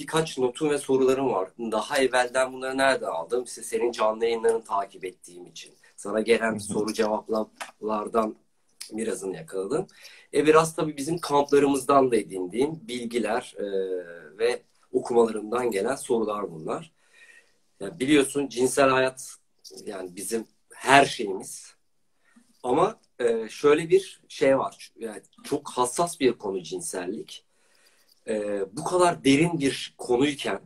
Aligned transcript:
birkaç 0.00 0.38
notum 0.38 0.70
ve 0.70 0.78
sorularım 0.78 1.32
var. 1.32 1.50
Daha 1.58 1.98
evvelden 1.98 2.52
bunları 2.52 2.78
nereden 2.78 3.06
aldım? 3.06 3.44
İşte 3.44 3.62
senin 3.62 3.92
canlı 3.92 4.24
yayınlarını 4.24 4.64
takip 4.64 5.04
ettiğim 5.04 5.46
için. 5.46 5.74
Sana 5.96 6.20
gelen 6.20 6.58
soru 6.58 6.92
cevaplardan 6.92 8.36
birazını 8.92 9.36
yakaladım. 9.36 9.86
E 10.34 10.46
biraz 10.46 10.76
tabii 10.76 10.96
bizim 10.96 11.18
kamplarımızdan 11.18 12.10
da 12.10 12.16
edindiğim 12.16 12.80
bilgiler 12.88 13.54
e, 13.58 13.64
ve 14.38 14.62
okumalarımdan 14.92 15.70
gelen 15.70 15.96
sorular 15.96 16.50
bunlar. 16.50 16.92
Yani 17.80 18.00
biliyorsun 18.00 18.48
cinsel 18.48 18.88
hayat 18.88 19.36
yani 19.84 20.16
bizim 20.16 20.46
her 20.74 21.04
şeyimiz. 21.04 21.74
Ama 22.62 23.00
e, 23.18 23.48
şöyle 23.48 23.90
bir 23.90 24.20
şey 24.28 24.58
var. 24.58 24.92
Yani 24.98 25.20
çok 25.44 25.70
hassas 25.70 26.20
bir 26.20 26.32
konu 26.32 26.62
cinsellik. 26.62 27.44
E, 28.28 28.60
bu 28.72 28.84
kadar 28.84 29.24
derin 29.24 29.60
bir 29.60 29.94
konuyken 29.98 30.60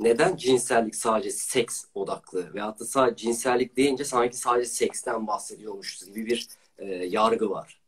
neden 0.00 0.36
cinsellik 0.36 0.96
sadece 0.96 1.30
seks 1.30 1.84
odaklı 1.94 2.54
veyahut 2.54 2.80
da 2.80 2.84
sadece 2.84 3.16
cinsellik 3.16 3.76
deyince 3.76 4.04
sanki 4.04 4.36
sadece 4.36 4.68
seksten 4.68 5.26
bahsediyormuşuz 5.26 6.06
gibi 6.06 6.26
bir 6.26 6.48
e, 6.78 6.86
yargı 6.94 7.50
var. 7.50 7.80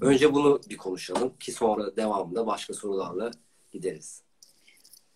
Önce 0.00 0.34
bunu 0.34 0.60
bir 0.70 0.76
konuşalım 0.76 1.32
ki 1.40 1.52
sonra 1.52 1.96
devamında 1.96 2.46
başka 2.46 2.74
sorularla 2.74 3.30
gideriz. 3.72 4.22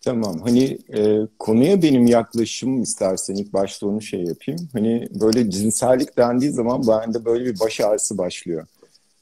Tamam. 0.01 0.39
Hani 0.39 0.77
e, 0.97 1.27
konuya 1.39 1.81
benim 1.81 2.07
yaklaşımım 2.07 2.81
istersen 2.81 3.35
ilk 3.35 3.53
başta 3.53 3.87
onu 3.87 4.01
şey 4.01 4.23
yapayım. 4.23 4.69
Hani 4.73 5.07
böyle 5.21 5.51
cinsellik 5.51 6.17
dendiği 6.17 6.51
zaman 6.51 6.87
bende 6.87 7.25
böyle 7.25 7.45
bir 7.45 7.59
baş 7.59 7.81
ağrısı 7.81 8.17
başlıyor. 8.17 8.67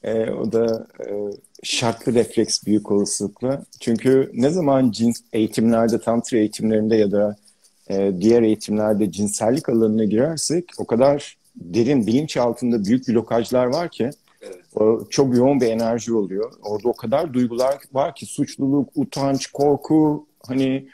E, 0.02 0.30
o 0.30 0.52
da 0.52 0.86
e, 1.00 1.30
şartlı 1.64 2.14
refleks 2.14 2.64
büyük 2.66 2.90
olasılıkla. 2.90 3.64
Çünkü 3.80 4.30
ne 4.34 4.50
zaman 4.50 4.90
cins 4.90 5.20
eğitimlerde, 5.32 6.00
tantra 6.00 6.38
eğitimlerinde 6.38 6.96
ya 6.96 7.12
da 7.12 7.36
e, 7.90 8.12
diğer 8.20 8.42
eğitimlerde 8.42 9.12
cinsellik 9.12 9.68
alanına 9.68 10.04
girersek 10.04 10.64
o 10.78 10.86
kadar 10.86 11.36
derin 11.56 12.06
bilinç 12.06 12.36
altında 12.36 12.84
büyük 12.84 13.08
blokajlar 13.08 13.66
var 13.66 13.88
ki 13.88 14.10
evet. 14.42 14.56
o, 14.74 15.04
çok 15.10 15.36
yoğun 15.36 15.60
bir 15.60 15.66
enerji 15.66 16.14
oluyor. 16.14 16.52
Orada 16.62 16.88
o 16.88 16.92
kadar 16.92 17.34
duygular 17.34 17.78
var 17.92 18.14
ki 18.14 18.26
suçluluk, 18.26 18.90
utanç, 18.94 19.46
korku 19.46 20.26
hani 20.46 20.88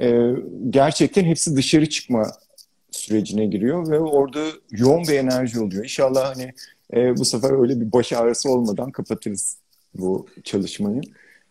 e, 0.00 0.30
gerçekten 0.70 1.24
hepsi 1.24 1.56
dışarı 1.56 1.88
çıkma 1.88 2.32
sürecine 2.90 3.46
giriyor 3.46 3.90
ve 3.90 4.00
orada 4.00 4.40
yoğun 4.70 5.02
bir 5.02 5.14
enerji 5.14 5.60
oluyor. 5.60 5.84
İnşallah 5.84 6.36
hani 6.36 6.52
e, 6.94 7.16
bu 7.16 7.24
sefer 7.24 7.60
öyle 7.62 7.80
bir 7.80 7.92
baş 7.92 8.12
ağrısı 8.12 8.50
olmadan 8.50 8.90
kapatırız 8.90 9.56
bu 9.98 10.26
çalışmayı. 10.44 11.00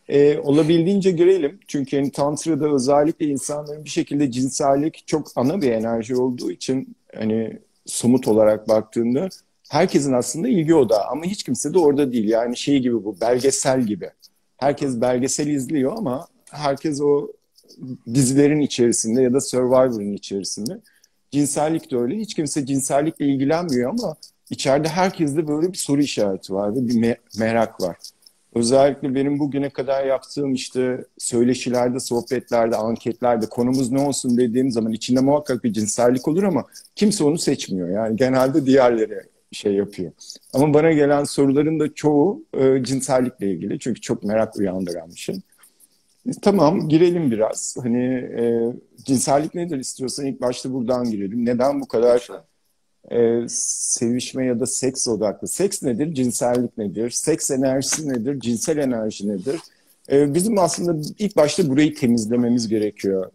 E, 0.09 0.37
olabildiğince 0.37 1.11
girelim. 1.11 1.59
Çünkü 1.67 1.95
yani 1.95 2.11
Tantra'da 2.11 2.69
özellikle 2.69 3.25
insanların 3.25 3.83
bir 3.83 3.89
şekilde 3.89 4.31
cinsellik 4.31 5.03
çok 5.07 5.27
ana 5.35 5.61
bir 5.61 5.71
enerji 5.71 6.15
olduğu 6.15 6.51
için 6.51 6.95
hani 7.15 7.59
somut 7.85 8.27
olarak 8.27 8.67
baktığında 8.69 9.29
herkesin 9.69 10.13
aslında 10.13 10.47
ilgi 10.47 10.75
odağı 10.75 11.03
ama 11.03 11.25
hiç 11.25 11.43
kimse 11.43 11.73
de 11.73 11.79
orada 11.79 12.11
değil. 12.11 12.29
Yani 12.29 12.57
şey 12.57 12.79
gibi 12.79 13.03
bu 13.03 13.21
belgesel 13.21 13.81
gibi. 13.81 14.09
Herkes 14.57 15.01
belgesel 15.01 15.47
izliyor 15.47 15.93
ama 15.97 16.27
herkes 16.51 17.01
o 17.01 17.31
dizilerin 18.13 18.61
içerisinde 18.61 19.21
ya 19.21 19.33
da 19.33 19.41
Survivor'ın 19.41 20.13
içerisinde. 20.13 20.81
Cinsellik 21.31 21.91
de 21.91 21.97
öyle. 21.97 22.17
Hiç 22.17 22.33
kimse 22.33 22.65
cinsellikle 22.65 23.25
ilgilenmiyor 23.25 23.89
ama 23.89 24.15
içeride 24.49 24.87
herkeste 24.87 25.47
böyle 25.47 25.71
bir 25.71 25.77
soru 25.77 26.01
işareti 26.01 26.53
var 26.53 26.75
ve 26.75 26.87
bir 26.87 26.93
me- 26.93 27.17
merak 27.37 27.81
var. 27.81 27.97
Özellikle 28.55 29.15
benim 29.15 29.39
bugüne 29.39 29.69
kadar 29.69 30.05
yaptığım 30.05 30.53
işte 30.53 31.05
söyleşilerde, 31.17 31.99
sohbetlerde, 31.99 32.75
anketlerde 32.75 33.45
konumuz 33.45 33.91
ne 33.91 34.01
olsun 34.01 34.37
dediğim 34.37 34.71
zaman 34.71 34.91
içinde 34.91 35.19
muhakkak 35.19 35.63
bir 35.63 35.73
cinsellik 35.73 36.27
olur 36.27 36.43
ama 36.43 36.65
kimse 36.95 37.23
onu 37.23 37.37
seçmiyor. 37.37 37.89
Yani 37.89 38.15
genelde 38.15 38.65
diğerleri 38.65 39.21
şey 39.51 39.73
yapıyor. 39.73 40.11
Ama 40.53 40.73
bana 40.73 40.91
gelen 40.91 41.23
soruların 41.23 41.79
da 41.79 41.93
çoğu 41.93 42.43
e, 42.53 42.83
cinsellikle 42.83 43.51
ilgili. 43.51 43.79
Çünkü 43.79 44.01
çok 44.01 44.23
merak 44.23 44.57
uyandıran 44.57 45.09
bir 45.09 45.19
şey. 45.19 45.41
Tamam 46.41 46.89
girelim 46.89 47.31
biraz. 47.31 47.75
Hani 47.83 48.05
e, 48.13 48.73
cinsellik 49.05 49.55
nedir 49.55 49.77
istiyorsan 49.77 50.25
ilk 50.25 50.41
başta 50.41 50.73
buradan 50.73 51.11
girelim. 51.11 51.45
Neden 51.45 51.81
bu 51.81 51.87
kadar 51.87 52.27
e, 53.11 53.45
sevişme 53.49 54.45
ya 54.45 54.59
da 54.59 54.65
seks 54.65 55.07
odaklı? 55.07 55.47
Seks 55.47 55.83
nedir? 55.83 56.13
Cinsellik 56.13 56.77
nedir? 56.77 57.09
Seks 57.09 57.51
enerjisi 57.51 58.09
nedir? 58.09 58.39
Cinsel 58.39 58.77
enerji 58.77 59.29
nedir? 59.29 59.59
E, 60.11 60.33
bizim 60.33 60.59
aslında 60.59 61.07
ilk 61.19 61.35
başta 61.35 61.69
burayı 61.69 61.95
temizlememiz 61.95 62.67
gerekiyor. 62.67 63.31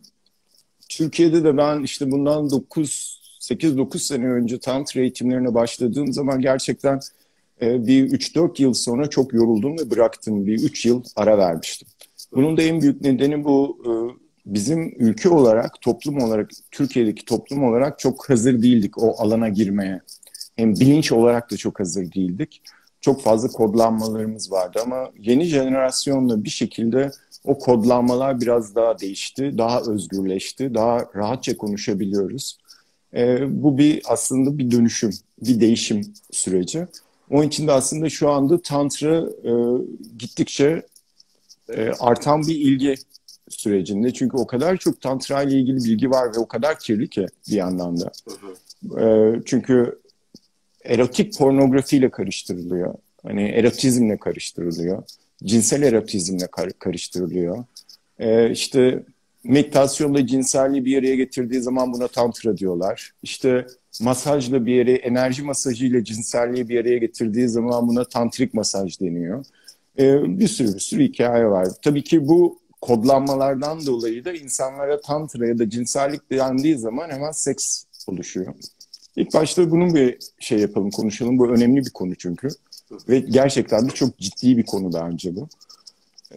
Türkiye'de 0.89 1.45
de 1.45 1.57
ben 1.57 1.83
işte 1.83 2.11
bundan 2.11 2.51
9 2.51 3.21
8-9 3.41 3.99
sene 3.99 4.27
önce 4.27 4.59
tantra 4.59 5.01
eğitimlerine 5.01 5.55
başladığım 5.55 6.13
zaman 6.13 6.41
gerçekten 6.41 7.01
e, 7.63 7.87
bir 7.87 8.11
3-4 8.11 8.63
yıl 8.63 8.75
sonra 8.75 9.11
çok 9.11 9.33
yoruldum 9.33 9.79
ve 9.79 9.91
bıraktım. 9.91 10.47
Bir 10.47 10.63
3 10.63 10.87
yıl 10.87 11.05
ara 11.17 11.39
vermiştim. 11.39 11.89
Bunun 12.35 12.57
da 12.57 12.63
en 12.63 12.81
büyük 12.81 13.01
nedeni 13.01 13.45
bu 13.45 13.79
e, 13.85 13.91
bizim 14.47 14.95
ülke 14.99 15.29
olarak, 15.29 15.81
toplum 15.81 16.23
olarak, 16.23 16.51
Türkiye'deki 16.71 17.25
toplum 17.25 17.65
olarak 17.65 17.99
çok 17.99 18.31
hazır 18.31 18.63
değildik 18.63 18.99
o 18.99 19.15
alana 19.19 19.49
girmeye. 19.49 20.01
Hem 20.57 20.75
bilinç 20.75 21.13
olarak 21.13 21.51
da 21.51 21.57
çok 21.57 21.81
hazır 21.81 22.13
değildik. 22.13 22.63
Çok 23.01 23.23
fazla 23.23 23.49
kodlanmalarımız 23.49 24.53
vardı 24.53 24.79
ama 24.85 25.11
yeni 25.19 25.45
jenerasyonla 25.45 26.45
bir 26.45 26.51
şekilde 26.51 27.11
o 27.45 27.59
kodlanmalar 27.59 28.41
biraz 28.41 28.75
daha 28.75 28.99
değişti, 28.99 29.55
daha 29.59 29.81
özgürleşti, 29.81 30.75
daha 30.75 31.05
rahatça 31.17 31.57
konuşabiliyoruz. 31.57 32.59
E, 33.15 33.39
bu 33.63 33.79
bir 33.79 34.03
aslında 34.09 34.59
bir 34.59 34.71
dönüşüm, 34.71 35.11
bir 35.43 35.61
değişim 35.61 36.13
süreci. 36.31 36.87
Onun 37.31 37.43
için 37.43 37.67
de 37.67 37.73
aslında 37.73 38.11
şu 38.11 38.31
anda 38.31 38.63
Tantra 38.63 39.17
e, 39.45 39.53
gittikçe 40.19 40.83
e, 41.69 41.91
artan 42.01 42.43
bir 42.43 42.55
ilgi 42.55 42.95
sürecinde. 43.53 44.13
Çünkü 44.13 44.37
o 44.37 44.47
kadar 44.47 44.77
çok 44.77 45.01
tantra 45.01 45.43
ile 45.43 45.59
ilgili 45.59 45.77
bilgi 45.77 46.11
var 46.11 46.35
ve 46.35 46.39
o 46.39 46.49
kadar 46.49 46.79
kirli 46.79 47.09
ki 47.09 47.27
bir 47.51 47.57
yandan 47.57 48.01
da. 48.01 48.13
E, 49.01 49.35
çünkü 49.45 49.99
erotik 50.85 51.39
pornografiyle 51.39 52.11
karıştırılıyor. 52.11 52.95
Hani 53.23 53.43
erotizmle 53.43 54.17
karıştırılıyor. 54.17 55.03
Cinsel 55.45 55.83
erotizmle 55.83 56.47
kar- 56.47 56.79
karıştırılıyor. 56.79 57.65
E, 58.19 58.51
işte 58.51 59.03
meditasyonla 59.45 60.27
cinselliği 60.27 60.85
bir 60.85 60.99
araya 60.99 61.17
getirdiği 61.17 61.61
zaman 61.61 61.93
buna 61.93 62.09
tantra 62.09 62.57
diyorlar. 62.57 63.11
İşte 63.23 63.67
masajla 64.01 64.67
bir 64.67 64.75
yere, 64.75 64.93
enerji 64.93 65.43
masajıyla 65.43 66.05
cinselliği 66.05 66.69
bir 66.69 66.81
araya 66.81 66.99
getirdiği 66.99 67.49
zaman 67.49 67.89
buna 67.89 68.05
tantrik 68.05 68.55
masaj 68.55 69.01
deniyor. 69.01 69.45
Ee, 69.99 70.39
bir 70.39 70.49
sürü 70.49 70.75
bir 70.75 70.81
sürü 70.81 71.05
hikaye 71.05 71.47
var. 71.47 71.69
Tabii 71.83 72.05
ki 72.05 72.29
bu 72.29 72.59
kodlanmalardan 72.81 73.87
dolayı 73.87 74.25
da 74.25 74.33
insanlara 74.33 75.01
tantra 75.01 75.47
ya 75.47 75.59
da 75.59 75.71
cinsellik 75.71 76.31
dendiği 76.31 76.79
zaman 76.79 77.11
hemen 77.11 77.33
seks 77.33 77.85
oluşuyor. 78.07 78.55
İlk 79.17 79.35
başta 79.35 79.71
bunun 79.71 79.95
bir 79.95 80.19
şey 80.39 80.59
yapalım, 80.59 80.91
konuşalım. 80.91 81.39
Bu 81.39 81.49
önemli 81.49 81.85
bir 81.85 81.91
konu 81.91 82.15
çünkü. 82.15 82.49
Ve 83.09 83.19
gerçekten 83.19 83.89
de 83.89 83.91
çok 83.91 84.19
ciddi 84.19 84.57
bir 84.57 84.67
konu 84.67 84.93
bence 84.93 85.37
bu. 85.37 85.49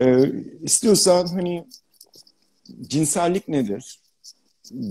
Ee, 0.01 0.31
istiyorsan 0.63 1.27
hani 1.27 1.65
cinsellik 2.81 3.47
nedir? 3.47 3.99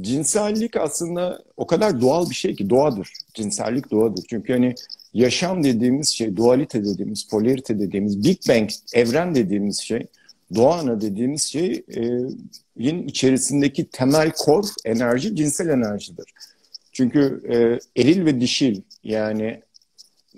Cinsellik 0.00 0.76
aslında 0.76 1.42
o 1.56 1.66
kadar 1.66 2.00
doğal 2.00 2.30
bir 2.30 2.34
şey 2.34 2.54
ki 2.54 2.70
doğadır. 2.70 3.12
Cinsellik 3.34 3.90
doğadır. 3.90 4.24
Çünkü 4.28 4.52
hani 4.52 4.74
yaşam 5.14 5.64
dediğimiz 5.64 6.08
şey, 6.08 6.36
dualite 6.36 6.84
dediğimiz, 6.84 7.28
polarite 7.28 7.78
dediğimiz, 7.78 8.24
Big 8.24 8.38
Bang, 8.48 8.70
evren 8.94 9.34
dediğimiz 9.34 9.80
şey, 9.80 10.06
doğa 10.54 10.78
ana 10.78 11.00
dediğimiz 11.00 11.42
şey 11.42 11.84
e, 12.76 12.90
içerisindeki 13.06 13.84
temel 13.84 14.30
kor 14.30 14.64
enerji 14.84 15.36
cinsel 15.36 15.68
enerjidir. 15.68 16.34
Çünkü 16.92 17.42
e, 17.48 17.56
eril 18.02 18.26
ve 18.26 18.40
dişil 18.40 18.80
yani 19.04 19.60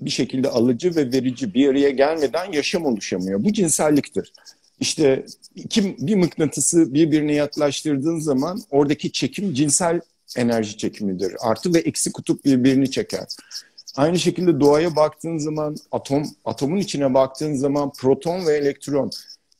bir 0.00 0.10
şekilde 0.10 0.48
alıcı 0.48 0.96
ve 0.96 1.12
verici 1.12 1.54
bir 1.54 1.68
araya 1.68 1.90
gelmeden 1.90 2.52
yaşam 2.52 2.86
oluşamıyor. 2.86 3.44
Bu 3.44 3.52
cinselliktir. 3.52 4.32
İşte 4.80 5.26
iki, 5.56 5.96
bir 5.98 6.14
mıknatısı 6.14 6.94
birbirine 6.94 7.34
yaklaştırdığın 7.34 8.18
zaman 8.18 8.62
oradaki 8.70 9.12
çekim 9.12 9.54
cinsel 9.54 10.00
enerji 10.36 10.76
çekimidir. 10.76 11.34
Artı 11.40 11.74
ve 11.74 11.78
eksi 11.78 12.12
kutup 12.12 12.44
birbirini 12.44 12.90
çeker. 12.90 13.26
Aynı 13.96 14.18
şekilde 14.18 14.60
doğaya 14.60 14.96
baktığın 14.96 15.38
zaman 15.38 15.76
atom 15.92 16.24
atomun 16.44 16.76
içine 16.76 17.14
baktığın 17.14 17.54
zaman 17.54 17.92
proton 17.92 18.46
ve 18.46 18.56
elektron 18.56 19.10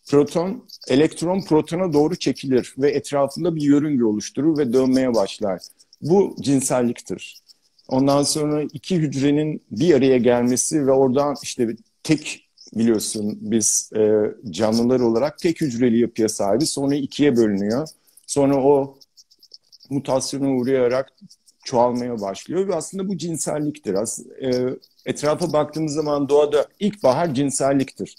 proton 0.06 0.64
elektron 0.88 1.40
protona 1.40 1.92
doğru 1.92 2.16
çekilir 2.16 2.74
ve 2.78 2.90
etrafında 2.90 3.56
bir 3.56 3.62
yörünge 3.62 4.04
oluşturur 4.04 4.58
ve 4.58 4.72
dönmeye 4.72 5.14
başlar. 5.14 5.60
Bu 6.00 6.36
cinselliktir. 6.40 7.42
Ondan 7.88 8.22
sonra 8.22 8.62
iki 8.62 8.96
hücrenin 8.96 9.62
bir 9.70 9.94
araya 9.94 10.18
gelmesi 10.18 10.86
ve 10.86 10.92
oradan 10.92 11.36
işte 11.42 11.76
tek 12.02 12.48
biliyorsun 12.74 13.38
biz 13.40 13.90
e, 13.96 14.34
canlılar 14.50 15.00
olarak 15.00 15.38
tek 15.38 15.60
hücreli 15.60 15.98
yapıya 15.98 16.28
sahibiz. 16.28 16.68
Sonra 16.68 16.94
ikiye 16.94 17.36
bölünüyor. 17.36 17.88
Sonra 18.26 18.56
o 18.56 18.98
mutasyona 19.90 20.48
uğrayarak 20.50 21.12
çoğalmaya 21.64 22.20
başlıyor 22.20 22.68
ve 22.68 22.74
aslında 22.74 23.08
bu 23.08 23.18
cinselliktir. 23.18 23.94
Aslında, 23.94 24.34
e, 24.34 24.76
etrafa 25.06 25.52
baktığımız 25.52 25.92
zaman 25.92 26.28
doğada 26.28 26.66
ilkbahar 26.80 27.34
cinselliktir. 27.34 28.16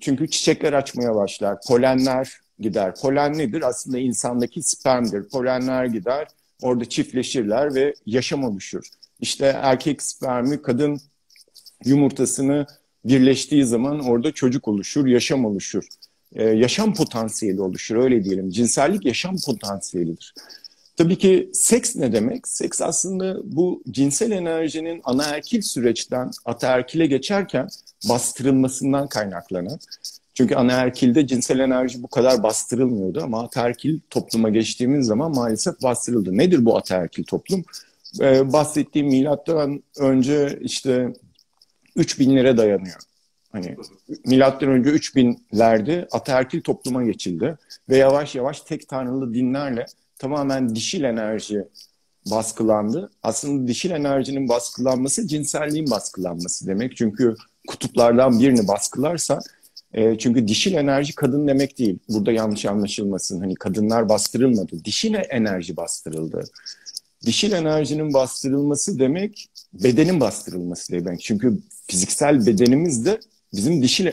Çünkü 0.00 0.30
çiçekler 0.30 0.72
açmaya 0.72 1.14
başlar, 1.14 1.58
polenler 1.68 2.40
gider. 2.60 2.94
Polen 3.02 3.38
nedir? 3.38 3.62
Aslında 3.62 3.98
insandaki 3.98 4.62
spermdir. 4.62 5.28
Polenler 5.28 5.84
gider, 5.84 6.28
orada 6.62 6.84
çiftleşirler 6.84 7.74
ve 7.74 7.94
yaşam 8.06 8.44
oluşur. 8.44 8.88
İşte 9.20 9.46
erkek 9.62 10.02
spermi 10.02 10.62
kadın 10.62 11.00
yumurtasını 11.84 12.66
birleştiği 13.04 13.64
zaman 13.64 14.00
orada 14.00 14.32
çocuk 14.32 14.68
oluşur, 14.68 15.06
yaşam 15.06 15.44
oluşur. 15.44 15.84
Ee, 16.32 16.44
yaşam 16.44 16.94
potansiyeli 16.94 17.60
oluşur 17.60 17.96
öyle 17.96 18.24
diyelim. 18.24 18.50
Cinsellik 18.50 19.04
yaşam 19.04 19.36
potansiyelidir. 19.46 20.34
Tabii 20.98 21.18
ki 21.18 21.50
seks 21.52 21.96
ne 21.96 22.12
demek? 22.12 22.48
Seks 22.48 22.82
aslında 22.82 23.36
bu 23.44 23.82
cinsel 23.90 24.30
enerjinin 24.30 25.00
anaerkil 25.04 25.62
süreçten 25.62 26.30
ataerkile 26.44 27.06
geçerken 27.06 27.68
bastırılmasından 28.08 29.08
kaynaklanan. 29.08 29.78
Çünkü 30.34 30.54
anaerkilde 30.54 31.26
cinsel 31.26 31.58
enerji 31.58 32.02
bu 32.02 32.08
kadar 32.08 32.42
bastırılmıyordu 32.42 33.22
ama 33.22 33.42
ataerkil 33.42 34.00
topluma 34.10 34.48
geçtiğimiz 34.48 35.06
zaman 35.06 35.34
maalesef 35.34 35.82
bastırıldı. 35.82 36.38
Nedir 36.38 36.64
bu 36.64 36.76
ataerkil 36.76 37.24
toplum? 37.24 37.64
Ee, 38.20 38.52
bahsettiğim 38.52 39.06
milattan 39.06 39.82
önce 39.98 40.58
işte 40.62 41.12
3000'lere 41.96 42.56
dayanıyor. 42.56 43.00
Hani 43.52 43.76
milattan 44.26 44.68
önce 44.68 44.90
3000'lerde 44.90 46.08
ataerkil 46.10 46.60
topluma 46.60 47.04
geçildi 47.04 47.58
ve 47.88 47.96
yavaş 47.96 48.34
yavaş 48.34 48.60
tek 48.60 48.88
tanrılı 48.88 49.34
dinlerle 49.34 49.86
tamamen 50.18 50.74
dişil 50.74 51.02
enerji 51.02 51.64
baskılandı. 52.30 53.10
Aslında 53.22 53.68
dişil 53.68 53.90
enerjinin 53.90 54.48
baskılanması 54.48 55.28
cinselliğin 55.28 55.90
baskılanması 55.90 56.66
demek. 56.66 56.96
Çünkü 56.96 57.34
kutuplardan 57.68 58.40
birini 58.40 58.68
baskılarsa 58.68 59.38
e, 59.94 60.18
çünkü 60.18 60.48
dişil 60.48 60.74
enerji 60.74 61.14
kadın 61.14 61.48
demek 61.48 61.78
değil. 61.78 61.98
Burada 62.08 62.32
yanlış 62.32 62.66
anlaşılmasın. 62.66 63.40
Hani 63.40 63.54
kadınlar 63.54 64.08
bastırılmadı. 64.08 64.84
Dişil 64.84 65.14
enerji 65.30 65.76
bastırıldı. 65.76 66.44
Dişil 67.26 67.52
enerjinin 67.52 68.14
bastırılması 68.14 68.98
demek 68.98 69.48
bedenin 69.72 70.20
bastırılması 70.20 70.92
demek. 70.92 71.20
Çünkü 71.20 71.58
fiziksel 71.86 72.46
bedenimiz 72.46 73.04
de 73.06 73.20
bizim 73.54 73.82
dişil 73.82 74.12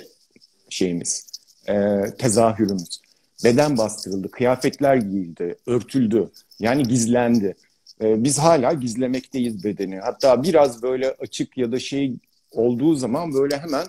şeyimiz, 0.70 1.28
e, 1.70 2.04
tezahürümüz. 2.18 3.05
Beden 3.44 3.78
bastırıldı, 3.78 4.32
kıyafetler 4.32 4.96
giyildi, 4.96 5.56
örtüldü. 5.66 6.30
Yani 6.60 6.84
gizlendi. 6.84 7.56
E, 8.02 8.24
biz 8.24 8.40
hala 8.40 8.74
gizlemekteyiz 8.74 9.64
bedeni. 9.64 10.00
Hatta 10.00 10.44
biraz 10.44 10.84
böyle 10.84 11.12
açık 11.12 11.58
ya 11.58 11.72
da 11.72 11.80
şey 11.80 12.14
olduğu 12.52 12.96
zaman 12.96 13.34
böyle 13.34 13.58
hemen 13.58 13.86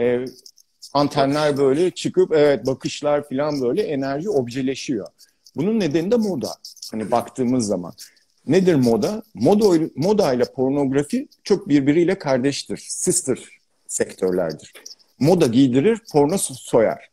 e, 0.00 0.24
antenler 0.92 1.56
böyle 1.56 1.90
çıkıp 1.90 2.32
evet 2.32 2.66
bakışlar 2.66 3.28
falan 3.28 3.60
böyle 3.60 3.82
enerji 3.82 4.30
objeleşiyor. 4.30 5.06
Bunun 5.56 5.80
nedeni 5.80 6.10
de 6.10 6.16
moda. 6.16 6.54
Hani 6.90 7.10
baktığımız 7.10 7.66
zaman. 7.66 7.92
Nedir 8.46 8.74
moda? 8.74 9.22
Moda, 9.34 9.88
moda 9.96 10.34
ile 10.34 10.44
pornografi 10.44 11.28
çok 11.44 11.68
birbiriyle 11.68 12.18
kardeştir. 12.18 12.76
Sister 12.88 13.38
sektörlerdir. 13.86 14.72
Moda 15.18 15.46
giydirir, 15.46 16.00
porno 16.12 16.38
soyar. 16.38 17.11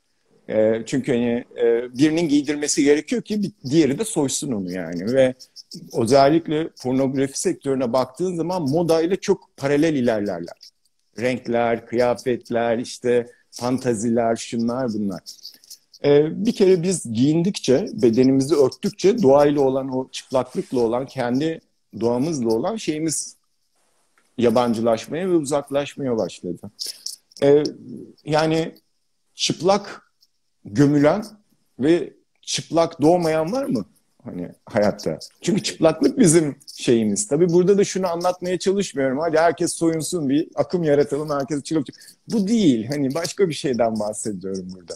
E, 0.50 0.84
çünkü 0.86 1.12
hani 1.12 1.46
e, 1.58 1.98
birinin 1.98 2.30
giydirmesi 2.30 2.84
gerekiyor 2.84 3.22
ki 3.22 3.52
diğeri 3.70 4.00
de 4.00 4.06
soysun 4.06 4.52
onu 4.52 4.72
yani. 4.72 5.14
Ve 5.14 5.34
özellikle 5.94 6.70
pornografi 6.84 7.40
sektörüne 7.40 7.94
baktığın 7.94 8.36
zaman 8.36 8.62
moda 8.62 9.02
ile 9.02 9.16
çok 9.16 9.58
paralel 9.58 9.94
ilerlerler. 9.94 10.58
Renkler, 11.20 11.86
kıyafetler, 11.86 12.78
işte 12.78 13.28
fantaziler, 13.52 14.36
şunlar 14.36 14.94
bunlar. 14.94 15.22
Ee, 16.04 16.46
bir 16.46 16.52
kere 16.52 16.84
biz 16.84 17.14
giyindikçe, 17.14 17.88
bedenimizi 17.94 18.56
örttükçe 18.56 19.22
doğayla 19.22 19.62
olan 19.62 19.98
o 19.98 20.10
çıplaklıkla 20.12 20.80
olan, 20.80 21.06
kendi 21.06 21.62
doğamızla 22.00 22.50
olan 22.50 22.76
şeyimiz 22.76 23.36
yabancılaşmaya 24.38 25.30
ve 25.30 25.36
uzaklaşmaya 25.36 26.18
başladı. 26.18 26.72
Ee, 27.44 27.64
yani 28.26 28.76
çıplak 29.36 30.09
gömülen 30.74 31.26
ve 31.80 32.14
çıplak 32.42 33.02
doğmayan 33.02 33.52
var 33.52 33.66
mı? 33.66 33.86
Hani 34.24 34.52
hayatta. 34.66 35.20
Çünkü 35.42 35.64
çıplaklık 35.64 36.20
bizim 36.20 36.56
şeyimiz. 36.76 37.28
Tabii 37.28 37.50
burada 37.50 37.78
da 37.78 37.84
şunu 37.84 38.08
anlatmaya 38.08 38.60
çalışmıyorum. 38.60 39.20
Hadi 39.20 39.38
herkes 39.38 39.74
soyunsun 39.74 40.30
bir 40.30 40.48
akım 40.56 40.84
yaratalım 40.84 41.30
herkes 41.30 41.64
çıplak. 41.64 41.86
Bu 42.28 42.48
değil. 42.48 42.88
Hani 42.88 43.14
başka 43.14 43.50
bir 43.50 43.54
şeyden 43.54 44.00
bahsediyorum 44.00 44.68
burada. 44.76 44.94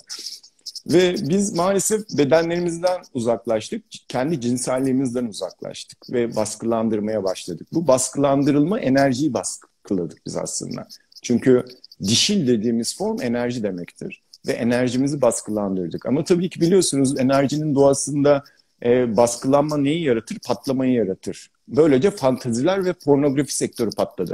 Ve 0.88 1.16
biz 1.30 1.54
maalesef 1.54 2.18
bedenlerimizden 2.18 3.02
uzaklaştık. 3.14 3.84
Kendi 4.08 4.42
cinselliğimizden 4.42 5.26
uzaklaştık 5.26 6.12
ve 6.12 6.36
baskılandırmaya 6.36 7.24
başladık. 7.24 7.68
Bu 7.74 7.88
baskılandırılma 7.88 8.80
enerjiyi 8.80 9.34
baskıladık 9.34 10.26
biz 10.26 10.38
aslında. 10.38 10.88
Çünkü 11.22 11.66
dişil 12.04 12.48
dediğimiz 12.48 12.98
form 12.98 13.22
enerji 13.22 13.64
demektir. 13.64 14.24
Ve 14.48 14.52
enerjimizi 14.52 15.22
baskılandırdık. 15.22 16.06
Ama 16.06 16.24
tabii 16.24 16.50
ki 16.50 16.62
biliyorsunuz 16.62 17.20
enerjinin 17.20 17.76
doğasında 17.76 18.44
e, 18.86 19.18
baskılanma 19.18 19.78
neyi 19.78 20.04
yaratır? 20.04 20.38
Patlamayı 20.46 20.94
yaratır. 20.94 21.52
Böylece 21.68 22.12
fantaziler 22.12 22.86
ve 22.86 22.94
pornografi 22.94 23.56
sektörü 23.56 23.90
patladı. 23.92 24.34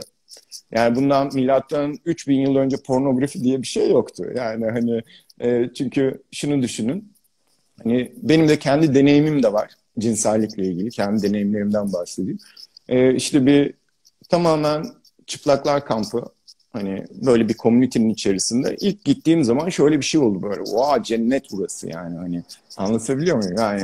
Yani 0.71 0.95
bundan 0.95 1.29
milattan 1.33 1.97
3000 2.05 2.39
yıl 2.39 2.55
önce 2.55 2.77
pornografi 2.77 3.43
diye 3.43 3.61
bir 3.61 3.67
şey 3.67 3.91
yoktu. 3.91 4.25
Yani 4.35 4.65
hani 4.65 5.01
e, 5.41 5.69
çünkü 5.73 6.23
şunu 6.31 6.61
düşünün. 6.61 7.13
Hani 7.83 8.11
benim 8.17 8.49
de 8.49 8.59
kendi 8.59 8.95
deneyimim 8.95 9.43
de 9.43 9.53
var 9.53 9.71
cinsellikle 9.99 10.65
ilgili. 10.65 10.89
Kendi 10.89 11.23
deneyimlerimden 11.23 11.93
bahsedeyim. 11.93 12.39
E, 12.89 13.15
işte 13.15 13.45
bir 13.45 13.73
tamamen 14.29 14.85
çıplaklar 15.27 15.85
kampı 15.85 16.25
Hani 16.73 17.05
böyle 17.11 17.49
bir 17.49 17.53
komünitenin 17.53 18.09
içerisinde 18.09 18.77
ilk 18.81 19.05
gittiğim 19.05 19.43
zaman 19.43 19.69
şöyle 19.69 19.97
bir 19.97 20.05
şey 20.05 20.21
oldu 20.21 20.41
böyle. 20.41 20.61
Oha 20.61 21.03
cennet 21.03 21.45
burası 21.51 21.89
yani 21.89 22.17
hani 22.17 22.43
anlatabiliyor 22.77 23.37
muyum? 23.37 23.55
Yani 23.57 23.83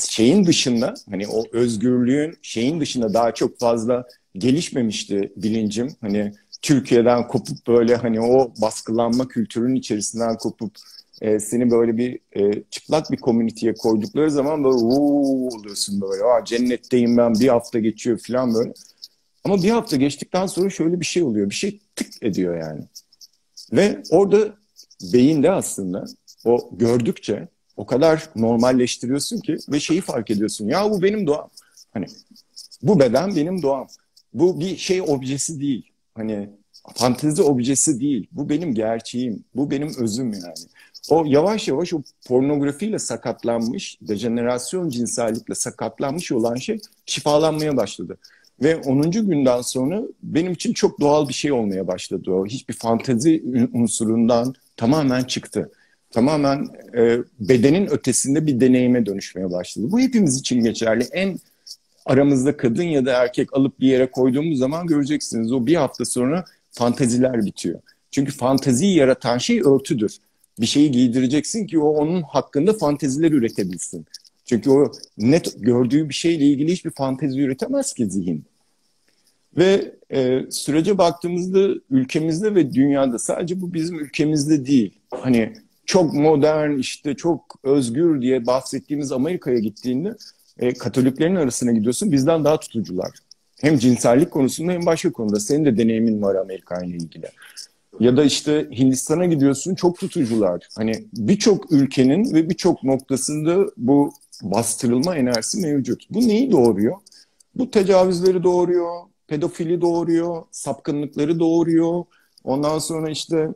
şeyin 0.00 0.46
dışında 0.46 0.94
hani 1.10 1.28
o 1.28 1.44
özgürlüğün 1.52 2.38
şeyin 2.42 2.80
dışında 2.80 3.14
daha 3.14 3.34
çok 3.34 3.58
fazla 3.58 4.04
gelişmemişti 4.38 5.32
bilincim. 5.36 5.96
Hani 6.00 6.32
Türkiye'den 6.62 7.28
kopup 7.28 7.66
böyle 7.66 7.96
hani 7.96 8.20
o 8.20 8.52
baskılanma 8.62 9.28
kültürünün 9.28 9.74
içerisinden 9.74 10.36
kopup 10.36 10.72
e, 11.20 11.40
seni 11.40 11.70
böyle 11.70 11.96
bir 11.96 12.18
e, 12.36 12.62
çıplak 12.70 13.10
bir 13.10 13.16
komüniteye 13.16 13.74
koydukları 13.74 14.30
zaman 14.30 14.64
böyle 14.64 14.76
uuu 14.76 15.48
oluyorsun 15.48 16.00
böyle. 16.00 16.24
Aa, 16.24 16.44
cennetteyim 16.44 17.16
ben 17.16 17.34
bir 17.34 17.48
hafta 17.48 17.78
geçiyor 17.78 18.18
falan 18.26 18.54
böyle. 18.54 18.72
Ama 19.46 19.62
bir 19.62 19.70
hafta 19.70 19.96
geçtikten 19.96 20.46
sonra 20.46 20.70
şöyle 20.70 21.00
bir 21.00 21.06
şey 21.06 21.22
oluyor. 21.22 21.50
Bir 21.50 21.54
şey 21.54 21.80
tık 21.96 22.22
ediyor 22.22 22.58
yani. 22.58 22.82
Ve 23.72 24.02
orada 24.10 24.38
beyinde 25.12 25.50
aslında 25.50 26.04
o 26.44 26.70
gördükçe 26.72 27.48
o 27.76 27.86
kadar 27.86 28.28
normalleştiriyorsun 28.36 29.40
ki 29.40 29.58
ve 29.68 29.80
şeyi 29.80 30.00
fark 30.00 30.30
ediyorsun. 30.30 30.68
Ya 30.68 30.90
bu 30.90 31.02
benim 31.02 31.26
doğam. 31.26 31.48
Hani 31.94 32.06
bu 32.82 33.00
beden 33.00 33.36
benim 33.36 33.62
doğam. 33.62 33.86
Bu 34.34 34.60
bir 34.60 34.76
şey 34.76 35.02
objesi 35.02 35.60
değil. 35.60 35.90
Hani 36.14 36.50
fantezi 36.94 37.42
objesi 37.42 38.00
değil. 38.00 38.26
Bu 38.32 38.48
benim 38.48 38.74
gerçeğim. 38.74 39.44
Bu 39.54 39.70
benim 39.70 39.94
özüm 39.98 40.32
yani. 40.32 40.54
O 41.10 41.24
yavaş 41.26 41.68
yavaş 41.68 41.94
o 41.94 42.02
pornografiyle 42.26 42.98
sakatlanmış, 42.98 43.98
dejenerasyon 44.00 44.90
cinsellikle 44.90 45.54
sakatlanmış 45.54 46.32
olan 46.32 46.54
şey 46.54 46.80
şifalanmaya 47.06 47.76
başladı. 47.76 48.18
Ve 48.62 48.76
10. 48.76 49.10
günden 49.10 49.60
sonra 49.60 50.02
benim 50.22 50.52
için 50.52 50.72
çok 50.72 51.00
doğal 51.00 51.28
bir 51.28 51.34
şey 51.34 51.52
olmaya 51.52 51.86
başladı 51.86 52.30
o. 52.30 52.46
Hiçbir 52.46 52.74
fantezi 52.74 53.42
unsurundan 53.72 54.54
tamamen 54.76 55.24
çıktı. 55.24 55.70
Tamamen 56.10 56.66
e, 56.96 57.18
bedenin 57.40 57.86
ötesinde 57.86 58.46
bir 58.46 58.60
deneyime 58.60 59.06
dönüşmeye 59.06 59.52
başladı. 59.52 59.86
Bu 59.90 60.00
hepimiz 60.00 60.40
için 60.40 60.60
geçerli. 60.64 61.04
En 61.12 61.38
aramızda 62.06 62.56
kadın 62.56 62.82
ya 62.82 63.06
da 63.06 63.12
erkek 63.12 63.56
alıp 63.56 63.80
bir 63.80 63.88
yere 63.88 64.10
koyduğumuz 64.10 64.58
zaman 64.58 64.86
göreceksiniz 64.86 65.52
o 65.52 65.66
bir 65.66 65.74
hafta 65.74 66.04
sonra 66.04 66.44
fanteziler 66.70 67.44
bitiyor. 67.44 67.80
Çünkü 68.10 68.32
fanteziyi 68.32 68.96
yaratan 68.96 69.38
şey 69.38 69.60
örtüdür. 69.60 70.16
Bir 70.60 70.66
şeyi 70.66 70.90
giydireceksin 70.90 71.66
ki 71.66 71.78
o 71.78 71.88
onun 71.88 72.22
hakkında 72.22 72.72
fanteziler 72.72 73.32
üretebilsin. 73.32 74.06
Çünkü 74.46 74.70
o 74.70 74.92
net 75.18 75.54
gördüğü 75.56 76.08
bir 76.08 76.14
şeyle 76.14 76.44
ilgili 76.44 76.72
hiçbir 76.72 76.90
fantezi 76.90 77.40
üretemez 77.40 77.94
ki 77.94 78.10
zihin. 78.10 78.44
Ve 79.56 79.94
e, 80.12 80.40
sürece 80.50 80.98
baktığımızda 80.98 81.68
ülkemizde 81.90 82.54
ve 82.54 82.72
dünyada 82.72 83.18
sadece 83.18 83.60
bu 83.60 83.74
bizim 83.74 83.98
ülkemizde 83.98 84.66
değil. 84.66 84.98
Hani 85.10 85.52
çok 85.86 86.14
modern 86.14 86.78
işte 86.78 87.14
çok 87.14 87.54
özgür 87.62 88.22
diye 88.22 88.46
bahsettiğimiz 88.46 89.12
Amerika'ya 89.12 89.58
gittiğinde 89.58 90.16
e, 90.58 90.74
Katoliklerin 90.74 91.36
arasına 91.36 91.72
gidiyorsun 91.72 92.12
bizden 92.12 92.44
daha 92.44 92.60
tutucular. 92.60 93.10
Hem 93.60 93.78
cinsellik 93.78 94.30
konusunda 94.30 94.72
hem 94.72 94.86
başka 94.86 95.12
konuda. 95.12 95.40
Senin 95.40 95.64
de 95.64 95.76
deneyimin 95.76 96.22
var 96.22 96.34
Amerika 96.34 96.84
ile 96.84 96.96
ilgili. 96.96 97.26
Ya 98.00 98.16
da 98.16 98.24
işte 98.24 98.68
Hindistan'a 98.78 99.26
gidiyorsun 99.26 99.74
çok 99.74 99.98
tutucular. 99.98 100.68
Hani 100.76 100.92
birçok 101.12 101.72
ülkenin 101.72 102.34
ve 102.34 102.50
birçok 102.50 102.84
noktasında 102.84 103.66
bu 103.76 104.12
bastırılma 104.42 105.16
enerjisi 105.16 105.60
mevcut. 105.60 106.10
Bu 106.10 106.28
neyi 106.28 106.50
doğuruyor? 106.50 106.96
Bu 107.54 107.70
tecavüzleri 107.70 108.42
doğuruyor, 108.42 109.00
pedofili 109.26 109.80
doğuruyor, 109.80 110.42
sapkınlıkları 110.50 111.38
doğuruyor. 111.38 112.04
Ondan 112.44 112.78
sonra 112.78 113.10
işte 113.10 113.48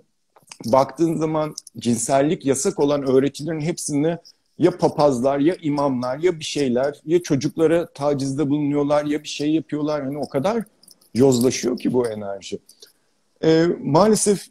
baktığın 0.65 1.17
zaman 1.17 1.55
cinsellik 1.79 2.47
yasak 2.47 2.81
olan 2.81 3.03
öğretilerin 3.03 3.61
hepsinde 3.61 4.19
ya 4.59 4.79
papazlar 4.79 5.39
ya 5.39 5.55
imamlar 5.63 6.19
ya 6.19 6.39
bir 6.39 6.45
şeyler 6.45 7.01
ya 7.07 7.23
çocuklara 7.23 7.87
tacizde 7.87 8.51
bulunuyorlar 8.51 9.05
ya 9.05 9.23
bir 9.23 9.29
şey 9.29 9.55
yapıyorlar. 9.55 10.05
Hani 10.05 10.19
o 10.19 10.29
kadar 10.29 10.65
yozlaşıyor 11.15 11.79
ki 11.79 11.93
bu 11.93 12.09
enerji. 12.09 12.59
Ee, 13.45 13.67
maalesef 13.81 14.47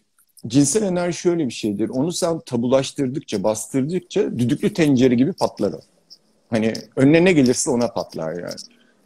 cinsel 0.47 0.83
enerji 0.83 1.17
şöyle 1.17 1.45
bir 1.45 1.53
şeydir. 1.53 1.89
Onu 1.89 2.11
sen 2.11 2.39
tabulaştırdıkça, 2.39 3.43
bastırdıkça 3.43 4.39
düdüklü 4.39 4.73
tencere 4.73 5.15
gibi 5.15 5.33
patlar 5.33 5.73
o. 5.73 5.79
Hani 6.49 6.73
önüne 6.95 7.25
ne 7.25 7.33
gelirse 7.33 7.69
ona 7.69 7.87
patlar 7.87 8.33
yani. 8.33 8.59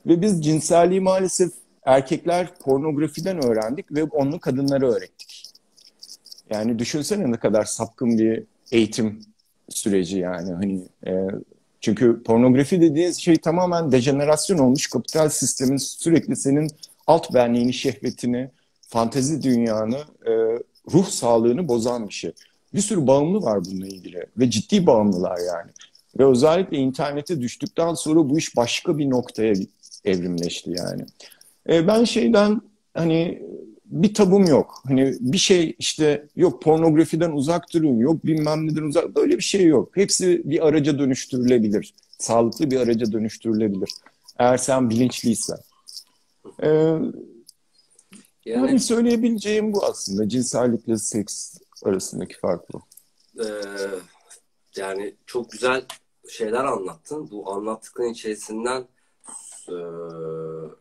Ve 0.06 0.22
biz 0.22 0.46
cinselliği 0.46 1.02
maalesef 1.02 1.52
erkekler 1.86 2.56
pornografiden 2.60 3.46
öğrendik 3.46 3.92
ve 3.92 4.04
onu 4.04 4.40
kadınlara 4.40 4.92
öğrettik. 4.92 5.44
Yani 6.50 6.80
düşünsene 6.80 7.32
ne 7.32 7.38
kadar 7.38 7.66
sapkın 7.66 8.18
bir 8.18 8.44
eğitim 8.72 9.20
süreci 9.70 10.18
yani 10.18 10.54
hani 10.54 10.82
e, 11.08 11.28
çünkü 11.82 12.24
pornografi 12.24 12.82
dediğiniz 12.82 13.18
şey 13.18 13.36
tamamen 13.36 13.92
dejenerasyon 13.92 14.58
olmuş 14.58 14.88
kapital 14.88 15.30
sistemin 15.30 15.78
sürekli 15.78 16.36
senin 16.36 16.72
alt 17.08 17.34
benliğini, 17.34 17.74
şehvetini, 17.74 18.50
fantezi 18.82 19.44
dünyanı, 19.44 19.98
e, 20.28 20.32
ruh 20.94 21.08
sağlığını 21.08 21.68
bozan 21.68 22.08
bir 22.08 22.14
şey. 22.14 22.32
Bir 22.74 22.82
sürü 22.82 23.08
bağımlı 23.08 23.42
var 23.42 23.66
bununla 23.66 23.88
ilgili 23.88 24.26
ve 24.38 24.50
ciddi 24.50 24.86
bağımlılar 24.86 25.38
yani. 25.38 25.72
Ve 26.20 26.26
özellikle 26.26 26.78
internete 26.78 27.42
düştükten 27.42 27.94
sonra 27.94 28.30
bu 28.30 28.38
iş 28.38 28.56
başka 28.56 28.98
bir 28.98 29.10
noktaya 29.10 29.54
evrimleşti 30.06 30.76
yani. 30.78 31.06
E, 31.70 31.88
ben 31.88 32.04
şeyden 32.04 32.62
hani 32.94 33.44
bir 33.86 34.14
tabum 34.14 34.46
yok. 34.46 34.82
Hani 34.88 35.16
bir 35.20 35.38
şey 35.38 35.76
işte 35.80 36.28
yok 36.36 36.62
pornografiden 36.62 37.32
uzak 37.32 37.74
durun, 37.74 37.98
yok 37.98 38.26
bilmem 38.26 38.68
neden 38.68 38.84
uzak. 38.84 39.16
Böyle 39.16 39.38
bir 39.38 39.44
şey 39.44 39.66
yok. 39.66 39.98
Hepsi 39.98 40.42
bir 40.46 40.68
araca 40.68 41.00
dönüştürülebilir. 41.00 41.94
Sağlıklı 42.20 42.72
bir 42.72 42.80
araca 42.80 43.12
dönüştürülebilir. 43.12 43.90
Eğer 44.40 44.58
sen 44.58 44.90
bilinçliysen. 44.90 45.58
Ee, 46.64 46.70
yani, 46.70 47.12
yani 48.46 48.80
söyleyebileceğim 48.80 49.74
bu 49.74 49.86
aslında. 49.86 50.30
Cinsellikle 50.30 50.98
seks 50.98 51.58
arasındaki 51.84 52.40
fark 52.40 52.74
bu. 52.74 52.82
Ee, 53.40 53.46
yani 54.78 55.16
çok 55.26 55.52
güzel 55.52 55.86
şeyler 56.30 56.64
anlattın. 56.64 57.32
Bu 57.32 57.52
anlattıkların 57.52 58.10
içerisinden 58.10 58.88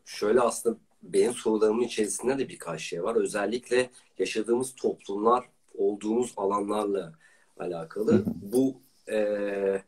şöyle 0.05 0.41
aslında 0.41 0.79
benim 1.03 1.35
sorularımın 1.35 1.83
içerisinde 1.83 2.39
de 2.39 2.49
birkaç 2.49 2.83
şey 2.83 3.03
var. 3.03 3.17
Özellikle 3.17 3.91
yaşadığımız 4.19 4.75
toplumlar, 4.75 5.45
olduğumuz 5.75 6.33
alanlarla 6.37 7.13
alakalı. 7.59 8.25
Bu 8.27 8.81
e, 9.13 9.83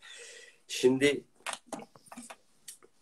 şimdi 0.69 1.25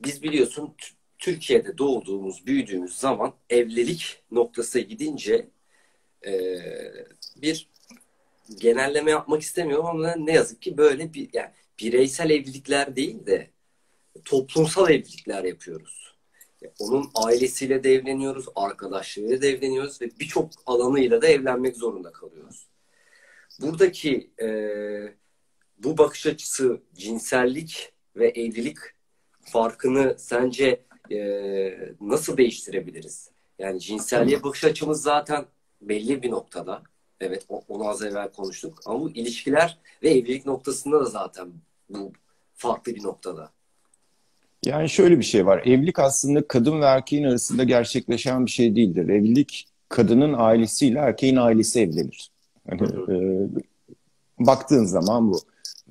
biz 0.01 0.23
biliyorsun 0.23 0.75
Türkiye'de 1.19 1.79
doğduğumuz, 1.79 2.47
büyüdüğümüz 2.47 2.99
zaman 2.99 3.33
evlilik 3.51 4.23
noktası 4.31 4.81
gidince 4.81 5.49
e, 6.27 6.33
bir 7.37 7.69
genelleme 8.59 9.11
yapmak 9.11 9.43
istemiyorum 9.43 9.87
ama 9.87 10.15
ne 10.17 10.33
yazık 10.33 10.63
ki 10.63 10.77
böyle 10.77 11.15
bir 11.15 11.29
yani 11.33 11.51
bireysel 11.81 12.31
evlilikler 12.31 12.97
değil 12.97 13.26
de 13.26 13.50
toplumsal 14.25 14.91
evlilikler 14.91 15.45
yapıyoruz. 15.45 16.12
Onun 16.79 17.11
ailesiyle 17.14 17.85
de 17.85 17.95
evleniyoruz, 17.95 18.47
arkadaşlarıyla 18.55 19.43
da 19.43 19.47
evleniyoruz 19.47 20.00
ve 20.00 20.11
birçok 20.21 20.50
alanıyla 20.67 21.23
da 21.23 21.26
evlenmek 21.26 21.76
zorunda 21.76 22.12
kalıyoruz. 22.12 22.67
Buradaki 23.61 24.31
e, 24.43 24.49
bu 25.79 25.99
bakış 25.99 26.26
açısı 26.26 26.81
cinsellik 26.95 27.93
ve 28.17 28.29
evlilik 28.29 28.76
farkını 29.41 30.14
sence 30.19 30.85
e, 31.11 31.19
nasıl 32.00 32.37
değiştirebiliriz? 32.37 33.31
Yani 33.59 33.81
cinselliğe 33.81 34.43
bakış 34.43 34.64
açımız 34.64 35.02
zaten 35.02 35.47
belli 35.81 36.23
bir 36.23 36.31
noktada. 36.31 36.83
Evet 37.23 37.47
onu 37.69 37.88
az 37.88 38.02
evvel 38.02 38.29
konuştuk. 38.29 38.81
Ama 38.87 39.00
bu 39.00 39.11
ilişkiler 39.11 39.79
ve 40.02 40.11
evlilik 40.11 40.47
noktasında 40.47 41.00
da 41.00 41.05
zaten 41.05 41.49
bu 41.91 42.12
farklı 42.55 42.95
bir 42.95 43.02
noktada. 43.02 43.50
Yani 44.64 44.88
şöyle 44.88 45.19
bir 45.19 45.25
şey 45.25 45.47
var. 45.47 45.62
Evlilik 45.67 45.99
aslında 45.99 46.49
kadın 46.49 46.81
ve 46.81 46.85
erkeğin 46.85 47.25
arasında 47.25 47.64
gerçekleşen 47.64 48.47
bir 48.47 48.50
şey 48.50 48.76
değildir. 48.76 49.09
Evlilik 49.09 49.69
kadının 49.88 50.35
ailesiyle 50.38 50.99
erkeğin 50.99 51.37
ailesi 51.37 51.81
evlenir. 51.81 52.31
Yani, 52.69 52.83
e, 52.83 53.17
baktığın 54.38 54.85
zaman 54.85 55.33
bu. 55.33 55.41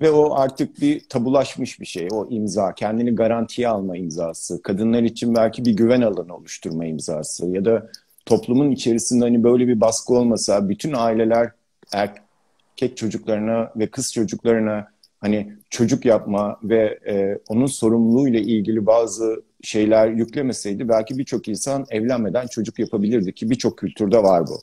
Ve 0.02 0.12
o 0.12 0.36
artık 0.36 0.82
bir 0.82 1.10
tabulaşmış 1.10 1.80
bir 1.80 1.86
şey. 1.86 2.08
O 2.12 2.28
imza, 2.30 2.74
kendini 2.74 3.16
garantiye 3.16 3.68
alma 3.68 3.98
imzası. 3.98 4.62
Kadınlar 4.62 5.04
için 5.04 5.36
belki 5.36 5.66
bir 5.66 5.72
güven 5.72 6.02
alanı 6.02 6.36
oluşturma 6.36 6.86
imzası. 6.86 7.48
Ya 7.48 7.66
da 7.66 7.90
toplumun 8.26 8.72
içerisinde 8.72 9.24
hani 9.24 9.44
böyle 9.44 9.68
bir 9.68 9.82
baskı 9.82 10.14
olmasa 10.14 10.70
bütün 10.70 10.94
aileler 10.94 11.52
erkek 11.94 12.98
çocuklarına 12.98 13.72
ve 13.76 13.88
kız 13.88 14.14
çocuklarına 14.14 14.88
hani 15.20 15.54
çocuk 15.70 16.06
yapma 16.06 16.60
ve 16.64 17.00
e, 17.08 17.40
onun 17.48 17.66
sorumluluğuyla 17.66 18.40
ilgili 18.40 18.86
bazı 18.86 19.44
şeyler 19.64 20.08
yüklemeseydi 20.08 20.90
belki 20.90 21.18
birçok 21.18 21.48
insan 21.48 21.86
evlenmeden 21.90 22.48
çocuk 22.48 22.80
yapabilirdi 22.80 23.34
ki 23.34 23.50
birçok 23.50 23.78
kültürde 23.78 24.24
var 24.24 24.48
bu. 24.48 24.62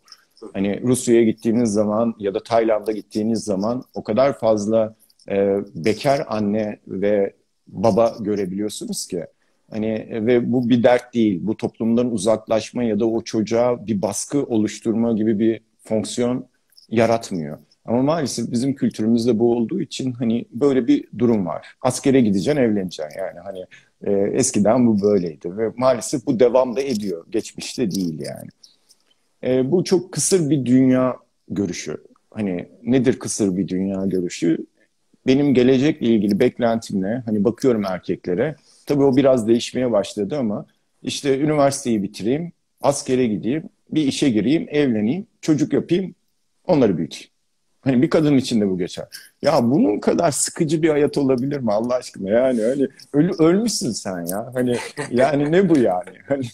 Hani 0.53 0.83
Rusya'ya 0.83 1.25
gittiğiniz 1.25 1.73
zaman 1.73 2.15
ya 2.19 2.35
da 2.35 2.43
Tayland'a 2.43 2.93
gittiğiniz 2.93 3.45
zaman 3.45 3.85
o 3.95 4.03
kadar 4.03 4.39
fazla 4.39 4.95
e, 5.31 5.57
bekar 5.75 6.25
anne 6.29 6.81
ve 6.87 7.35
baba 7.67 8.17
görebiliyorsunuz 8.21 9.07
ki. 9.07 9.27
Hani 9.71 10.09
ve 10.11 10.53
bu 10.53 10.69
bir 10.69 10.83
dert 10.83 11.15
değil. 11.15 11.41
Bu 11.43 11.57
toplumdan 11.57 12.13
uzaklaşma 12.13 12.83
ya 12.83 13.01
da 13.01 13.07
o 13.07 13.23
çocuğa 13.23 13.87
bir 13.87 14.03
baskı 14.03 14.43
oluşturma 14.43 15.13
gibi 15.13 15.39
bir 15.39 15.61
fonksiyon 15.85 16.47
yaratmıyor. 16.89 17.59
Ama 17.85 18.03
maalesef 18.03 18.51
bizim 18.51 18.75
kültürümüzde 18.75 19.39
bu 19.39 19.57
olduğu 19.57 19.81
için 19.81 20.13
hani 20.13 20.45
böyle 20.51 20.87
bir 20.87 21.05
durum 21.19 21.47
var. 21.47 21.67
Askere 21.83 22.21
gideceksin, 22.21 22.61
evleneceksin 22.61 23.19
yani 23.19 23.39
hani 23.41 23.65
e, 24.05 24.37
eskiden 24.37 24.87
bu 24.87 25.03
böyleydi 25.03 25.57
ve 25.57 25.73
maalesef 25.77 26.27
bu 26.27 26.41
devam 26.41 26.77
da 26.77 26.81
ediyor. 26.81 27.27
Geçmişte 27.31 27.91
değil 27.91 28.21
yani. 28.21 28.49
E, 29.45 29.71
bu 29.71 29.85
çok 29.85 30.13
kısır 30.13 30.51
bir 30.51 30.67
dünya 30.67 31.17
görüşü. 31.49 31.97
Hani 32.31 32.69
nedir 32.83 33.19
kısır 33.19 33.57
bir 33.57 33.69
dünya 33.69 34.07
görüşü? 34.07 34.59
Benim 35.27 35.55
gelecekle 35.55 36.07
ilgili 36.07 36.41
beklentimle 36.41 37.23
hani 37.27 37.45
bakıyorum 37.45 37.85
erkeklere. 37.85 38.57
Tabii 38.89 39.05
o 39.05 39.17
biraz 39.17 39.49
değişmeye 39.49 39.93
başladı 39.93 40.37
ama 40.39 40.67
işte 41.03 41.39
üniversiteyi 41.39 42.03
bitireyim, 42.03 42.53
askere 42.81 43.27
gideyim, 43.27 43.63
bir 43.91 44.03
işe 44.03 44.31
gireyim, 44.31 44.67
evleneyim, 44.71 45.27
çocuk 45.41 45.73
yapayım, 45.73 46.15
onları 46.67 46.99
büyüteyim. 46.99 47.29
Hani 47.81 48.03
bir 48.03 48.11
kadın 48.11 48.37
için 48.37 48.61
de 48.61 48.69
bu 48.69 48.79
geçer. 48.79 49.07
Ya 49.43 49.71
bunun 49.71 50.01
kadar 50.01 50.31
sıkıcı 50.31 50.83
bir 50.83 50.89
hayat 50.89 51.19
olabilir 51.19 51.61
mi 51.61 51.73
Allah 51.73 51.95
aşkına? 51.95 52.31
Yani 52.31 52.63
hani 52.63 52.89
ölü, 53.13 53.33
ölmüşsün 53.39 53.91
sen 53.91 54.27
ya. 54.27 54.51
Hani 54.55 54.77
yani 55.11 55.53
ne 55.53 55.69
bu 55.69 55.79
yani? 55.79 56.11
Hani 56.29 56.47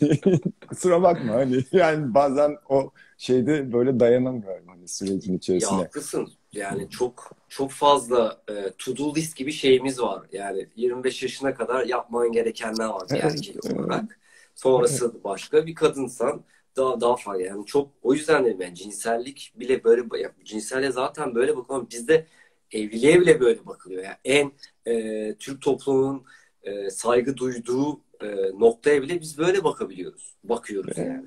kusura 0.69 1.03
bakma 1.03 1.33
hani 1.33 1.65
yani 1.73 2.15
bazen 2.15 2.57
o 2.69 2.91
şeyde 3.19 3.73
böyle 3.73 4.01
dayanamıyorum 4.01 4.69
hani 4.69 4.89
sürecin 4.89 5.37
içerisinde. 5.39 5.75
Ya 5.75 5.81
haklısın. 5.81 6.29
Yani 6.55 6.91
çok 6.91 7.31
çok 7.49 7.71
fazla 7.71 8.43
e, 8.49 8.71
to 8.79 8.97
do 8.97 9.15
list 9.15 9.37
gibi 9.37 9.53
şeyimiz 9.53 10.01
var. 10.01 10.23
Yani 10.33 10.69
25 10.77 11.23
yaşına 11.23 11.55
kadar 11.55 11.87
yapman 11.87 12.33
gerekenler 12.33 12.87
var 12.87 13.09
bir 13.11 13.17
erkek 13.17 13.65
olarak. 13.65 14.19
Sonrası 14.55 15.25
başka 15.25 15.67
bir 15.67 15.75
kadınsan 15.75 16.45
daha 16.77 17.01
daha 17.01 17.17
fazla 17.17 17.43
yani 17.43 17.67
çok 17.67 17.91
o 18.03 18.15
yüzden 18.15 18.45
dedim 18.45 18.61
yani 18.61 18.75
cinsellik 18.75 19.53
bile 19.57 19.85
böyle 19.85 20.23
ya, 20.23 20.33
cinselliğe 20.45 20.93
zaten 20.93 21.35
böyle 21.35 21.57
bakılıyor. 21.57 21.91
Bizde 21.91 22.27
evliliğe 22.73 23.21
bile 23.21 23.41
böyle 23.41 23.67
bakılıyor. 23.67 24.05
Yani 24.05 24.17
en 24.25 24.53
e, 24.93 25.35
Türk 25.35 25.63
toplumunun 25.63 26.25
e, 26.63 26.91
saygı 26.91 27.37
duyduğu 27.37 28.01
e, 28.21 28.27
noktaya 28.59 29.03
bile 29.03 29.21
biz 29.21 29.39
böyle 29.39 29.65
bakabiliyoruz. 29.65 30.35
Bakıyoruz 30.45 30.99
yani. 30.99 31.25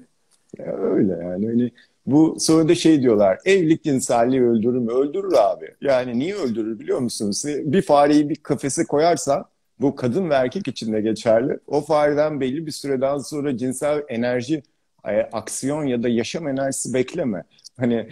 Ya 0.57 0.77
öyle 0.77 1.13
yani. 1.13 1.47
Hani 1.47 1.71
Bu 2.07 2.37
sonra 2.39 2.69
da 2.69 2.75
şey 2.75 3.01
diyorlar, 3.01 3.39
evlilik 3.45 3.83
cinselliği 3.83 4.43
öldürür 4.43 4.79
mü? 4.79 4.91
Öldürür 4.91 5.33
abi. 5.33 5.75
Yani 5.81 6.19
niye 6.19 6.35
öldürür 6.35 6.79
biliyor 6.79 6.99
musunuz? 6.99 7.43
Bir 7.45 7.81
fareyi 7.81 8.29
bir 8.29 8.35
kafese 8.35 8.85
koyarsan, 8.85 9.45
bu 9.79 9.95
kadın 9.95 10.29
ve 10.29 10.33
erkek 10.33 10.67
için 10.67 10.93
de 10.93 11.01
geçerli. 11.01 11.59
O 11.67 11.81
fareden 11.81 12.41
belli 12.41 12.65
bir 12.65 12.71
süreden 12.71 13.17
sonra 13.17 13.57
cinsel 13.57 14.03
enerji, 14.07 14.63
e, 15.07 15.21
aksiyon 15.21 15.83
ya 15.83 16.03
da 16.03 16.09
yaşam 16.09 16.47
enerjisi 16.47 16.93
bekleme. 16.93 17.43
Hani 17.79 18.09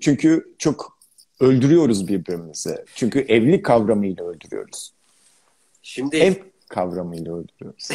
çünkü 0.00 0.54
çok 0.58 0.98
öldürüyoruz 1.40 2.08
birbirimizi. 2.08 2.84
Çünkü 2.94 3.20
evlilik 3.20 3.64
kavramıyla 3.64 4.24
öldürüyoruz. 4.24 4.92
Şimdi 5.82 6.16
ev 6.16 6.34
kavramıyla 6.68 7.36
öldürüyoruz. 7.36 7.88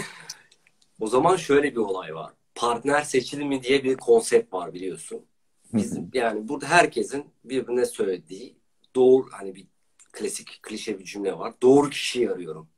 o 1.00 1.06
zaman 1.06 1.36
şöyle 1.36 1.70
bir 1.70 1.76
olay 1.76 2.14
var. 2.14 2.32
Partner 2.56 3.02
seçilimi 3.02 3.62
diye 3.62 3.84
bir 3.84 3.96
konsept 3.96 4.52
var 4.52 4.74
biliyorsun. 4.74 5.26
Bizim 5.72 6.10
yani 6.14 6.48
burada 6.48 6.66
herkesin 6.66 7.24
birbirine 7.44 7.86
söylediği 7.86 8.56
doğru 8.94 9.26
hani 9.30 9.54
bir 9.54 9.66
klasik 10.12 10.62
klişe 10.62 10.98
bir 10.98 11.04
cümle 11.04 11.38
var. 11.38 11.54
Doğru 11.62 11.90
kişiyi 11.90 12.30
arıyorum. 12.30 12.68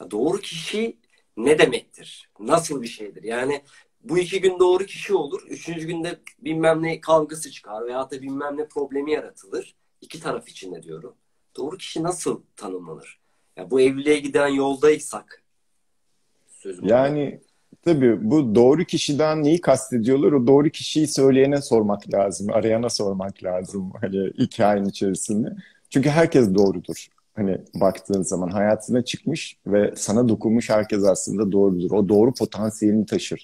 Ya 0.00 0.10
doğru 0.10 0.38
kişi 0.40 0.98
ne 1.36 1.58
demektir? 1.58 2.30
Nasıl 2.40 2.82
bir 2.82 2.86
şeydir? 2.86 3.22
Yani 3.22 3.62
bu 4.00 4.18
iki 4.18 4.40
gün 4.40 4.58
doğru 4.58 4.86
kişi 4.86 5.14
olur. 5.14 5.42
Üçüncü 5.48 5.86
günde 5.86 6.20
bilmem 6.38 6.82
ne 6.82 7.00
kavgası 7.00 7.50
çıkar 7.50 7.86
veya 7.86 8.10
da 8.10 8.22
bilmem 8.22 8.56
ne 8.56 8.68
problemi 8.68 9.12
yaratılır. 9.12 9.74
İki 10.00 10.20
taraf 10.20 10.48
için 10.48 10.74
de 10.74 10.82
diyorum. 10.82 11.14
Doğru 11.56 11.76
kişi 11.76 12.02
nasıl 12.02 12.42
tanımlanır? 12.56 13.20
Ya 13.56 13.70
bu 13.70 13.80
evliliğe 13.80 14.18
giden 14.18 14.48
yoldaysak 14.48 15.42
sözüm 16.46 16.86
yani 16.86 17.40
tabii 17.88 18.30
bu 18.30 18.54
doğru 18.54 18.84
kişiden 18.84 19.44
neyi 19.44 19.60
kastediyorlar? 19.60 20.32
O 20.32 20.46
doğru 20.46 20.70
kişiyi 20.70 21.06
söyleyene 21.06 21.62
sormak 21.62 22.14
lazım, 22.14 22.46
arayana 22.52 22.88
sormak 22.88 23.44
lazım 23.44 23.92
hani 24.00 24.30
hikayenin 24.38 24.88
içerisinde. 24.88 25.48
Çünkü 25.90 26.08
herkes 26.08 26.54
doğrudur. 26.54 27.06
Hani 27.34 27.58
baktığın 27.74 28.22
zaman 28.22 28.48
hayatına 28.48 29.04
çıkmış 29.04 29.56
ve 29.66 29.92
sana 29.96 30.28
dokunmuş 30.28 30.70
herkes 30.70 31.04
aslında 31.04 31.52
doğrudur. 31.52 31.90
O 31.90 32.08
doğru 32.08 32.34
potansiyelini 32.34 33.06
taşır. 33.06 33.42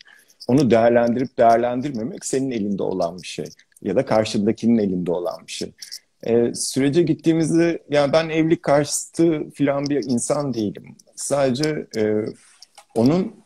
Onu 0.49 0.71
değerlendirip 0.71 1.39
değerlendirmemek 1.39 2.27
senin 2.27 2.51
elinde 2.51 2.83
olan 2.83 3.23
bir 3.23 3.27
şey. 3.27 3.47
Ya 3.83 3.97
da 3.97 4.05
karşındakinin 4.05 4.79
elinde 4.79 5.11
olan 5.13 5.47
bir 5.47 5.53
şey. 5.53 5.73
E, 6.23 6.55
sürece 6.55 7.03
gittiğimizde 7.03 7.83
yani 7.91 8.13
ben 8.13 8.29
evlilik 8.29 8.63
karşıtı 8.63 9.51
falan 9.59 9.87
bir 9.87 10.05
insan 10.05 10.55
değilim. 10.55 10.97
Sadece 11.17 11.87
e, 11.97 12.25
onun 12.95 13.44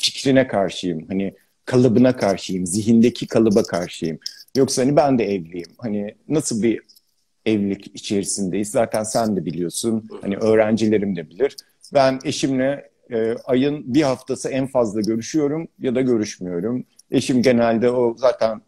fikrine 0.00 0.46
karşıyım. 0.46 1.06
Hani 1.08 1.34
kalıbına 1.64 2.16
karşıyım. 2.16 2.66
Zihindeki 2.66 3.26
kalıba 3.26 3.62
karşıyım. 3.62 4.18
Yoksa 4.56 4.82
hani 4.82 4.96
ben 4.96 5.18
de 5.18 5.24
evliyim. 5.24 5.68
Hani 5.78 6.14
nasıl 6.28 6.62
bir 6.62 6.80
evlilik 7.46 7.86
içerisindeyiz. 7.94 8.70
Zaten 8.70 9.02
sen 9.02 9.36
de 9.36 9.44
biliyorsun. 9.44 10.08
Hani 10.20 10.36
öğrencilerim 10.36 11.16
de 11.16 11.30
bilir. 11.30 11.56
Ben 11.94 12.18
eşimle 12.24 12.90
e, 13.12 13.34
ayın 13.44 13.94
bir 13.94 14.02
haftası 14.02 14.48
en 14.48 14.66
fazla 14.66 15.00
görüşüyorum 15.00 15.68
ya 15.78 15.94
da 15.94 16.00
görüşmüyorum. 16.00 16.84
Eşim 17.10 17.42
genelde 17.42 17.90
o 17.90 18.14
zaten 18.18 18.60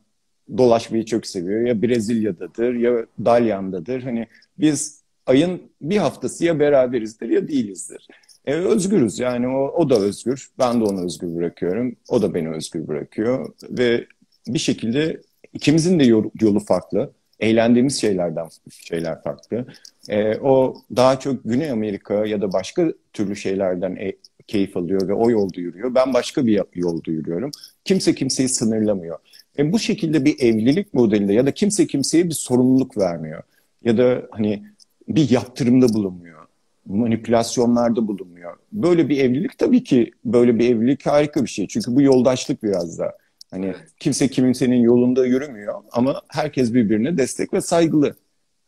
dolaşmayı 0.59 1.05
çok 1.05 1.27
seviyor. 1.27 1.61
Ya 1.61 1.83
Brezilya'dadır 1.83 2.75
ya 2.75 3.07
Dalyan'dadır. 3.25 4.03
Hani 4.03 4.27
biz 4.59 5.03
ayın 5.27 5.63
bir 5.81 5.97
haftası 5.97 6.45
ya 6.45 6.61
beraberizdir 6.61 7.29
ya 7.29 7.49
değilizdir. 7.49 8.09
E, 8.47 8.55
özgürüz 8.55 9.19
yani 9.19 9.49
o, 9.49 9.69
o 9.77 9.91
da 9.91 9.99
özgür. 9.99 10.51
Ben 10.59 10.81
de 10.81 10.85
onu 10.85 11.05
özgür 11.05 11.37
bırakıyorum. 11.37 11.97
O 12.09 12.23
da 12.23 12.35
beni 12.35 12.51
özgür 12.51 12.89
bırakıyor. 12.89 13.55
Ve 13.71 14.07
bir 14.47 14.59
şekilde 14.59 15.21
ikimizin 15.53 16.01
de 16.01 16.05
yolu, 16.05 16.31
yolu 16.41 16.61
farklı 16.61 17.13
eğlendiğimiz 17.41 18.01
şeylerden 18.01 18.49
şeyler 18.71 19.23
farklı. 19.23 19.67
E, 20.09 20.37
o 20.37 20.75
daha 20.97 21.21
çok 21.21 21.45
Güney 21.45 21.71
Amerika 21.71 22.27
ya 22.27 22.41
da 22.41 22.53
başka 22.53 22.93
türlü 23.13 23.37
şeylerden 23.37 23.97
e, 23.97 24.13
keyif 24.47 24.77
alıyor 24.77 25.09
ve 25.09 25.15
o 25.15 25.31
yolda 25.31 25.61
yürüyor. 25.61 25.95
Ben 25.95 26.15
başka 26.15 26.47
bir 26.47 26.63
yolda 26.75 27.11
yürüyorum. 27.11 27.51
Kimse 27.85 28.15
kimseyi 28.15 28.49
sınırlamıyor. 28.49 29.19
E, 29.59 29.73
bu 29.73 29.79
şekilde 29.79 30.25
bir 30.25 30.41
evlilik 30.41 30.95
modelinde 30.95 31.33
ya 31.33 31.47
da 31.47 31.51
kimse 31.55 31.87
kimseye 31.87 32.25
bir 32.25 32.35
sorumluluk 32.35 32.99
vermiyor. 32.99 33.43
Ya 33.85 33.99
da 33.99 34.23
hani 34.31 34.63
bir 35.09 35.31
yaptırımda 35.31 35.89
bulunmuyor. 35.89 36.42
Manipülasyonlarda 36.87 38.09
bulunmuyor. 38.09 38.57
Böyle 38.73 39.09
bir 39.09 39.19
evlilik 39.19 39.59
tabii 39.59 39.85
ki 39.85 40.11
böyle 40.25 40.59
bir 40.59 40.71
evlilik 40.71 41.07
harika 41.07 41.43
bir 41.43 41.49
şey. 41.49 41.69
Çünkü 41.69 41.97
bu 41.97 42.03
yoldaşlık 42.03 42.63
biraz 42.63 42.99
da. 42.99 43.19
Hani 43.51 43.75
kimse 44.01 44.29
kimsenin 44.29 44.81
yolunda 44.81 45.27
yürümüyor 45.27 45.83
ama 45.93 46.23
herkes 46.29 46.75
birbirine 46.75 47.19
destek 47.19 47.55
ve 47.55 47.61
saygılı. 47.61 48.15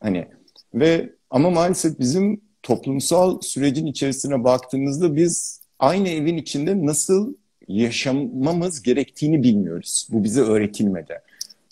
Hani 0.01 0.29
ve 0.75 1.11
ama 1.31 1.51
maalesef 1.51 1.99
bizim 1.99 2.41
toplumsal 2.63 3.41
sürecin 3.41 3.87
içerisine 3.87 4.45
baktığımızda 4.45 5.17
biz 5.17 5.61
aynı 5.79 6.09
evin 6.09 6.37
içinde 6.37 6.87
nasıl 6.87 7.35
yaşamamız 7.69 8.83
gerektiğini 8.83 9.43
bilmiyoruz. 9.43 10.09
Bu 10.13 10.25
bize 10.25 10.41
öğretilmedi. 10.41 11.21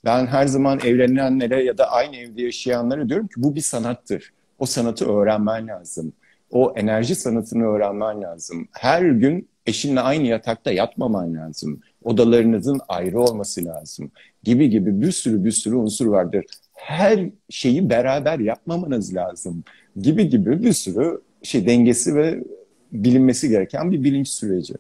Ben 0.05 0.27
her 0.27 0.47
zaman 0.47 0.81
evlenenlere 0.85 1.65
ya 1.65 1.79
da 1.79 1.91
aynı 1.91 2.17
evde 2.17 2.43
yaşayanlara 2.43 3.09
diyorum 3.09 3.27
ki 3.27 3.35
bu 3.37 3.55
bir 3.55 3.61
sanattır. 3.61 4.33
O 4.59 4.67
sanatı 4.67 5.13
öğrenmen 5.13 5.69
lazım. 5.69 6.13
O 6.53 6.73
enerji 6.77 7.15
sanatını 7.15 7.65
öğrenmen 7.65 8.23
lazım. 8.23 8.69
Her 8.73 9.03
gün 9.03 9.49
eşinle 9.67 10.01
aynı 10.01 10.27
yatakta 10.27 10.73
yatmaman 10.73 11.35
lazım 11.35 11.81
odalarınızın 12.05 12.81
ayrı 12.89 13.21
olması 13.21 13.65
lazım 13.65 14.11
gibi 14.43 14.71
gibi 14.71 15.01
bir 15.01 15.13
sürü 15.13 15.45
bir 15.45 15.51
sürü 15.51 15.75
unsur 15.75 16.07
vardır. 16.07 16.45
Her 16.73 17.31
şeyi 17.51 17.91
beraber 17.91 18.39
yapmamanız 18.39 19.15
lazım 19.15 19.65
gibi 19.97 20.29
gibi 20.29 20.63
bir 20.63 20.73
sürü 20.73 21.21
şey 21.43 21.67
dengesi 21.67 22.15
ve 22.15 22.45
bilinmesi 22.93 23.49
gereken 23.49 23.93
bir 23.93 24.05
bilinç 24.05 24.29
süreci. 24.29 24.75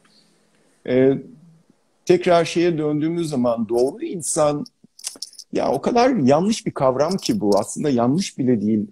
Ee, 0.86 1.18
tekrar 2.04 2.44
şeye 2.44 2.78
döndüğümüz 2.78 3.28
zaman 3.28 3.68
doğru 3.68 4.04
insan 4.04 4.64
ya 5.52 5.72
o 5.72 5.80
kadar 5.80 6.16
yanlış 6.16 6.66
bir 6.66 6.70
kavram 6.70 7.16
ki 7.16 7.40
bu 7.40 7.58
aslında 7.58 7.90
yanlış 7.90 8.38
bile 8.38 8.60
değil. 8.60 8.86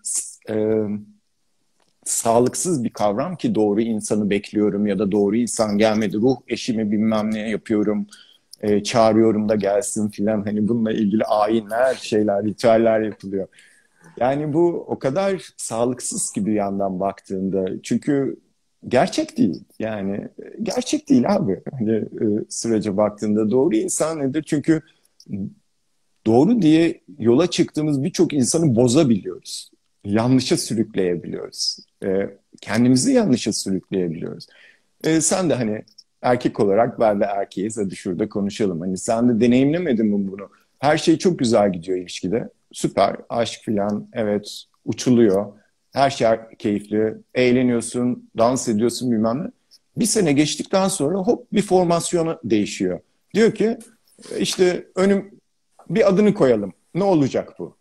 Ee, 0.49 0.85
sağlıksız 2.05 2.85
bir 2.85 2.91
kavram 2.91 3.37
ki 3.37 3.55
doğru 3.55 3.81
insanı 3.81 4.31
bekliyorum 4.31 4.87
ya 4.87 4.99
da 4.99 5.13
doğru 5.13 5.37
insan 5.37 5.79
gelmedi 5.79 6.17
ruh 6.17 6.37
eşimi 6.49 6.91
bilmem 6.91 7.31
ne 7.35 7.51
yapıyorum 7.51 8.07
e, 8.61 8.83
çağırıyorum 8.83 9.49
da 9.49 9.55
gelsin 9.55 10.09
filan. 10.09 10.43
Hani 10.43 10.69
bununla 10.69 10.93
ilgili 10.93 11.25
ayinler 11.25 11.95
şeyler 11.95 12.45
ritüeller 12.45 13.01
yapılıyor. 13.01 13.49
Yani 14.17 14.53
bu 14.53 14.85
o 14.89 14.99
kadar 14.99 15.53
sağlıksız 15.57 16.33
gibi 16.33 16.55
yandan 16.55 17.01
baktığında. 17.01 17.83
Çünkü 17.83 18.37
gerçek 18.89 19.39
değil. 19.39 19.65
Yani 19.79 20.29
gerçek 20.63 21.09
değil 21.09 21.35
abi. 21.35 21.61
Hani 21.79 21.93
e, 21.93 22.45
sürece 22.49 22.97
baktığında 22.97 23.51
doğru 23.51 23.77
insan 23.77 24.19
nedir? 24.19 24.43
Çünkü 24.47 24.83
doğru 26.27 26.63
diye 26.63 27.01
yola 27.19 27.47
çıktığımız 27.47 28.05
birçok 28.05 28.33
insanı 28.33 28.77
bozabiliyoruz 28.77 29.71
yanlışa 30.05 30.57
sürükleyebiliyoruz. 30.57 31.79
E, 32.05 32.09
kendimizi 32.61 33.13
yanlışa 33.13 33.53
sürükleyebiliyoruz. 33.53 34.47
E, 35.05 35.21
sen 35.21 35.51
de 35.51 35.55
hani 35.55 35.83
erkek 36.23 36.61
olarak 36.61 37.01
ben 37.01 37.21
de 37.21 37.25
erkeğiz. 37.25 37.79
Hadi 37.79 37.97
şurada 37.97 38.29
konuşalım. 38.29 38.81
Hani 38.81 38.99
sen 38.99 39.29
de 39.29 39.47
deneyimlemedin 39.47 40.07
mi 40.07 40.29
bunu? 40.33 40.49
Her 40.79 40.99
şey 40.99 41.19
çok 41.19 41.39
güzel 41.39 41.73
gidiyor 41.73 41.99
ilişkide. 41.99 42.49
Süper. 42.73 43.17
Aşk 43.29 43.61
filan 43.65 44.09
evet 44.13 44.65
uçuluyor. 44.85 45.53
Her 45.93 46.11
şey 46.11 46.29
keyifli. 46.59 47.15
Eğleniyorsun, 47.35 48.31
dans 48.39 48.69
ediyorsun 48.69 49.11
bilmem 49.11 49.45
ne. 49.45 49.51
Bir 49.97 50.05
sene 50.05 50.33
geçtikten 50.33 50.89
sonra 50.89 51.19
hop 51.19 51.53
bir 51.53 51.63
formasyonu 51.63 52.41
değişiyor. 52.45 53.01
Diyor 53.35 53.55
ki 53.55 53.79
işte 54.39 54.87
önüm 54.95 55.31
bir 55.91 56.09
adını 56.09 56.35
koyalım. 56.35 56.73
Ne 56.95 57.05
olacak 57.05 57.55
bu? 57.59 57.77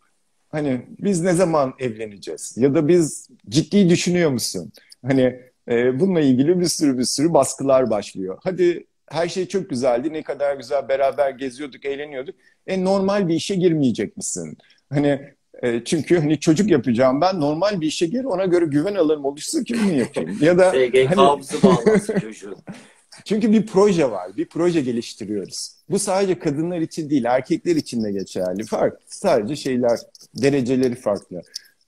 Hani 0.49 0.85
biz 0.99 1.21
ne 1.21 1.33
zaman 1.33 1.73
evleneceğiz? 1.79 2.57
Ya 2.57 2.75
da 2.75 2.87
biz 2.87 3.29
ciddi 3.49 3.89
düşünüyor 3.89 4.31
musun? 4.31 4.71
Hani 5.05 5.39
e, 5.69 5.99
bununla 5.99 6.21
ilgili 6.21 6.59
bir 6.59 6.65
sürü 6.65 6.97
bir 6.97 7.03
sürü 7.03 7.33
baskılar 7.33 7.89
başlıyor. 7.89 8.37
Hadi 8.43 8.85
her 9.09 9.27
şey 9.27 9.47
çok 9.47 9.69
güzeldi. 9.69 10.13
Ne 10.13 10.23
kadar 10.23 10.55
güzel 10.55 10.89
beraber 10.89 11.29
geziyorduk, 11.29 11.85
eğleniyorduk. 11.85 12.35
E 12.67 12.83
normal 12.83 13.27
bir 13.27 13.35
işe 13.35 13.55
girmeyecek 13.55 14.17
misin? 14.17 14.57
Hani 14.89 15.33
e, 15.63 15.83
çünkü 15.83 16.19
hani 16.19 16.39
çocuk 16.39 16.71
yapacağım 16.71 17.21
ben 17.21 17.39
normal 17.39 17.81
bir 17.81 17.87
işe 17.87 18.05
gir 18.05 18.23
ona 18.23 18.45
göre 18.45 18.65
güven 18.65 18.95
alırım 18.95 19.25
oluşsun 19.25 19.63
ki 19.63 19.75
bunu 19.83 19.93
yapayım. 19.93 20.37
Ya 20.41 20.57
da 20.57 20.71
SGK 20.71 21.09
hani... 21.09 21.17
bağlansın 21.17 22.19
çocuğun. 22.19 22.57
Çünkü 23.25 23.51
bir 23.51 23.65
proje 23.65 24.11
var, 24.11 24.37
bir 24.37 24.45
proje 24.45 24.81
geliştiriyoruz. 24.81 25.71
Bu 25.89 25.99
sadece 25.99 26.39
kadınlar 26.39 26.79
için 26.79 27.09
değil, 27.09 27.23
erkekler 27.23 27.75
için 27.75 28.03
de 28.03 28.11
geçerli. 28.11 28.63
Fark 28.63 28.99
sadece 29.07 29.55
şeyler, 29.55 29.99
dereceleri 30.35 30.95
farklı. 30.95 31.41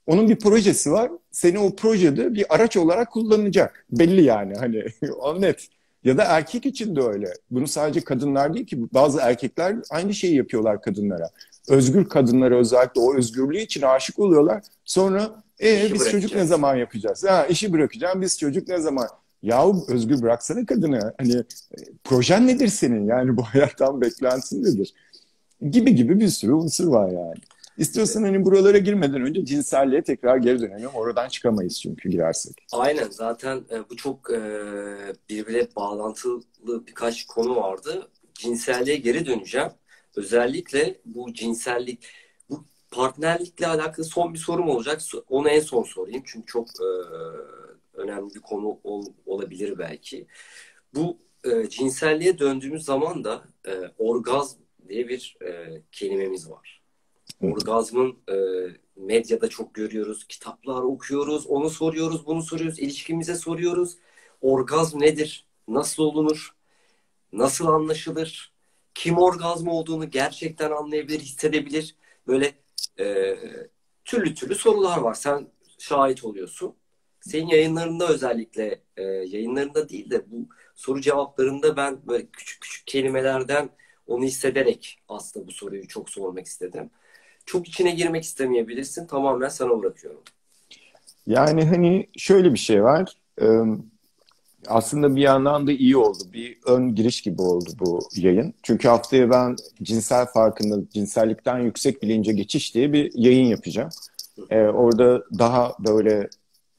Onun 0.08 0.30
bir 0.30 0.36
projesi 0.36 0.92
var. 0.92 1.12
Seni 1.32 1.60
o 1.60 1.76
projede 1.76 2.34
bir 2.34 2.56
araç 2.56 2.78
olarak 2.78 3.12
kullanacak. 3.12 3.86
Belli 3.92 4.24
yani 4.24 4.54
hani 4.56 4.84
o 5.20 5.42
net. 5.42 5.68
Ya 6.04 6.18
da 6.18 6.24
erkek 6.24 6.66
için 6.66 6.96
de 6.96 7.02
öyle. 7.02 7.34
Bunu 7.52 7.68
sadece 7.68 8.02
kadınlar 8.02 8.54
değil 8.54 8.66
ki 8.66 8.94
bazı 8.94 9.20
erkekler 9.20 9.76
aynı 9.90 10.14
şeyi 10.14 10.36
yapıyorlar 10.36 10.82
kadınlara. 10.82 11.30
Özgür 11.70 12.10
kadınlara 12.10 12.58
özellikle 12.58 13.02
o 13.02 13.16
özgürlüğü 13.16 13.60
için 13.60 13.82
aşık 13.82 14.20
oluyorlar. 14.20 14.64
Sonra 14.86 15.44
e, 15.64 15.94
biz 15.94 16.12
çocuk 16.12 16.36
ne 16.36 16.46
zaman 16.46 16.76
yapacağız? 16.76 17.24
Ha, 17.28 17.46
işi 17.46 17.74
bırakacağım 17.74 18.22
biz 18.22 18.40
çocuk 18.40 18.68
ne 18.68 18.78
zaman? 18.78 19.08
Yahu 19.44 19.86
özgür 19.88 20.22
bıraksana 20.22 20.66
kadını. 20.66 21.14
Hani 21.18 21.34
e, 21.38 21.78
projen 22.04 22.48
nedir 22.48 22.68
senin? 22.68 23.08
Yani 23.08 23.38
bu 23.38 23.44
hayattan 23.54 24.02
beklentin 24.02 24.64
nedir? 24.64 24.94
Gibi 25.72 25.96
gibi 25.96 26.20
bir 26.20 26.28
sürü 26.28 26.54
unsur 26.54 26.88
var 26.88 27.12
yani. 27.12 27.36
İstiyorsan 27.78 28.24
hani 28.24 28.46
buralara 28.46 28.78
girmeden 28.78 29.22
önce 29.22 29.46
cinselliğe 29.46 30.02
tekrar 30.04 30.38
geri 30.38 30.62
dönelim. 30.62 30.90
Oradan 30.94 31.30
çıkamayız 31.30 31.82
çünkü 31.82 32.10
girersek. 32.10 32.54
Aynen 32.72 33.10
zaten 33.10 33.62
e, 33.72 33.90
bu 33.90 33.96
çok 33.96 34.32
e, 34.32 34.40
birbirine 35.30 35.68
bağlantılı 35.76 36.88
birkaç 36.88 37.26
konu 37.26 37.56
vardı. 37.56 38.08
Cinselliğe 38.34 38.98
geri 38.98 39.26
döneceğim. 39.26 39.70
Özellikle 40.16 41.02
bu 41.06 41.34
cinsellik, 41.34 42.08
bu 42.50 42.66
partnerlikle 42.92 43.68
alakalı 43.68 44.06
son 44.06 44.34
bir 44.34 44.40
sorum 44.40 44.70
olacak. 44.70 45.02
Onu 45.30 45.50
en 45.50 45.60
son 45.60 45.84
sorayım 45.84 46.24
çünkü 46.26 46.46
çok 46.46 46.68
önemli 48.02 48.36
bir 48.36 48.40
konu 48.40 48.80
ol, 48.84 49.06
olabilir 49.26 49.78
belki. 49.78 50.28
Bu 50.96 51.18
e, 51.44 51.70
cinselliğe 51.70 52.40
döndüğümüz 52.40 52.86
zaman 52.86 53.24
da 53.24 53.44
e, 53.68 53.72
orgazm 53.98 54.60
diye 54.90 55.08
bir 55.08 55.38
e, 55.46 55.82
kelimemiz 55.92 56.50
var. 56.50 56.82
Orgazmın 57.42 58.18
e, 58.30 58.36
medyada 58.96 59.50
çok 59.50 59.74
görüyoruz, 59.74 60.28
kitaplar 60.28 60.82
okuyoruz, 60.82 61.48
onu 61.48 61.70
soruyoruz, 61.70 62.26
bunu 62.26 62.42
soruyoruz, 62.42 62.80
ilişkimize 62.80 63.36
soruyoruz. 63.36 63.98
Orgazm 64.42 65.00
nedir? 65.00 65.46
Nasıl 65.68 66.04
olunur? 66.04 66.56
Nasıl 67.34 67.68
anlaşılır? 67.68 68.54
Kim 68.94 69.18
orgazm 69.18 69.68
olduğunu 69.68 70.10
gerçekten 70.10 70.72
anlayabilir, 70.72 71.20
hissedebilir? 71.20 71.96
Böyle 72.28 72.54
e, 73.00 73.38
türlü 74.06 74.36
türlü 74.36 74.56
sorular 74.56 74.98
var. 74.98 75.14
Sen 75.14 75.48
şahit 75.78 76.24
oluyorsun. 76.24 76.76
Senin 77.22 77.48
yayınlarında 77.48 78.08
özellikle 78.08 78.82
e, 78.98 79.04
yayınlarında 79.04 79.90
değil 79.90 80.10
de 80.10 80.32
bu 80.32 80.48
soru 80.76 81.02
cevaplarında 81.02 81.78
ben 81.78 81.98
böyle 82.08 82.26
küçük 82.26 82.62
küçük 82.62 82.88
kelimelerden 82.88 83.70
onu 84.08 84.24
hissederek 84.24 85.00
aslında 85.10 85.48
bu 85.48 85.52
soruyu 85.52 85.88
çok 85.88 86.10
sormak 86.10 86.46
istedim. 86.46 86.90
Çok 87.46 87.68
içine 87.68 87.92
girmek 87.92 88.24
istemeyebilirsin. 88.24 89.08
Tamamen 89.08 89.50
sana 89.50 89.80
bırakıyorum. 89.80 90.22
Yani 91.28 91.66
hani 91.66 92.08
şöyle 92.18 92.54
bir 92.54 92.60
şey 92.60 92.84
var. 92.84 93.18
Aslında 94.68 95.16
bir 95.16 95.22
yandan 95.22 95.68
da 95.68 95.72
iyi 95.72 95.98
oldu. 95.98 96.24
Bir 96.34 96.58
ön 96.66 96.96
giriş 96.96 97.22
gibi 97.22 97.42
oldu 97.42 97.70
bu 97.80 98.00
yayın. 98.16 98.54
Çünkü 98.64 98.88
haftaya 98.88 99.30
ben 99.30 99.56
cinsel 99.84 100.26
farkındalık, 100.26 100.92
cinsellikten 100.92 101.60
yüksek 101.60 102.02
bilince 102.02 102.34
geçiş 102.34 102.76
diye 102.76 102.94
bir 102.94 103.12
yayın 103.16 103.46
yapacağım. 103.46 103.90
Ee, 104.50 104.62
orada 104.62 105.24
daha 105.40 105.76
böyle 105.80 106.30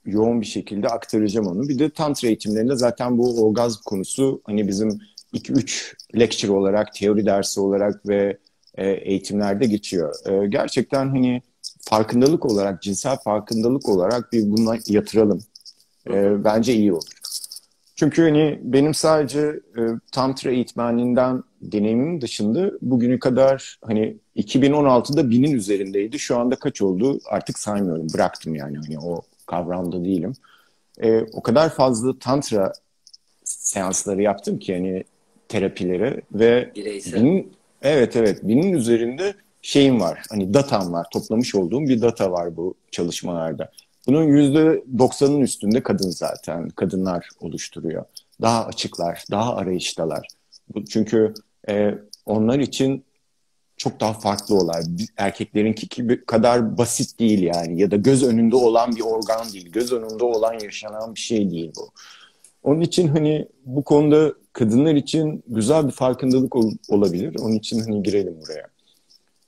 yoğun 0.04 0.40
bir 0.40 0.46
şekilde 0.46 0.88
aktaracağım 0.88 1.46
onu. 1.46 1.68
Bir 1.68 1.78
de 1.78 1.90
tantra 1.90 2.28
eğitimlerinde 2.28 2.76
zaten 2.76 3.18
bu 3.18 3.44
orgazm 3.44 3.82
konusu 3.84 4.42
hani 4.44 4.68
bizim 4.68 4.98
2-3 5.34 5.94
lecture 6.18 6.52
olarak, 6.52 6.94
teori 6.94 7.26
dersi 7.26 7.60
olarak 7.60 8.08
ve 8.08 8.38
e, 8.74 8.90
eğitimlerde 8.90 9.66
geçiyor. 9.66 10.14
E, 10.26 10.46
gerçekten 10.46 11.08
hani 11.08 11.42
farkındalık 11.80 12.46
olarak, 12.46 12.82
cinsel 12.82 13.16
farkındalık 13.16 13.88
olarak 13.88 14.32
bir 14.32 14.50
buna 14.50 14.78
yatıralım. 14.86 15.40
E, 16.10 16.44
bence 16.44 16.74
iyi 16.74 16.92
olur. 16.92 17.22
Çünkü 17.96 18.22
hani 18.22 18.60
benim 18.62 18.94
sadece 18.94 19.40
e, 19.78 19.80
tantra 20.12 20.50
eğitmenliğinden 20.50 21.42
deneyimim 21.60 22.20
dışında 22.20 22.70
bugünü 22.82 23.18
kadar 23.18 23.78
hani 23.84 24.16
2016'da 24.36 25.30
binin 25.30 25.52
üzerindeydi. 25.52 26.18
Şu 26.18 26.38
anda 26.38 26.56
kaç 26.56 26.82
oldu 26.82 27.20
artık 27.30 27.58
saymıyorum. 27.58 28.06
Bıraktım 28.14 28.54
yani 28.54 28.76
hani 28.76 28.98
o 28.98 29.22
kavramda 29.46 30.04
değilim. 30.04 30.32
E, 30.98 31.20
o 31.20 31.42
kadar 31.42 31.74
fazla 31.74 32.18
tantra 32.18 32.72
seansları 33.44 34.22
yaptım 34.22 34.58
ki 34.58 34.74
hani 34.74 35.04
terapileri 35.48 36.22
ve 36.32 36.72
binin, 37.12 37.52
evet 37.82 38.16
evet 38.16 38.40
binin 38.42 38.72
üzerinde 38.72 39.34
şeyim 39.62 40.00
var. 40.00 40.22
Hani 40.30 40.54
datam 40.54 40.92
var. 40.92 41.06
Toplamış 41.12 41.54
olduğum 41.54 41.80
bir 41.80 42.02
data 42.02 42.32
var 42.32 42.56
bu 42.56 42.74
çalışmalarda. 42.90 43.70
Bunun 44.06 44.24
yüzde 44.24 44.84
doksanın 44.98 45.40
üstünde 45.40 45.82
kadın 45.82 46.10
zaten. 46.10 46.68
Kadınlar 46.68 47.28
oluşturuyor. 47.40 48.04
Daha 48.40 48.66
açıklar, 48.66 49.24
daha 49.30 49.56
arayıştalar. 49.56 50.28
Çünkü 50.88 51.34
e, 51.68 51.94
onlar 52.26 52.58
için 52.58 53.04
çok 53.82 54.00
daha 54.00 54.12
farklı 54.12 54.54
olay. 54.54 54.82
Erkeklerinki 55.16 55.88
gibi 55.88 56.24
kadar 56.24 56.78
basit 56.78 57.18
değil 57.20 57.42
yani. 57.42 57.80
Ya 57.80 57.90
da 57.90 57.96
göz 57.96 58.22
önünde 58.22 58.56
olan 58.56 58.96
bir 58.96 59.00
organ 59.00 59.52
değil. 59.52 59.72
Göz 59.72 59.92
önünde 59.92 60.24
olan 60.24 60.52
yaşanan 60.52 61.14
bir 61.14 61.20
şey 61.20 61.50
değil 61.50 61.72
bu. 61.76 61.90
Onun 62.62 62.80
için 62.80 63.08
hani 63.08 63.48
bu 63.66 63.82
konuda 63.82 64.32
kadınlar 64.52 64.94
için 64.94 65.44
güzel 65.46 65.86
bir 65.86 65.92
farkındalık 65.92 66.56
ol, 66.56 66.72
olabilir. 66.88 67.36
Onun 67.40 67.54
için 67.54 67.80
hani 67.80 68.02
girelim 68.02 68.36
buraya. 68.42 68.66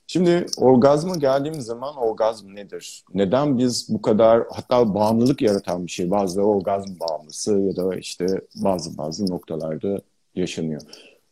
Şimdi 0.07 0.45
orgazma 0.57 1.15
geldiğimiz 1.15 1.65
zaman 1.65 1.95
orgazm 1.95 2.55
nedir? 2.55 3.03
Neden 3.13 3.57
biz 3.57 3.87
bu 3.89 4.01
kadar 4.01 4.43
hatta 4.51 4.93
bağımlılık 4.93 5.41
yaratan 5.41 5.85
bir 5.85 5.91
şey 5.91 6.11
bazıları 6.11 6.45
orgazm 6.45 6.99
bağımlısı 6.99 7.59
ya 7.59 7.75
da 7.75 7.95
işte 7.95 8.25
bazı 8.55 8.97
bazı 8.97 9.31
noktalarda 9.31 10.01
yaşanıyor. 10.35 10.81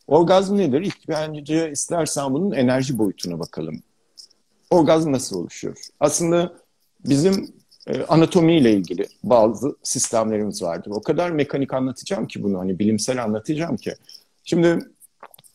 Orgazm 0.06 0.56
nedir? 0.56 0.80
İlk 0.80 1.08
bence 1.08 1.70
istersen 1.70 2.34
bunun 2.34 2.50
enerji 2.50 2.98
boyutuna 2.98 3.38
bakalım. 3.38 3.82
Orgazm 4.70 5.12
nasıl 5.12 5.38
oluşuyor? 5.38 5.76
Aslında 6.00 6.52
bizim 7.04 7.54
e, 7.86 8.02
anatomiyle 8.02 8.72
ilgili 8.72 9.06
bazı 9.22 9.76
sistemlerimiz 9.82 10.62
vardır. 10.62 10.90
O 10.90 11.02
kadar 11.02 11.30
mekanik 11.30 11.74
anlatacağım 11.74 12.26
ki 12.26 12.42
bunu 12.42 12.58
hani 12.58 12.78
bilimsel 12.78 13.22
anlatacağım 13.22 13.76
ki. 13.76 13.94
Şimdi 14.44 14.78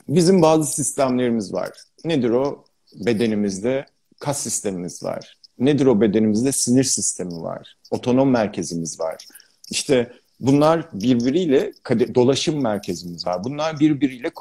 bizim 0.08 0.42
bazı 0.42 0.74
sistemlerimiz 0.74 1.54
var. 1.54 1.72
Nedir 2.06 2.30
o? 2.30 2.66
Bedenimizde 3.06 3.86
kas 4.20 4.40
sistemimiz 4.40 5.04
var. 5.04 5.38
Nedir 5.60 5.86
o 5.86 6.02
bedenimizde? 6.02 6.52
Sinir 6.52 6.84
sistemi 6.84 7.42
var. 7.42 7.78
Otonom 7.92 8.30
merkezimiz 8.30 9.00
var. 9.00 9.28
İşte 9.70 10.12
bunlar 10.40 10.90
birbiriyle 10.94 11.74
dolaşım 12.16 12.62
merkezimiz 12.62 13.28
var. 13.28 13.44
Bunlar 13.44 13.80
birbiriyle 13.80 14.32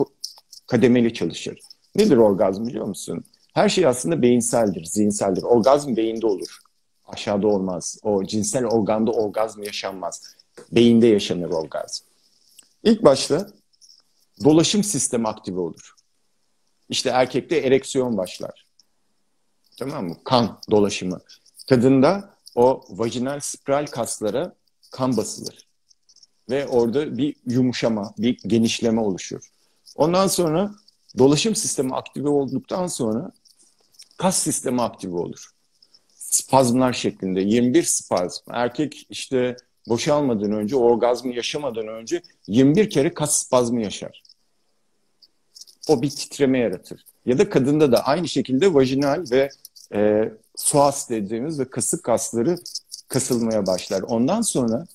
kademeli 0.67 1.15
çalışır. 1.15 1.59
Nedir 1.95 2.17
orgazm 2.17 2.67
biliyor 2.67 2.87
musun? 2.87 3.25
Her 3.55 3.69
şey 3.69 3.87
aslında 3.87 4.23
beyinseldir, 4.23 4.85
zihinseldir. 4.85 5.43
Orgazm 5.43 5.97
beyinde 5.97 6.27
olur 6.27 6.59
aşağıda 7.09 7.49
olmaz. 7.49 7.99
O 8.03 8.25
cinsel 8.25 8.67
organda 8.67 9.11
orgazm 9.11 9.63
yaşanmaz. 9.63 10.37
Beyinde 10.73 11.07
yaşanır 11.07 11.51
orgazm. 11.51 12.05
İlk 12.85 13.05
başta 13.05 13.51
dolaşım 14.45 14.85
sistemi 14.85 15.29
aktive 15.29 15.61
olur. 15.61 15.95
İşte 16.89 17.11
erkekte 17.11 17.57
ereksiyon 17.57 18.17
başlar. 18.17 18.67
Tamam 19.79 20.09
mı? 20.09 20.17
Kan 20.25 20.61
dolaşımı. 20.71 21.21
Kadında 21.69 22.35
o 22.55 22.85
vajinal 22.89 23.41
spiral 23.41 23.87
kaslara 23.87 24.55
kan 24.91 25.17
basılır. 25.17 25.68
Ve 26.51 26.67
orada 26.67 27.19
bir 27.19 27.37
yumuşama, 27.47 28.15
bir 28.19 28.39
genişleme 28.47 29.01
oluşur. 29.01 29.51
Ondan 29.97 30.27
sonra 30.27 30.75
dolaşım 31.19 31.57
sistemi 31.57 31.95
aktive 31.95 32.29
olduktan 32.29 32.87
sonra 32.87 33.33
kas 34.17 34.39
sistemi 34.39 34.83
aktive 34.83 35.17
olur 35.17 35.53
spazmlar 36.29 36.93
şeklinde 36.93 37.41
21 37.41 37.83
spazm. 37.83 38.51
Erkek 38.51 39.07
işte 39.11 39.57
boşalmadan 39.89 40.53
önce, 40.53 40.77
orgazmı 40.77 41.35
yaşamadan 41.35 41.89
önce 41.89 42.23
21 42.47 42.91
kere 42.91 43.15
kas 43.15 43.47
spazmı 43.47 43.83
yaşar. 43.83 44.23
O 45.89 46.03
bir 46.03 46.11
titreme 46.11 46.59
yaratır. 46.59 47.05
Ya 47.27 47.39
da 47.39 47.51
kadında 47.51 47.93
da 47.93 48.07
aynı 48.07 48.29
şekilde 48.29 48.75
vajinal 48.75 49.25
ve 49.31 49.49
e, 49.95 50.33
psoas 50.57 51.11
dediğimiz 51.11 51.61
ve 51.61 51.71
kasık 51.71 52.05
kasları 52.05 52.57
kasılmaya 53.09 53.67
başlar. 53.67 54.03
Ondan 54.03 54.41
sonra 54.41 54.87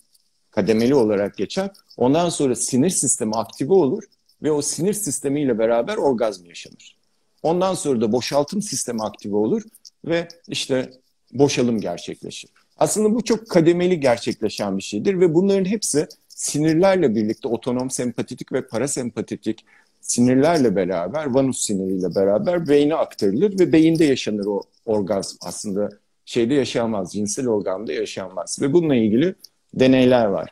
kademeli 0.55 0.95
olarak 0.95 1.37
geçer. 1.37 1.71
Ondan 1.97 2.29
sonra 2.29 2.55
sinir 2.55 2.89
sistemi 2.89 3.35
aktive 3.35 3.73
olur 3.73 4.03
ve 4.43 4.51
o 4.51 4.61
sinir 4.61 4.93
sistemiyle 4.93 5.59
beraber 5.59 5.97
orgazm 5.97 6.45
yaşanır. 6.45 6.97
Ondan 7.43 7.73
sonra 7.73 8.01
da 8.01 8.11
boşaltım 8.11 8.61
sistemi 8.61 9.03
aktive 9.03 9.35
olur 9.35 9.61
ve 10.05 10.27
işte 10.47 10.89
boşalım 11.31 11.79
gerçekleşir. 11.79 12.49
Aslında 12.77 13.15
bu 13.15 13.23
çok 13.23 13.49
kademeli 13.49 13.99
gerçekleşen 13.99 14.77
bir 14.77 14.83
şeydir 14.83 15.19
ve 15.19 15.33
bunların 15.33 15.65
hepsi 15.65 16.07
sinirlerle 16.27 17.15
birlikte 17.15 17.47
otonom 17.47 17.89
sempatetik 17.89 18.51
ve 18.51 18.67
parasempatetik 18.67 19.65
sinirlerle 20.01 20.75
beraber, 20.75 21.25
vanus 21.25 21.65
siniriyle 21.65 22.15
beraber 22.15 22.67
beyne 22.67 22.95
aktarılır 22.95 23.59
ve 23.59 23.71
beyinde 23.71 24.05
yaşanır 24.05 24.45
o 24.45 24.61
orgazm. 24.85 25.37
Aslında 25.41 25.89
şeyde 26.25 26.53
yaşanmaz, 26.53 27.13
cinsel 27.13 27.47
organda 27.47 27.93
yaşanmaz. 27.93 28.61
Ve 28.61 28.73
bununla 28.73 28.95
ilgili 28.95 29.35
deneyler 29.73 30.25
var. 30.25 30.49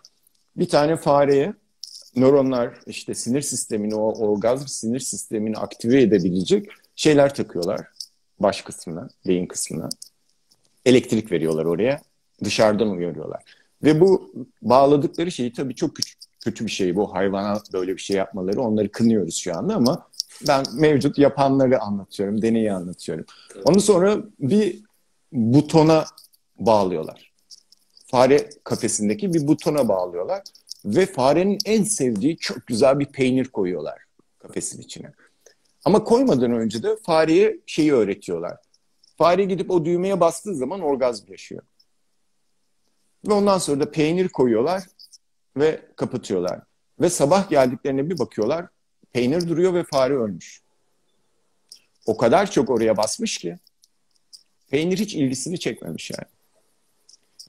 Bir 0.56 0.70
tane 0.70 0.96
fareye 0.96 1.54
nöronlar 2.16 2.74
işte 2.86 3.16
sinir 3.16 3.42
sistemini, 3.42 3.96
o 3.96 4.28
orgazm 4.28 4.68
sinir 4.68 5.00
sistemini 5.00 5.58
aktive 5.58 6.02
edebilecek 6.02 6.70
şeyler 6.96 7.36
takıyorlar 7.36 7.88
baş 8.40 8.62
kısmına, 8.62 9.10
beyin 9.28 9.46
kısmına. 9.46 9.90
Elektrik 10.86 11.32
veriyorlar 11.32 11.66
oraya, 11.66 12.02
dışarıdan 12.44 12.90
uyarıyorlar. 12.90 13.44
Ve 13.84 14.00
bu 14.00 14.34
bağladıkları 14.62 15.32
şey 15.32 15.54
tabii 15.54 15.76
çok 15.76 15.96
küçük, 15.96 16.20
kötü 16.40 16.66
bir 16.66 16.72
şey. 16.72 16.96
Bu 16.96 17.14
hayvana 17.14 17.62
böyle 17.74 17.94
bir 17.94 18.02
şey 18.02 18.18
yapmaları 18.18 18.62
onları 18.62 18.92
kınıyoruz 18.92 19.36
şu 19.36 19.58
anda 19.58 19.76
ama 19.76 20.08
ben 20.48 20.66
mevcut 20.74 21.18
yapanları 21.18 21.80
anlatıyorum, 21.80 22.42
deneyi 22.42 22.74
anlatıyorum. 22.74 23.26
Ondan 23.66 23.80
sonra 23.80 24.18
bir 24.40 24.80
butona 25.32 26.06
bağlıyorlar. 26.60 27.31
Fare 28.12 28.50
kafesindeki 28.64 29.34
bir 29.34 29.48
butona 29.48 29.88
bağlıyorlar 29.88 30.44
ve 30.86 31.06
farenin 31.06 31.58
en 31.66 31.84
sevdiği 31.84 32.38
çok 32.38 32.68
güzel 32.68 33.00
bir 33.00 33.06
peynir 33.06 33.48
koyuyorlar 33.48 33.98
kafesin 34.40 34.82
içine. 34.82 35.12
Ama 35.86 36.04
koymadan 36.04 36.52
önce 36.52 36.84
de 36.84 36.96
fareye 37.06 37.60
şeyi 37.66 37.94
öğretiyorlar. 37.94 38.58
Fare 39.18 39.44
gidip 39.44 39.72
o 39.72 39.86
düğmeye 39.86 40.20
bastığı 40.20 40.56
zaman 40.56 40.82
orgazm 40.82 41.32
yaşıyor. 41.32 41.64
Ve 43.28 43.34
ondan 43.34 43.58
sonra 43.58 43.80
da 43.80 43.92
peynir 43.92 44.30
koyuyorlar 44.30 44.84
ve 45.58 45.82
kapatıyorlar. 45.96 46.60
Ve 47.02 47.10
sabah 47.10 47.50
geldiklerine 47.50 48.10
bir 48.10 48.20
bakıyorlar. 48.20 48.66
Peynir 49.14 49.48
duruyor 49.48 49.74
ve 49.74 49.84
fare 49.84 50.14
ölmüş. 50.14 50.62
O 52.06 52.18
kadar 52.18 52.52
çok 52.52 52.70
oraya 52.70 52.98
basmış 52.98 53.38
ki 53.38 53.58
peynir 54.70 54.98
hiç 54.98 55.16
ilgisini 55.16 55.60
çekmemiş 55.60 56.12
yani. 56.12 56.41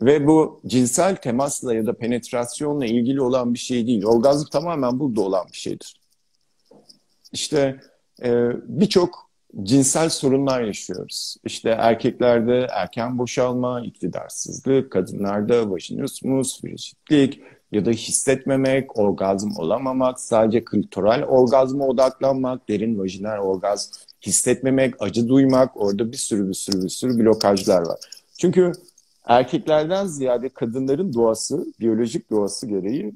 Ve 0.05 0.27
bu 0.27 0.61
cinsel 0.67 1.17
temasla 1.17 1.75
ya 1.75 1.87
da 1.87 1.93
penetrasyonla 1.93 2.87
ilgili 2.87 3.21
olan 3.21 3.55
bir 3.55 3.59
şey 3.59 3.87
değil. 3.87 4.05
Orgazm 4.05 4.49
tamamen 4.49 5.01
burada 5.01 5.21
olan 5.21 5.47
bir 5.53 5.57
şeydir. 5.57 5.97
İşte 7.33 7.81
e, 8.23 8.51
birçok 8.65 9.31
cinsel 9.63 10.09
sorunlar 10.09 10.63
yaşıyoruz. 10.63 11.37
İşte 11.45 11.71
erkeklerde 11.71 12.67
erken 12.71 13.19
boşalma, 13.19 13.81
iktidarsızlık, 13.81 14.93
kadınlarda 14.93 15.71
vajinismus, 15.71 16.61
frigidlik 16.61 17.43
ya 17.73 17.85
da 17.85 17.91
hissetmemek, 17.91 18.99
orgazm 18.99 19.51
olamamak, 19.57 20.21
sadece 20.21 20.65
klitoral 20.65 21.23
orgazma 21.23 21.87
odaklanmak, 21.87 22.69
derin 22.69 22.99
vajinal 22.99 23.39
orgazm 23.39 23.93
hissetmemek, 24.27 24.95
acı 24.99 25.29
duymak, 25.29 25.77
orada 25.77 26.13
bir 26.13 26.17
sürü 26.17 26.49
bir 26.49 26.55
sürü 26.55 26.83
bir 26.83 26.89
sürü 26.89 27.19
blokajlar 27.19 27.81
var. 27.81 27.99
Çünkü 28.39 28.73
erkeklerden 29.25 30.07
ziyade 30.07 30.49
kadınların 30.49 31.13
doğası, 31.13 31.67
biyolojik 31.81 32.31
doğası 32.31 32.67
gereği 32.67 33.15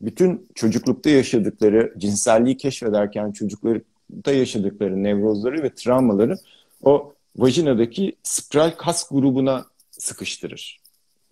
bütün 0.00 0.48
çocuklukta 0.54 1.10
yaşadıkları, 1.10 1.94
cinselliği 1.98 2.56
keşfederken 2.56 3.32
çocuklarda 3.32 4.32
yaşadıkları 4.32 5.02
nevrozları 5.02 5.62
ve 5.62 5.74
travmaları 5.74 6.36
o 6.82 7.14
vajinadaki 7.36 8.16
spiral 8.22 8.70
kas 8.70 9.08
grubuna 9.08 9.66
sıkıştırır. 9.90 10.80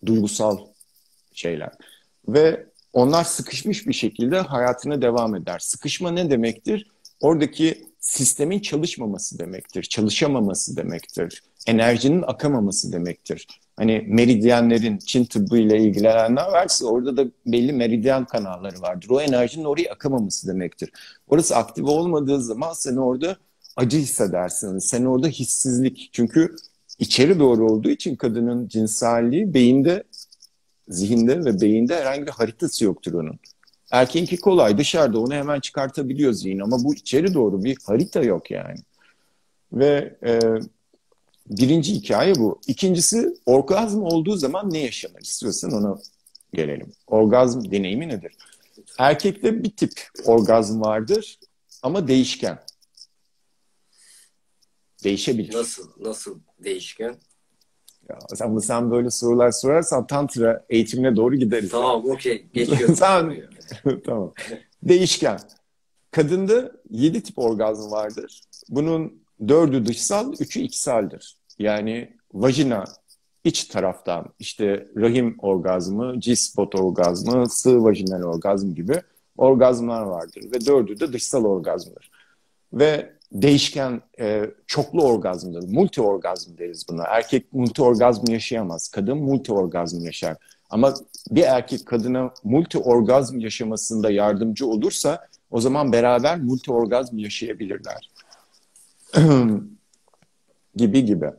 Duygusal 0.06 0.58
şeyler. 1.32 1.72
Ve 2.28 2.66
onlar 2.92 3.24
sıkışmış 3.24 3.86
bir 3.86 3.92
şekilde 3.92 4.40
hayatına 4.40 5.02
devam 5.02 5.34
eder. 5.34 5.58
Sıkışma 5.58 6.10
ne 6.10 6.30
demektir? 6.30 6.86
Oradaki 7.20 7.87
sistemin 8.00 8.60
çalışmaması 8.60 9.38
demektir, 9.38 9.82
çalışamaması 9.82 10.76
demektir, 10.76 11.42
enerjinin 11.66 12.22
akamaması 12.26 12.92
demektir. 12.92 13.46
Hani 13.76 14.04
meridyenlerin 14.08 14.98
Çin 14.98 15.24
tıbbı 15.24 15.58
ile 15.58 15.78
ilgilenenler 15.78 16.46
varsa 16.46 16.86
orada 16.86 17.16
da 17.16 17.24
belli 17.46 17.72
meridyen 17.72 18.24
kanalları 18.24 18.80
vardır. 18.80 19.08
O 19.10 19.20
enerjinin 19.20 19.64
oraya 19.64 19.92
akamaması 19.92 20.48
demektir. 20.48 20.92
Orası 21.28 21.56
aktif 21.56 21.84
olmadığı 21.84 22.42
zaman 22.42 22.72
sen 22.72 22.96
orada 22.96 23.36
acı 23.76 23.98
hissedersin. 23.98 24.78
Sen 24.78 25.04
orada 25.04 25.28
hissizlik. 25.28 26.10
Çünkü 26.12 26.56
içeri 26.98 27.38
doğru 27.38 27.70
olduğu 27.72 27.90
için 27.90 28.16
kadının 28.16 28.68
cinselliği 28.68 29.54
beyinde, 29.54 30.04
zihinde 30.88 31.44
ve 31.44 31.60
beyinde 31.60 31.96
herhangi 31.96 32.26
bir 32.26 32.30
haritası 32.30 32.84
yoktur 32.84 33.12
onun. 33.12 33.38
Erkeğinki 33.90 34.36
kolay 34.36 34.78
dışarıda 34.78 35.20
onu 35.20 35.34
hemen 35.34 35.60
çıkartabiliyor 35.60 36.32
zihin 36.32 36.58
ama 36.58 36.84
bu 36.84 36.94
içeri 36.94 37.34
doğru 37.34 37.64
bir 37.64 37.78
harita 37.84 38.22
yok 38.22 38.50
yani. 38.50 38.78
Ve 39.72 40.16
e, 40.26 40.40
birinci 41.46 41.94
hikaye 41.94 42.34
bu. 42.34 42.60
İkincisi 42.66 43.36
orgazm 43.46 44.02
olduğu 44.02 44.36
zaman 44.36 44.72
ne 44.72 44.78
yaşanır? 44.78 45.20
İstiyorsan 45.20 45.72
ona 45.72 45.98
gelelim. 46.54 46.92
Orgazm 47.06 47.70
deneyimi 47.70 48.08
nedir? 48.08 48.36
Erkekte 48.98 49.64
bir 49.64 49.70
tip 49.70 49.92
orgazm 50.24 50.80
vardır 50.80 51.38
ama 51.82 52.08
değişken. 52.08 52.58
Değişebilir. 55.04 55.54
Nasıl? 55.54 55.90
Nasıl 56.00 56.40
değişken? 56.58 57.16
Ya, 58.08 58.18
sen, 58.34 58.58
sen 58.58 58.90
böyle 58.90 59.10
sorular 59.10 59.50
sorarsan 59.50 60.06
tantra 60.06 60.64
eğitimine 60.68 61.16
doğru 61.16 61.36
gideriz. 61.36 61.70
Tamam 61.70 62.04
okey. 62.10 62.46
Geçiyorum. 62.52 62.94
tamam. 62.98 63.34
tamam. 64.06 64.32
Değişken. 64.82 65.38
Kadında 66.10 66.72
yedi 66.90 67.22
tip 67.22 67.38
orgazm 67.38 67.90
vardır. 67.90 68.42
Bunun 68.68 69.22
dördü 69.48 69.86
dışsal, 69.86 70.32
üçü 70.40 70.60
içseldir. 70.60 71.36
Yani 71.58 72.16
vajina 72.32 72.84
iç 73.44 73.64
taraftan 73.64 74.26
işte 74.38 74.86
rahim 74.96 75.36
orgazmı, 75.38 76.16
G-spot 76.16 76.74
orgazmı, 76.74 77.48
sığ 77.50 77.84
vajinal 77.84 78.22
orgazm 78.22 78.74
gibi 78.74 79.02
orgazmlar 79.36 80.02
vardır. 80.02 80.42
Ve 80.52 80.66
dördü 80.66 81.00
de 81.00 81.12
dışsal 81.12 81.44
orgazmdır. 81.44 82.10
Ve 82.72 83.17
değişken 83.32 84.00
e, 84.20 84.50
çoklu 84.66 85.02
orgazmdır. 85.02 85.68
Multi 85.68 86.02
orgazm 86.02 86.58
deriz 86.58 86.88
buna. 86.88 87.04
Erkek 87.04 87.52
multi 87.52 87.82
orgazm 87.82 88.32
yaşayamaz. 88.32 88.88
Kadın 88.88 89.18
multi 89.18 89.52
orgazm 89.52 90.04
yaşar. 90.04 90.36
Ama 90.70 90.94
bir 91.30 91.42
erkek 91.42 91.86
kadına 91.86 92.30
multi 92.44 92.78
orgazm 92.78 93.38
yaşamasında 93.38 94.10
yardımcı 94.10 94.66
olursa 94.66 95.28
o 95.50 95.60
zaman 95.60 95.92
beraber 95.92 96.40
multi 96.40 96.72
orgazm 96.72 97.18
yaşayabilirler. 97.18 98.10
gibi 100.76 101.04
gibi. 101.04 101.30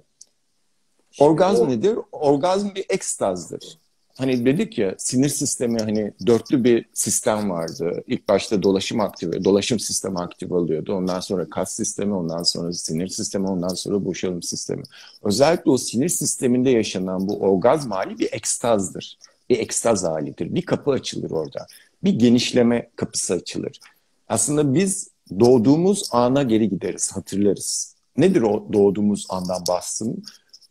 Orgazm 1.19 1.69
nedir? 1.69 1.97
Orgazm 2.11 2.75
bir 2.75 2.85
ekstazdır. 2.89 3.77
Hani 4.19 4.45
dedik 4.45 4.77
ya 4.77 4.95
sinir 4.97 5.29
sistemi 5.29 5.79
hani 5.79 6.11
dörtlü 6.27 6.63
bir 6.63 6.85
sistem 6.93 7.49
vardı. 7.49 8.03
İlk 8.07 8.27
başta 8.29 8.63
dolaşım 8.63 8.99
aktive, 8.99 9.43
dolaşım 9.43 9.79
sistemi 9.79 10.19
aktif 10.19 10.51
oluyordu. 10.51 10.93
Ondan 10.93 11.19
sonra 11.19 11.49
kas 11.49 11.73
sistemi, 11.73 12.13
ondan 12.13 12.43
sonra 12.43 12.73
sinir 12.73 13.07
sistemi, 13.07 13.47
ondan 13.47 13.73
sonra 13.73 14.05
boşalım 14.05 14.43
sistemi. 14.43 14.83
Özellikle 15.23 15.71
o 15.71 15.77
sinir 15.77 16.09
sisteminde 16.09 16.69
yaşanan 16.69 17.29
bu 17.29 17.39
orgazm 17.39 17.91
hali 17.91 18.19
bir 18.19 18.33
ekstazdır. 18.33 19.17
Bir 19.49 19.59
ekstaz 19.59 20.03
halidir. 20.03 20.55
Bir 20.55 20.61
kapı 20.61 20.91
açılır 20.91 21.31
orada. 21.31 21.67
Bir 22.03 22.11
genişleme 22.11 22.89
kapısı 22.95 23.33
açılır. 23.33 23.79
Aslında 24.27 24.73
biz 24.73 25.09
doğduğumuz 25.39 26.09
ana 26.11 26.43
geri 26.43 26.69
gideriz, 26.69 27.11
hatırlarız. 27.11 27.95
Nedir 28.17 28.41
o 28.41 28.67
doğduğumuz 28.73 29.25
andan 29.29 29.63
bahsım? 29.67 30.23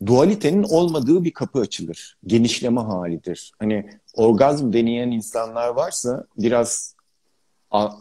Dualitenin 0.07 0.63
olmadığı 0.63 1.25
bir 1.25 1.33
kapı 1.33 1.59
açılır. 1.59 2.17
Genişleme 2.27 2.81
halidir. 2.81 3.53
Hani 3.59 3.91
orgazm 4.15 4.73
deneyen 4.73 5.11
insanlar 5.11 5.69
varsa 5.69 6.25
biraz 6.39 6.95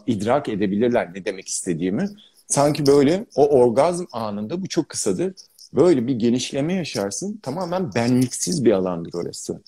idrak 0.06 0.48
edebilirler 0.48 1.14
ne 1.14 1.24
demek 1.24 1.48
istediğimi. 1.48 2.08
Sanki 2.46 2.86
böyle 2.86 3.26
o 3.36 3.48
orgazm 3.48 4.04
anında 4.12 4.62
bu 4.62 4.68
çok 4.68 4.88
kısadır. 4.88 5.34
Böyle 5.72 6.06
bir 6.06 6.14
genişleme 6.14 6.74
yaşarsın. 6.74 7.40
Tamamen 7.42 7.94
benliksiz 7.94 8.64
bir 8.64 8.72
alandır 8.72 9.14
orası. 9.14 9.60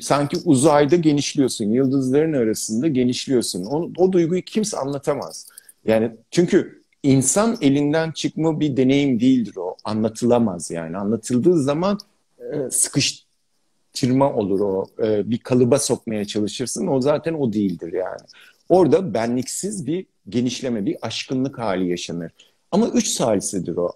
Sanki 0.00 0.36
uzayda 0.44 0.96
genişliyorsun. 0.96 1.64
Yıldızların 1.64 2.32
arasında 2.32 2.88
genişliyorsun. 2.88 3.64
O, 3.64 3.90
o 3.96 4.12
duyguyu 4.12 4.42
kimse 4.42 4.76
anlatamaz. 4.76 5.46
Yani 5.84 6.10
çünkü 6.30 6.82
insan 7.02 7.58
elinden 7.60 8.10
çıkma 8.10 8.60
bir 8.60 8.76
deneyim 8.76 9.20
değildir 9.20 9.56
o. 9.56 9.69
Anlatılamaz 9.84 10.70
yani. 10.70 10.96
Anlatıldığı 10.96 11.62
zaman 11.62 11.98
e, 12.38 12.70
sıkıştırma 12.70 14.32
olur 14.32 14.60
o. 14.60 14.86
E, 15.02 15.30
bir 15.30 15.38
kalıba 15.38 15.78
sokmaya 15.78 16.24
çalışırsın. 16.24 16.86
O 16.86 17.00
zaten 17.00 17.34
o 17.34 17.52
değildir 17.52 17.92
yani. 17.92 18.20
Orada 18.68 19.14
benliksiz 19.14 19.86
bir 19.86 20.06
genişleme, 20.28 20.86
bir 20.86 20.96
aşkınlık 21.02 21.58
hali 21.58 21.88
yaşanır. 21.88 22.32
Ama 22.70 22.88
üç 22.88 23.08
salisidir 23.08 23.76
o. 23.76 23.92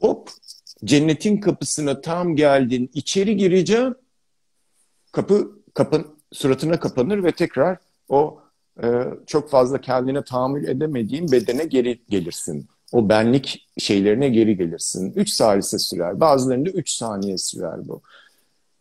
Hop 0.00 0.30
cennetin 0.84 1.36
kapısına 1.36 2.00
tam 2.00 2.36
geldin, 2.36 2.90
içeri 2.94 3.36
gireceğim. 3.36 3.94
Kapı 5.12 5.58
kapın 5.74 6.06
suratına 6.32 6.80
kapanır 6.80 7.24
ve 7.24 7.32
tekrar 7.32 7.78
o 8.08 8.40
e, 8.82 9.04
çok 9.26 9.50
fazla 9.50 9.80
kendine 9.80 10.24
tahammül 10.24 10.68
edemediğin 10.68 11.32
bedene 11.32 11.64
geri 11.64 12.00
gelirsin. 12.08 12.68
O 12.92 13.08
benlik 13.08 13.68
şeylerine 13.78 14.28
geri 14.28 14.56
gelirsin. 14.56 15.12
Üç 15.16 15.30
salise 15.30 15.78
sürer. 15.78 16.20
Bazılarında 16.20 16.70
üç 16.70 16.90
saniye 16.90 17.38
sürer 17.38 17.88
bu. 17.88 18.02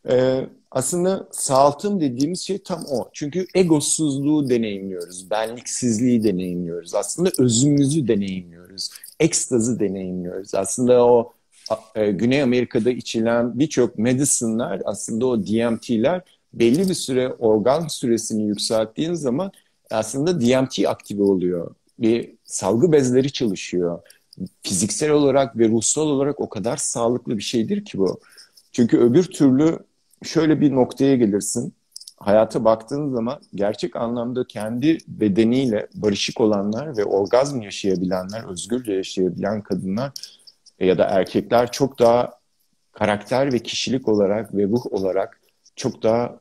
Ee, 0.09 0.45
aslında 0.71 1.27
sağaltım 1.31 2.01
dediğimiz 2.01 2.41
şey 2.41 2.57
tam 2.63 2.85
o. 2.91 3.09
Çünkü 3.13 3.47
egosuzluğu 3.55 4.49
deneyimliyoruz, 4.49 5.29
benliksizliği 5.29 6.23
deneyimliyoruz. 6.23 6.95
Aslında 6.95 7.31
özümüzü 7.37 8.07
deneyimliyoruz, 8.07 8.89
ekstazı 9.19 9.79
deneyimliyoruz. 9.79 10.55
Aslında 10.55 11.05
o 11.05 11.33
e, 11.95 12.11
Güney 12.11 12.41
Amerika'da 12.41 12.91
içilen 12.91 13.59
birçok 13.59 13.97
medicine'lar, 13.97 14.81
aslında 14.85 15.25
o 15.25 15.43
DMT'ler 15.43 16.21
belli 16.53 16.89
bir 16.89 16.93
süre 16.93 17.33
organ 17.33 17.87
süresini 17.87 18.43
yükselttiğin 18.43 19.13
zaman 19.13 19.51
aslında 19.91 20.41
DMT 20.41 20.87
aktive 20.87 21.23
oluyor. 21.23 21.75
Bir 21.99 22.38
salgı 22.49 22.91
bezleri 22.91 23.31
çalışıyor. 23.31 23.99
Fiziksel 24.63 25.11
olarak 25.11 25.57
ve 25.57 25.67
ruhsal 25.67 26.07
olarak 26.07 26.39
o 26.39 26.49
kadar 26.49 26.77
sağlıklı 26.77 27.37
bir 27.37 27.43
şeydir 27.43 27.85
ki 27.85 27.97
bu. 27.97 28.19
Çünkü 28.71 28.97
öbür 28.97 29.23
türlü 29.23 29.79
şöyle 30.23 30.61
bir 30.61 30.75
noktaya 30.75 31.15
gelirsin. 31.15 31.73
Hayata 32.17 32.65
baktığın 32.65 33.13
zaman 33.13 33.39
gerçek 33.55 33.95
anlamda 33.95 34.47
kendi 34.47 34.97
bedeniyle 35.07 35.87
barışık 35.93 36.41
olanlar 36.41 36.97
ve 36.97 37.05
orgazm 37.05 37.61
yaşayabilenler, 37.61 38.51
özgürce 38.51 38.93
yaşayabilen 38.93 39.61
kadınlar 39.61 40.11
ya 40.79 40.97
da 40.97 41.05
erkekler 41.05 41.71
çok 41.71 41.99
daha 41.99 42.39
karakter 42.91 43.53
ve 43.53 43.59
kişilik 43.59 44.07
olarak 44.07 44.55
ve 44.55 44.63
ruh 44.63 44.93
olarak 44.93 45.41
çok 45.75 46.03
daha 46.03 46.39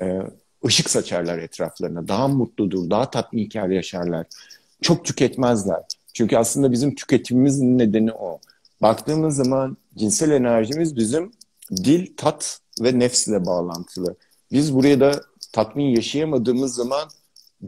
e, 0.00 0.22
ışık 0.66 0.90
saçarlar 0.90 1.38
etraflarına. 1.38 2.08
Daha 2.08 2.28
mutludur, 2.28 2.90
daha 2.90 3.10
tatminkar 3.10 3.68
yaşarlar. 3.68 4.26
Çok 4.82 5.04
tüketmezler. 5.04 5.82
Çünkü 6.14 6.36
aslında 6.36 6.72
bizim 6.72 6.94
tüketimimizin 6.94 7.78
nedeni 7.78 8.12
o. 8.12 8.40
Baktığımız 8.82 9.36
zaman 9.36 9.76
cinsel 9.96 10.30
enerjimiz 10.30 10.96
bizim 10.96 11.32
dil, 11.70 12.16
tat 12.16 12.60
ve 12.82 12.98
nefsle 12.98 13.46
bağlantılı. 13.46 14.16
Biz 14.52 14.74
buraya 14.74 15.00
da 15.00 15.20
tatmin 15.52 15.84
yaşayamadığımız 15.84 16.74
zaman 16.74 17.08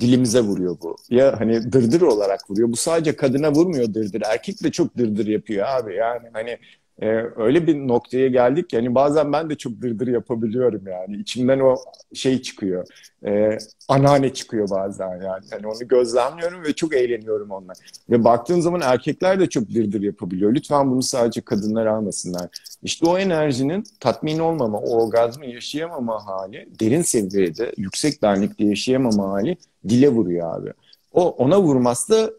dilimize 0.01 0.40
vuruyor 0.40 0.77
bu. 0.83 0.97
Ya 1.11 1.40
hani 1.40 1.73
dırdır 1.73 2.01
olarak 2.01 2.51
vuruyor. 2.51 2.73
Bu 2.73 2.77
sadece 2.77 3.16
kadına 3.16 3.53
vurmuyor 3.53 3.94
dırdır. 3.94 4.23
Erkek 4.25 4.62
de 4.62 4.71
çok 4.73 4.99
dırdır 4.99 5.27
yapıyor 5.27 5.66
abi. 5.66 5.94
Yani 5.94 6.29
hani 6.33 6.59
e, 7.03 7.07
öyle 7.37 7.67
bir 7.67 7.89
noktaya 7.89 8.29
geldik 8.29 8.71
ki 8.71 8.77
hani 8.77 8.95
bazen 8.95 9.33
ben 9.33 9.51
de 9.51 9.55
çok 9.55 9.83
dırdır 9.83 10.07
yapabiliyorum 10.07 10.83
yani. 10.87 11.17
İçimden 11.17 11.61
o 11.61 11.77
şey 12.15 12.43
çıkıyor. 12.43 12.87
E, 13.27 13.59
anneanne 13.89 14.33
çıkıyor 14.33 14.71
bazen 14.71 15.09
yani. 15.09 15.45
Hani 15.51 15.67
onu 15.67 15.89
gözlemliyorum 15.89 16.65
ve 16.65 16.73
çok 16.73 16.95
eğleniyorum 16.95 17.51
onunla. 17.51 17.73
Ve 18.11 18.25
baktığım 18.25 18.63
zaman 18.63 18.81
erkekler 18.81 19.41
de 19.41 19.49
çok 19.49 19.75
dırdır 19.75 20.03
yapabiliyor. 20.03 20.55
Lütfen 20.55 20.91
bunu 20.91 21.03
sadece 21.03 21.41
kadınlar 21.41 21.87
almasınlar. 21.87 22.49
İşte 22.83 23.07
o 23.07 23.19
enerjinin 23.19 23.85
tatmin 24.01 24.39
olmama, 24.39 24.79
o 24.79 25.05
orgazmı 25.05 25.47
yaşayamama 25.47 26.27
hali, 26.27 26.69
derin 26.81 27.03
seviyede, 27.03 27.73
yüksek 27.77 28.23
benlikte 28.23 28.65
yaşayamama 28.65 29.33
hali 29.33 29.57
dile 29.89 30.09
vuruyor 30.09 30.59
abi. 30.59 30.73
O 31.13 31.29
ona 31.31 31.61
vurması 31.63 32.13
da 32.13 32.31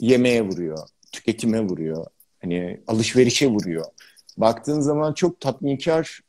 yemeğe 0.00 0.42
vuruyor, 0.42 0.78
tüketime 1.12 1.60
vuruyor, 1.60 2.06
hani 2.42 2.80
alışverişe 2.86 3.46
vuruyor. 3.46 3.84
Baktığın 4.36 4.80
zaman 4.80 5.12
çok 5.12 5.40
tatminkar 5.40 6.20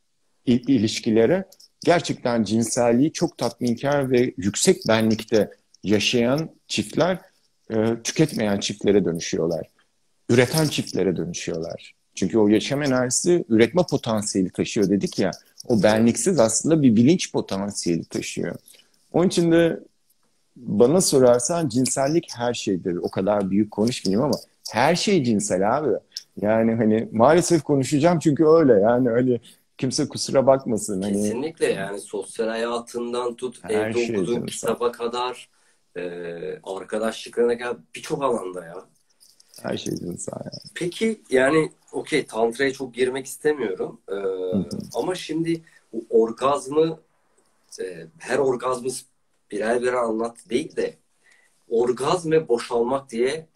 il- 0.46 0.70
ilişkilere 0.70 1.46
gerçekten 1.86 2.44
cinselliği 2.44 3.14
çok 3.14 3.38
tatminkar 3.38 4.12
ve 4.12 4.34
yüksek 4.38 4.78
benlikte 4.88 5.52
yaşayan 5.84 6.50
çiftler 6.68 7.20
e, 7.72 7.76
tüketmeyen 8.04 8.60
çiftlere 8.60 9.06
dönüşüyorlar. 9.06 9.68
Üreten 10.30 10.66
çiftlere 10.66 11.18
dönüşüyorlar. 11.18 11.94
Çünkü 12.16 12.38
o 12.38 12.48
yaşam 12.48 12.84
enerjisi 12.84 13.46
üretme 13.50 13.82
potansiyeli 13.90 14.50
taşıyor 14.50 14.90
dedik 14.90 15.20
ya. 15.20 15.32
O 15.68 15.84
benliksiz 15.84 16.40
aslında 16.40 16.82
bir 16.82 16.96
bilinç 16.96 17.32
potansiyeli 17.32 18.06
taşıyor. 18.06 18.56
Onun 19.14 19.28
için 19.28 19.52
de 19.52 19.80
bana 20.56 21.02
sorarsan 21.02 21.70
cinsellik 21.70 22.28
her 22.36 22.54
şeydir. 22.54 22.96
O 22.96 23.10
kadar 23.10 23.52
büyük 23.52 23.72
konuşmayayım 23.72 24.24
ama 24.24 24.38
her 24.72 24.96
şey 24.96 25.24
cinsel 25.24 25.78
abi. 25.78 25.90
Yani 26.42 26.76
hani 26.76 27.10
maalesef 27.12 27.64
konuşacağım 27.64 28.20
çünkü 28.20 28.46
öyle 28.46 28.74
yani 28.74 29.10
hani 29.10 29.40
kimse 29.78 30.08
kusura 30.08 30.48
bakmasın. 30.48 31.02
Hani... 31.02 31.14
Kesinlikle 31.14 31.66
yani 31.66 32.00
sosyal 32.00 32.48
hayatından 32.48 33.36
tut 33.36 33.60
Her 33.62 33.90
evde 33.90 34.06
şey 34.06 34.18
okuduğun 34.18 34.46
kitaba 34.46 34.92
kadar 34.92 35.50
e, 35.98 36.02
arkadaşlıklarına 36.64 37.58
kadar 37.58 37.78
birçok 37.96 38.24
alanda 38.24 38.66
ya. 38.66 38.86
Her 39.62 39.78
şey 39.78 39.96
cinsel 39.96 40.34
yani. 40.46 40.72
Peki 40.76 41.22
yani 41.30 41.72
okey 41.92 42.26
tantraya 42.26 42.74
çok 42.74 42.94
girmek 42.94 43.26
istemiyorum. 43.26 44.02
E, 44.10 44.16
ama 44.96 45.16
şimdi 45.16 45.62
bu 45.94 46.06
orgazmı 46.10 47.00
e, 47.82 48.08
her 48.18 48.38
orgazmı 48.38 48.90
birer 49.52 49.82
birer 49.82 49.94
anlat 49.94 50.38
değil 50.50 50.76
de 50.76 50.94
orgazm 51.70 52.32
ve 52.32 52.48
boşalmak 52.48 53.10
diye 53.10 53.48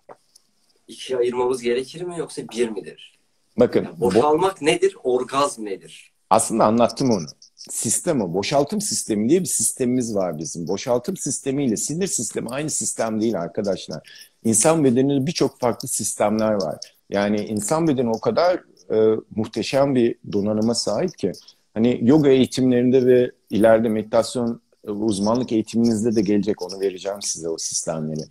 ikiye 0.88 1.20
ayırmamız 1.20 1.62
gerekir 1.62 2.02
mi 2.02 2.16
yoksa 2.20 2.42
bir 2.54 2.70
midir? 2.70 3.20
Bakın 3.60 3.84
Yani 3.84 3.96
bo- 3.96 4.00
boşalmak 4.02 4.62
nedir? 4.62 4.96
Orgazm 5.04 5.66
nedir? 5.66 6.12
aslında 6.30 6.66
anlattım 6.66 7.12
onu. 7.12 7.26
Sistem 7.56 8.22
o. 8.22 8.34
Boşaltım 8.34 8.82
sistemi 8.82 9.30
diye 9.30 9.40
bir 9.40 9.46
sistemimiz 9.46 10.16
var 10.16 10.38
bizim. 10.38 10.68
Boşaltım 10.68 11.18
sistemiyle 11.18 11.78
sinir 11.78 12.08
sistemi 12.08 12.50
aynı 12.50 12.70
sistem 12.70 13.22
değil 13.22 13.42
arkadaşlar. 13.42 14.10
İnsan 14.44 14.84
bedeninde 14.84 15.28
birçok 15.28 15.60
farklı 15.60 15.88
sistemler 15.88 16.52
var. 16.54 16.78
Yani 17.10 17.46
insan 17.46 17.88
bedeni 17.88 18.10
o 18.10 18.20
kadar 18.20 18.64
e, 18.94 19.16
muhteşem 19.36 19.96
bir 19.96 20.16
donanıma 20.34 20.76
sahip 20.76 21.18
ki 21.18 21.32
hani 21.74 22.00
yoga 22.02 22.30
eğitimlerinde 22.30 23.06
ve 23.06 23.32
ileride 23.50 23.90
meditasyon 23.90 24.62
e, 24.88 24.92
uzmanlık 24.92 25.52
eğitiminizde 25.52 26.16
de 26.16 26.22
gelecek 26.22 26.62
onu 26.62 26.80
vereceğim 26.80 27.22
size 27.22 27.50
o 27.50 27.58
sistemleri. 27.58 28.22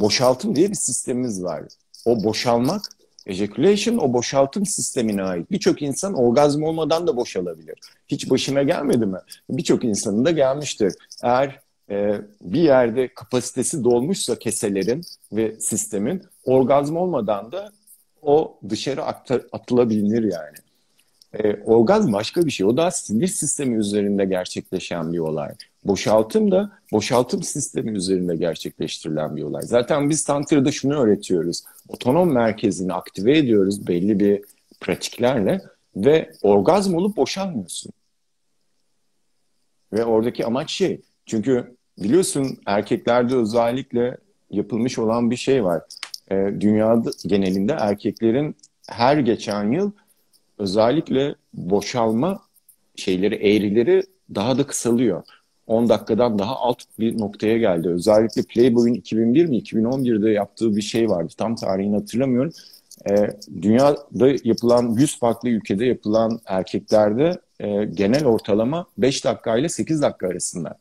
Boşaltım 0.00 0.56
diye 0.56 0.70
bir 0.70 0.74
sistemimiz 0.74 1.42
var. 1.42 1.62
O 2.08 2.24
boşalmak 2.24 2.82
Ejaculation 3.26 3.98
o 3.98 4.12
boşaltım 4.12 4.66
sistemine 4.66 5.22
ait. 5.22 5.50
Birçok 5.50 5.82
insan 5.82 6.14
orgazm 6.14 6.62
olmadan 6.62 7.06
da 7.06 7.16
boşalabilir. 7.16 7.74
Hiç 8.08 8.30
başına 8.30 8.62
gelmedi 8.62 9.06
mi? 9.06 9.18
Birçok 9.50 9.84
insanın 9.84 10.24
da 10.24 10.30
gelmiştir. 10.30 10.94
Eğer 11.22 11.60
e, 11.90 12.20
bir 12.40 12.60
yerde 12.60 13.14
kapasitesi 13.14 13.84
dolmuşsa 13.84 14.38
keselerin 14.38 15.04
ve 15.32 15.60
sistemin 15.60 16.22
orgazm 16.44 16.96
olmadan 16.96 17.52
da 17.52 17.72
o 18.22 18.58
dışarı 18.68 19.02
atılabilir 19.52 20.22
yani. 20.22 20.56
E, 21.32 21.62
orgazm 21.62 22.12
başka 22.12 22.46
bir 22.46 22.50
şey. 22.50 22.66
O 22.66 22.76
da 22.76 22.90
sinir 22.90 23.26
sistemi 23.26 23.76
üzerinde 23.76 24.24
gerçekleşen 24.24 25.12
bir 25.12 25.18
olay. 25.18 25.54
Boşaltım 25.84 26.50
da 26.50 26.70
boşaltım 26.92 27.42
sistemi 27.42 27.90
üzerinde 27.90 28.36
gerçekleştirilen 28.36 29.36
bir 29.36 29.42
olay. 29.42 29.62
Zaten 29.62 30.10
biz 30.10 30.24
Tantra'da 30.24 30.72
şunu 30.72 30.94
öğretiyoruz. 31.00 31.64
Otonom 31.88 32.32
merkezini 32.32 32.92
aktive 32.92 33.38
ediyoruz 33.38 33.86
belli 33.86 34.20
bir 34.20 34.44
pratiklerle 34.80 35.60
ve 35.96 36.32
orgazm 36.42 36.94
olup 36.94 37.16
boşalmıyorsun. 37.16 37.92
Ve 39.92 40.04
oradaki 40.04 40.46
amaç 40.46 40.70
şey. 40.70 41.00
Çünkü 41.26 41.76
biliyorsun 41.98 42.58
erkeklerde 42.66 43.36
özellikle 43.36 44.16
yapılmış 44.50 44.98
olan 44.98 45.30
bir 45.30 45.36
şey 45.36 45.64
var. 45.64 45.82
E, 46.30 46.34
dünyada 46.60 47.10
genelinde 47.26 47.72
erkeklerin 47.72 48.56
her 48.88 49.16
geçen 49.16 49.72
yıl 49.72 49.90
özellikle 50.58 51.34
boşalma 51.54 52.42
şeyleri, 52.96 53.34
eğrileri 53.34 54.02
daha 54.34 54.58
da 54.58 54.66
kısalıyor. 54.66 55.22
10 55.68 55.88
dakikadan 55.88 56.38
daha 56.38 56.56
alt 56.56 56.82
bir 56.98 57.18
noktaya 57.18 57.58
geldi. 57.58 57.88
Özellikle 57.88 58.42
Playboy'un 58.42 58.94
2001 58.94 59.46
mi 59.46 59.58
2011'de 59.58 60.30
yaptığı 60.30 60.76
bir 60.76 60.82
şey 60.82 61.10
vardı. 61.10 61.32
Tam 61.36 61.54
tarihini 61.54 61.96
hatırlamıyorum. 61.96 62.52
Ee, 63.10 63.30
dünyada 63.62 64.28
yapılan 64.44 64.88
100 64.98 65.18
farklı 65.18 65.48
ülkede 65.48 65.86
yapılan 65.86 66.40
erkeklerde 66.46 67.40
e, 67.60 67.84
genel 67.84 68.26
ortalama 68.26 68.86
5 68.98 69.24
dakika 69.24 69.56
ile 69.56 69.68
8 69.68 70.02
dakika 70.02 70.28
arasında. 70.28 70.78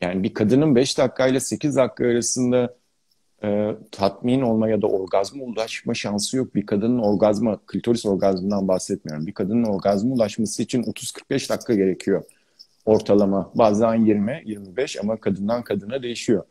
Yani 0.00 0.22
bir 0.22 0.34
kadının 0.34 0.74
5 0.74 0.98
dakika 0.98 1.26
ile 1.26 1.40
8 1.40 1.76
dakika 1.76 2.04
arasında 2.04 2.76
e, 3.44 3.76
tatmin 3.92 4.40
olma 4.40 4.68
ya 4.68 4.82
da 4.82 4.86
orgazma 4.86 5.44
ulaşma 5.44 5.94
şansı 5.94 6.36
yok. 6.36 6.54
Bir 6.54 6.66
kadının 6.66 6.98
orgazma, 6.98 7.58
klitoris 7.66 8.06
orgazmından 8.06 8.68
bahsetmiyorum. 8.68 9.26
Bir 9.26 9.32
kadının 9.32 9.64
orgazma 9.64 10.14
ulaşması 10.14 10.62
için 10.62 10.82
30-45 10.82 11.50
dakika 11.50 11.74
gerekiyor 11.74 12.24
ortalama. 12.86 13.50
Bazen 13.54 14.06
20-25 14.06 15.00
ama 15.00 15.16
kadından 15.16 15.62
kadına 15.62 16.02
değişiyor. 16.02 16.44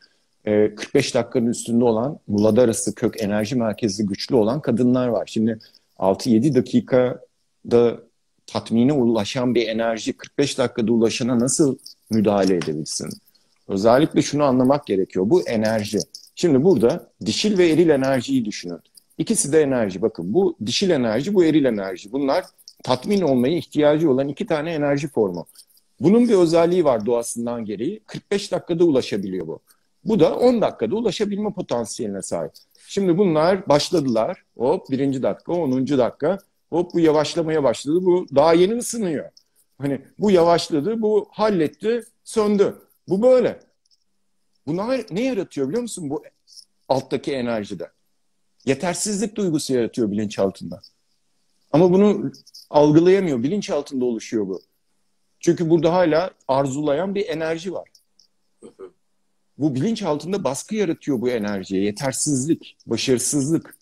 E, 0.45 0.75
45 0.75 1.15
dakikanın 1.15 1.47
üstünde 1.47 1.83
olan 1.83 2.19
mulada 2.27 2.61
arası 2.61 2.95
kök 2.95 3.23
enerji 3.23 3.55
merkezi 3.55 4.05
güçlü 4.05 4.35
olan 4.35 4.61
kadınlar 4.61 5.07
var. 5.07 5.23
Şimdi 5.27 5.59
6-7 5.99 6.55
dakikada 6.55 7.99
tatmine 8.47 8.93
ulaşan 8.93 9.55
bir 9.55 9.67
enerji 9.67 10.13
45 10.13 10.57
dakikada 10.57 10.91
ulaşana 10.91 11.39
nasıl 11.39 11.77
müdahale 12.09 12.55
edebilsin? 12.55 13.09
Özellikle 13.67 14.21
şunu 14.21 14.43
anlamak 14.43 14.87
gerekiyor. 14.87 15.29
Bu 15.29 15.41
enerji. 15.47 15.99
Şimdi 16.35 16.63
burada 16.63 17.11
dişil 17.25 17.57
ve 17.57 17.69
eril 17.69 17.89
enerjiyi 17.89 18.45
düşünün. 18.45 18.79
İkisi 19.17 19.53
de 19.53 19.61
enerji. 19.61 20.01
Bakın 20.01 20.33
bu 20.33 20.55
dişil 20.65 20.89
enerji, 20.89 21.33
bu 21.33 21.45
eril 21.45 21.65
enerji. 21.65 22.11
Bunlar 22.11 22.45
tatmin 22.83 23.21
olmaya 23.21 23.57
ihtiyacı 23.57 24.11
olan 24.11 24.27
iki 24.27 24.45
tane 24.45 24.73
enerji 24.73 25.07
formu. 25.07 25.45
Bunun 25.99 26.29
bir 26.29 26.33
özelliği 26.33 26.85
var 26.85 27.05
doğasından 27.05 27.65
gereği. 27.65 27.99
45 27.99 28.51
dakikada 28.51 28.83
ulaşabiliyor 28.85 29.47
bu. 29.47 29.59
Bu 30.03 30.19
da 30.19 30.35
10 30.35 30.61
dakikada 30.61 30.95
ulaşabilme 30.95 31.53
potansiyeline 31.53 32.21
sahip. 32.21 32.51
Şimdi 32.87 33.17
bunlar 33.17 33.69
başladılar. 33.69 34.43
Hop 34.57 34.89
birinci 34.91 35.23
dakika, 35.23 35.53
onuncu 35.53 35.97
dakika. 35.97 36.37
Hop 36.69 36.93
bu 36.93 36.99
yavaşlamaya 36.99 37.63
başladı. 37.63 38.05
Bu 38.05 38.25
daha 38.35 38.53
yeni 38.53 38.73
ısınıyor. 38.77 39.29
Hani 39.77 40.01
bu 40.19 40.31
yavaşladı, 40.31 41.01
bu 41.01 41.27
halletti, 41.31 42.03
söndü. 42.23 42.75
Bu 43.07 43.21
böyle. 43.21 43.59
Bunlar 44.67 45.01
ne 45.11 45.23
yaratıyor 45.23 45.67
biliyor 45.67 45.81
musun 45.81 46.09
bu 46.09 46.23
alttaki 46.89 47.31
enerjide? 47.31 47.89
Yetersizlik 48.65 49.35
duygusu 49.35 49.73
yaratıyor 49.73 50.11
bilinçaltında. 50.11 50.81
Ama 51.71 51.91
bunu 51.93 52.31
algılayamıyor. 52.69 53.43
Bilinçaltında 53.43 54.05
oluşuyor 54.05 54.47
bu. 54.47 54.61
Çünkü 55.45 55.69
burada 55.69 55.93
hala 55.93 56.31
arzulayan 56.47 57.15
bir 57.15 57.27
enerji 57.27 57.73
var. 57.73 57.89
Bu 59.57 59.75
bilinç 59.75 60.03
altında 60.03 60.43
baskı 60.43 60.75
yaratıyor 60.75 61.21
bu 61.21 61.29
enerjiye. 61.29 61.83
Yetersizlik, 61.83 62.77
başarısızlık. 62.85 63.77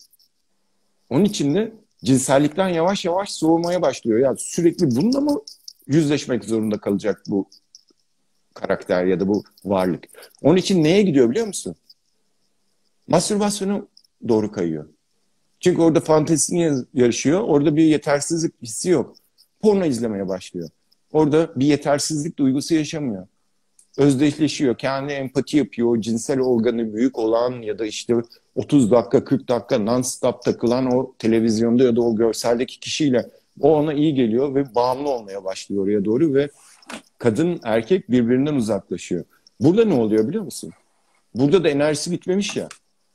Onun 1.10 1.24
için 1.24 1.54
de 1.54 1.72
cinsellikten 2.04 2.68
yavaş 2.68 3.04
yavaş 3.04 3.32
soğumaya 3.32 3.82
başlıyor. 3.82 4.18
Ya 4.18 4.34
sürekli 4.38 4.96
bununla 4.96 5.20
mı 5.20 5.40
yüzleşmek 5.86 6.44
zorunda 6.44 6.78
kalacak 6.78 7.22
bu 7.28 7.48
karakter 8.54 9.04
ya 9.04 9.20
da 9.20 9.28
bu 9.28 9.44
varlık? 9.64 10.04
Onun 10.42 10.56
için 10.56 10.84
neye 10.84 11.02
gidiyor 11.02 11.30
biliyor 11.30 11.46
musun? 11.46 11.76
Mastürbasyona 13.08 13.82
doğru 14.28 14.52
kayıyor. 14.52 14.88
Çünkü 15.60 15.82
orada 15.82 16.00
fantezisini 16.00 16.84
yaşıyor. 16.94 17.40
Orada 17.40 17.76
bir 17.76 17.84
yetersizlik 17.84 18.62
hissi 18.62 18.88
yok. 18.90 19.16
Porno 19.60 19.84
izlemeye 19.84 20.28
başlıyor. 20.28 20.70
Orada 21.14 21.52
bir 21.56 21.66
yetersizlik 21.66 22.38
duygusu 22.38 22.74
yaşamıyor. 22.74 23.26
Özdeşleşiyor. 23.98 24.78
Kendi 24.78 25.12
empati 25.12 25.56
yapıyor. 25.56 25.88
O 25.88 26.00
cinsel 26.00 26.40
organı 26.40 26.94
büyük 26.94 27.18
olan 27.18 27.62
ya 27.62 27.78
da 27.78 27.86
işte 27.86 28.14
30 28.54 28.90
dakika 28.90 29.24
40 29.24 29.48
dakika 29.48 29.76
non-stop 29.76 30.42
takılan 30.44 30.86
o 30.92 31.14
televizyonda 31.18 31.84
ya 31.84 31.96
da 31.96 32.02
o 32.02 32.16
görseldeki 32.16 32.80
kişiyle 32.80 33.30
o 33.60 33.76
ona 33.76 33.92
iyi 33.92 34.14
geliyor 34.14 34.54
ve 34.54 34.74
bağımlı 34.74 35.08
olmaya 35.08 35.44
başlıyor 35.44 35.84
oraya 35.84 36.04
doğru 36.04 36.34
ve 36.34 36.48
kadın 37.18 37.60
erkek 37.64 38.10
birbirinden 38.10 38.54
uzaklaşıyor. 38.54 39.24
Burada 39.60 39.84
ne 39.84 39.94
oluyor 39.94 40.28
biliyor 40.28 40.44
musun? 40.44 40.70
Burada 41.34 41.64
da 41.64 41.68
enerjisi 41.68 42.10
bitmemiş 42.10 42.56
ya. 42.56 42.68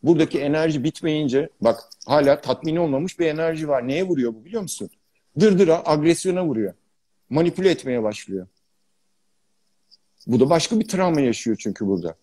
Buradaki 0.04 0.40
enerji 0.40 0.84
bitmeyince 0.84 1.50
bak 1.62 1.80
hala 2.06 2.42
tatmin 2.42 2.76
olmamış 2.76 3.20
bir 3.20 3.26
enerji 3.26 3.68
var. 3.68 3.88
Neye 3.88 4.04
vuruyor 4.04 4.34
bu 4.34 4.46
biliyor 4.46 4.62
musun? 4.62 4.90
Dırdıra, 5.40 5.82
agresyona 5.86 6.46
vuruyor. 6.46 6.74
Manipüle 7.30 7.70
etmeye 7.70 8.04
başlıyor. 8.04 8.48
Bu 10.28 10.40
da 10.40 10.50
başka 10.50 10.80
bir 10.80 10.88
travma 10.88 11.22
yaşıyor 11.22 11.58
çünkü 11.60 11.88
burada. 11.88 12.16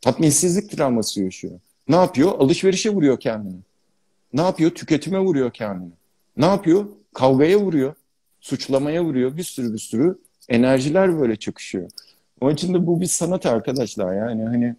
Tatminsizlik 0.00 0.70
travması 0.70 1.22
yaşıyor. 1.22 1.60
Ne 1.88 1.96
yapıyor? 1.96 2.38
Alışverişe 2.38 2.90
vuruyor 2.90 3.20
kendini. 3.20 3.60
Ne 4.32 4.40
yapıyor? 4.40 4.70
Tüketime 4.70 5.18
vuruyor 5.18 5.50
kendini. 5.50 5.92
Ne 6.36 6.46
yapıyor? 6.46 6.86
Kavgaya 7.14 7.58
vuruyor. 7.58 7.94
Suçlamaya 8.40 9.04
vuruyor. 9.04 9.36
Bir 9.36 9.42
sürü 9.42 9.72
bir 9.72 9.78
sürü 9.78 10.18
enerjiler 10.48 11.20
böyle 11.20 11.36
çakışıyor. 11.36 11.90
Onun 12.40 12.54
için 12.54 12.74
de 12.74 12.86
bu 12.86 13.00
bir 13.00 13.06
sanat 13.06 13.46
arkadaşlar. 13.46 14.14
Yani 14.14 14.44
hani 14.44 14.76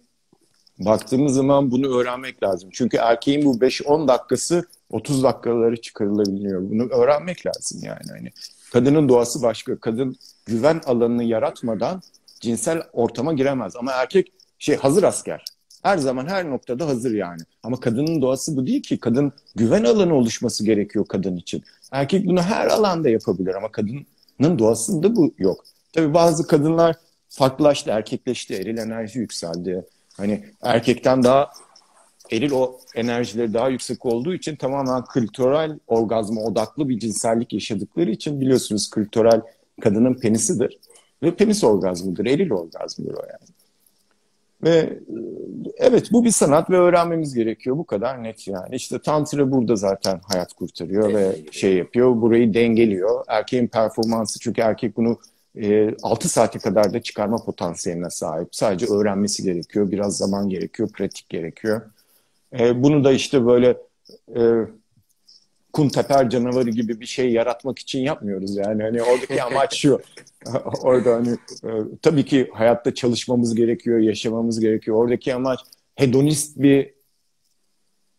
baktığımız 0.78 1.34
zaman 1.34 1.70
bunu 1.70 1.98
öğrenmek 1.98 2.42
lazım. 2.42 2.70
Çünkü 2.72 2.96
erkeğin 2.96 3.44
bu 3.44 3.56
5-10 3.56 4.08
dakikası 4.08 4.64
30 4.90 5.22
dakikaları 5.22 5.80
çıkarılabiliyor. 5.80 6.70
Bunu 6.70 6.82
öğrenmek 6.82 7.46
lazım 7.46 7.80
yani. 7.82 8.10
Hani 8.10 8.32
kadının 8.76 9.08
doğası 9.08 9.42
başka. 9.42 9.80
Kadın 9.80 10.16
güven 10.46 10.80
alanını 10.86 11.24
yaratmadan 11.24 12.02
cinsel 12.40 12.82
ortama 12.92 13.32
giremez. 13.32 13.76
Ama 13.76 13.92
erkek 13.92 14.32
şey 14.58 14.76
hazır 14.76 15.02
asker. 15.02 15.44
Her 15.82 15.98
zaman 15.98 16.26
her 16.26 16.50
noktada 16.50 16.86
hazır 16.86 17.14
yani. 17.14 17.42
Ama 17.62 17.80
kadının 17.80 18.22
doğası 18.22 18.56
bu 18.56 18.66
değil 18.66 18.82
ki. 18.82 19.00
Kadın 19.00 19.32
güven 19.54 19.84
alanı 19.84 20.14
oluşması 20.14 20.64
gerekiyor 20.64 21.04
kadın 21.08 21.36
için. 21.36 21.62
Erkek 21.92 22.26
bunu 22.26 22.42
her 22.42 22.66
alanda 22.66 23.08
yapabilir 23.08 23.54
ama 23.54 23.72
kadının 23.72 24.58
doğasında 24.58 25.16
bu 25.16 25.34
yok. 25.38 25.64
Tabii 25.92 26.14
bazı 26.14 26.46
kadınlar 26.46 26.96
farklılaştı, 27.28 27.90
erkekleşti, 27.90 28.54
eril 28.54 28.78
enerji 28.78 29.18
yükseldi. 29.18 29.84
Hani 30.16 30.44
erkekten 30.62 31.22
daha 31.22 31.50
eril 32.32 32.50
o 32.52 32.78
enerjileri 32.94 33.54
daha 33.54 33.68
yüksek 33.68 34.06
olduğu 34.06 34.34
için 34.34 34.56
tamamen 34.56 35.04
kültürel 35.04 35.78
orgazma 35.86 36.40
odaklı 36.40 36.88
bir 36.88 36.98
cinsellik 36.98 37.52
yaşadıkları 37.52 38.10
için 38.10 38.40
biliyorsunuz 38.40 38.90
kültürel 38.90 39.40
kadının 39.80 40.14
penisidir. 40.14 40.78
Ve 41.22 41.34
penis 41.34 41.64
orgazmıdır, 41.64 42.26
eril 42.26 42.50
orgazmıdır 42.50 43.14
o 43.14 43.22
yani. 43.22 43.56
Ve 44.62 44.98
evet 45.76 46.12
bu 46.12 46.24
bir 46.24 46.30
sanat 46.30 46.70
ve 46.70 46.76
öğrenmemiz 46.76 47.34
gerekiyor. 47.34 47.76
Bu 47.78 47.86
kadar 47.86 48.22
net 48.22 48.48
yani. 48.48 48.76
İşte 48.76 48.98
tantra 48.98 49.50
burada 49.50 49.76
zaten 49.76 50.20
hayat 50.32 50.52
kurtarıyor 50.52 51.14
ve 51.14 51.36
şey 51.52 51.76
yapıyor. 51.76 52.20
Burayı 52.20 52.54
dengeliyor. 52.54 53.24
Erkeğin 53.28 53.66
performansı 53.66 54.38
çünkü 54.40 54.60
erkek 54.60 54.96
bunu 54.96 55.18
e, 55.56 55.94
6 56.02 56.28
saate 56.28 56.58
kadar 56.58 56.92
da 56.92 57.02
çıkarma 57.02 57.36
potansiyeline 57.44 58.10
sahip. 58.10 58.48
Sadece 58.52 58.86
öğrenmesi 58.86 59.42
gerekiyor. 59.42 59.90
Biraz 59.90 60.16
zaman 60.16 60.48
gerekiyor. 60.48 60.88
Pratik 60.92 61.28
gerekiyor. 61.28 61.82
E, 62.52 62.82
bunu 62.82 63.04
da 63.04 63.12
işte 63.12 63.46
böyle 63.46 63.76
e, 64.36 64.40
kunteper 65.72 66.30
canavarı 66.30 66.70
gibi 66.70 67.00
bir 67.00 67.06
şey 67.06 67.32
yaratmak 67.32 67.78
için 67.78 68.00
yapmıyoruz 68.00 68.56
yani. 68.56 68.82
Hani 68.82 69.02
oradaki 69.02 69.42
amaç 69.42 69.76
şu. 69.76 70.00
Orada 70.82 71.14
hani 71.14 71.28
e, 71.64 71.70
tabii 72.02 72.24
ki 72.24 72.50
hayatta 72.52 72.94
çalışmamız 72.94 73.54
gerekiyor, 73.54 73.98
yaşamamız 73.98 74.60
gerekiyor. 74.60 74.96
Oradaki 74.96 75.34
amaç 75.34 75.60
hedonist 75.94 76.58
bir 76.58 76.94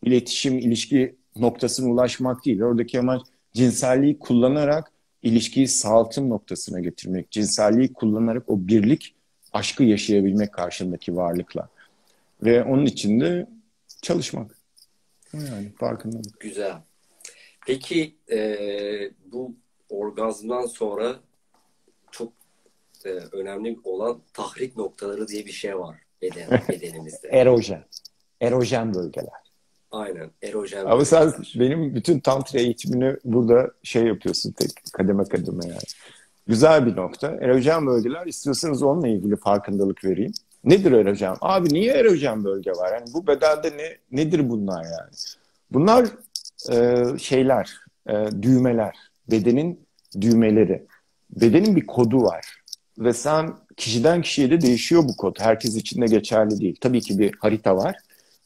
iletişim, 0.04 0.58
ilişki 0.58 1.16
noktasına 1.36 1.90
ulaşmak 1.90 2.46
değil. 2.46 2.62
Oradaki 2.62 3.00
amaç 3.00 3.22
cinselliği 3.54 4.20
kullanarak 4.20 4.92
ilişkiyi 5.24 5.68
sağaltım 5.68 6.30
noktasına 6.30 6.80
getirmek. 6.80 7.32
Cinselliği 7.32 7.94
kullanarak 7.94 8.50
o 8.50 8.68
birlik, 8.68 9.16
aşkı 9.54 9.84
yaşayabilmek 9.84 10.54
karşındaki 10.54 11.16
varlıkla. 11.16 11.68
Ve 12.44 12.64
onun 12.64 12.86
için 12.86 13.20
de 13.20 13.48
çalışmak. 14.02 14.58
Yani 15.34 15.72
farkındalık. 15.80 16.40
Güzel. 16.40 16.82
Peki 17.66 18.16
e, 18.32 18.58
bu 19.26 19.56
orgazmdan 19.90 20.66
sonra 20.66 21.16
çok 22.12 22.34
e, 23.06 23.10
önemli 23.10 23.78
olan 23.84 24.22
tahrik 24.34 24.78
noktaları 24.78 25.28
diye 25.28 25.46
bir 25.46 25.52
şey 25.52 25.80
var 25.80 25.98
beden, 26.22 26.62
bedenimizde. 26.70 27.28
Erojen. 27.28 27.84
Erojen 28.42 28.94
bölgeler. 28.94 29.48
Aynen. 29.92 30.32
Erojen 30.42 30.86
Ama 30.86 31.06
sen 31.06 31.34
benim 31.56 31.96
bütün 31.96 32.20
tantra 32.20 32.60
eğitimini 32.60 33.18
burada 33.26 33.72
şey 33.84 34.04
yapıyorsun 34.04 34.52
tek 34.52 34.72
kademe 34.94 35.24
kademe 35.24 35.68
yani. 35.68 35.80
Güzel 36.48 36.86
bir 36.86 36.96
nokta. 36.96 37.28
Erojen 37.42 37.88
bölgeler 37.88 38.26
istiyorsanız 38.26 38.84
onunla 38.84 39.08
ilgili 39.08 39.36
farkındalık 39.36 40.04
vereyim. 40.04 40.32
Nedir 40.68 40.92
erojen? 40.92 41.36
Abi 41.42 41.74
niye 41.74 41.94
erojen 41.94 42.44
bölge 42.44 42.72
var? 42.72 42.94
Yani 42.94 43.14
bu 43.14 43.28
bedende 43.28 43.78
ne 43.78 43.98
nedir 44.12 44.50
bunlar 44.50 44.84
yani? 44.84 45.12
Bunlar 45.72 46.06
e, 46.72 47.06
şeyler, 47.20 47.74
e, 48.10 48.28
düğmeler, 48.42 48.96
bedenin 49.32 49.80
düğmeleri. 50.22 50.86
Bedenin 51.30 51.76
bir 51.76 51.86
kodu 51.86 52.24
var 52.24 52.64
ve 52.98 53.14
sen 53.14 53.54
kişiden 53.78 54.22
kişiye 54.22 54.52
de 54.52 54.62
değişiyor 54.62 55.04
bu 55.04 55.18
kod. 55.18 55.36
Herkes 55.40 55.76
için 55.76 56.02
de 56.02 56.06
geçerli 56.06 56.60
değil. 56.60 56.78
Tabii 56.82 57.02
ki 57.02 57.20
bir 57.20 57.34
harita 57.40 57.78
var 57.78 57.96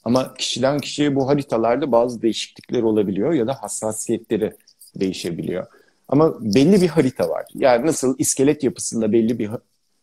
ama 0.03 0.33
kişiden 0.33 0.79
kişiye 0.79 1.15
bu 1.15 1.27
haritalarda 1.27 1.91
bazı 1.91 2.21
değişiklikler 2.21 2.81
olabiliyor 2.81 3.33
ya 3.33 3.47
da 3.47 3.53
hassasiyetleri 3.53 4.53
değişebiliyor. 4.95 5.67
Ama 6.07 6.35
belli 6.41 6.81
bir 6.81 6.87
harita 6.87 7.29
var. 7.29 7.45
Yani 7.53 7.85
nasıl 7.85 8.15
iskelet 8.19 8.63
yapısında 8.63 9.11
belli 9.11 9.39
bir 9.39 9.49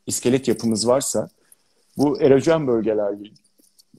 iskelet 0.07 0.49
yapımız 0.49 0.89
varsa 0.89 1.29
bu 1.99 2.21
erojen 2.21 2.67
bölgeler 2.67 3.15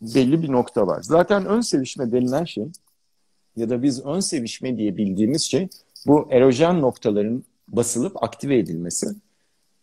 belli 0.02 0.42
bir 0.42 0.52
nokta 0.52 0.88
var. 0.88 1.02
Zaten 1.02 1.46
ön 1.46 1.62
sevişme 1.62 2.12
denilen 2.12 2.44
şey 2.46 2.66
ya 3.56 3.70
da 3.70 3.84
biz 3.84 4.06
ön 4.06 4.20
sevişme 4.20 4.78
diye 4.78 4.98
bildiğimiz 4.98 5.42
şey 5.42 5.68
bu 6.08 6.28
erojen 6.32 6.82
noktaların 6.82 7.44
basılıp 7.68 8.24
aktive 8.24 8.58
edilmesi. 8.58 9.08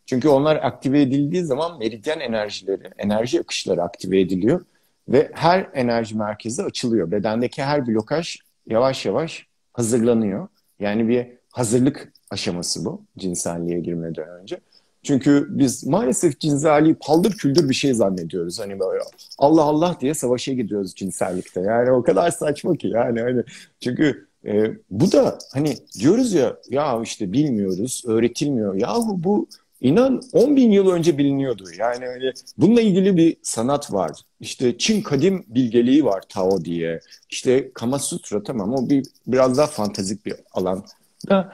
Çünkü 0.07 0.29
onlar 0.29 0.57
aktive 0.57 1.03
edildiği 1.03 1.45
zaman 1.45 1.79
meridyen 1.79 2.21
enerjileri, 2.21 2.91
enerji 2.99 3.41
akışları 3.41 3.83
aktive 3.83 4.21
ediliyor 4.21 4.65
ve 5.09 5.31
her 5.35 5.71
enerji 5.75 6.17
merkezi 6.17 6.63
açılıyor. 6.63 7.11
Bedendeki 7.11 7.63
her 7.63 7.87
blokaj 7.87 8.37
yavaş 8.67 9.07
yavaş 9.07 9.47
hazırlanıyor. 9.73 10.49
Yani 10.81 11.09
bir 11.09 11.27
hazırlık 11.51 12.13
aşaması 12.31 12.85
bu 12.85 13.03
cinselliğe 13.19 13.81
girmeden 13.81 14.29
önce. 14.29 14.61
Çünkü 15.07 15.47
biz 15.51 15.87
maalesef 15.87 16.41
cinselliği 16.41 16.95
paldır 16.95 17.33
küldür 17.33 17.69
bir 17.69 17.75
şey 17.75 17.95
zannediyoruz. 17.95 18.61
Hani 18.61 18.81
böyle 18.81 19.03
Allah 19.39 19.63
Allah 19.63 19.97
diye 20.01 20.15
savaşa 20.15 20.53
gidiyoruz 20.53 20.95
cinsellikte. 20.95 21.61
Yani 21.61 21.91
o 21.91 22.03
kadar 22.03 22.31
saçma 22.31 22.77
ki 22.77 22.89
yani 22.89 23.21
hani 23.21 23.43
çünkü 23.81 24.27
E, 24.47 24.71
bu 24.91 25.13
da 25.13 25.39
hani 25.53 25.77
diyoruz 25.99 26.33
ya 26.35 26.57
ya 26.71 27.01
işte 27.03 27.33
bilmiyoruz, 27.33 28.03
öğretilmiyor. 28.07 28.75
Yahu 28.75 29.25
bu 29.25 29.49
inan 29.81 30.23
10 30.33 30.57
bin 30.57 30.71
yıl 30.71 30.91
önce 30.91 31.19
biliniyordu. 31.19 31.65
Yani 31.79 32.07
hani 32.07 32.33
bununla 32.59 32.81
ilgili 32.81 33.17
bir 33.17 33.37
sanat 33.43 33.93
var. 33.93 34.13
İşte 34.41 34.79
Çin 34.79 35.03
kadim 35.03 35.45
bilgeliği 35.49 36.05
var 36.05 36.23
Tao 36.29 36.65
diye. 36.65 37.01
İşte 37.31 37.71
Kama 37.75 37.99
Sutra 37.99 38.43
tamam 38.43 38.75
o 38.75 38.89
bir 38.91 39.07
biraz 39.27 39.59
daha 39.59 39.67
fantazik 39.67 40.27
bir 40.27 40.35
alan. 40.53 40.85
Da 41.31 41.53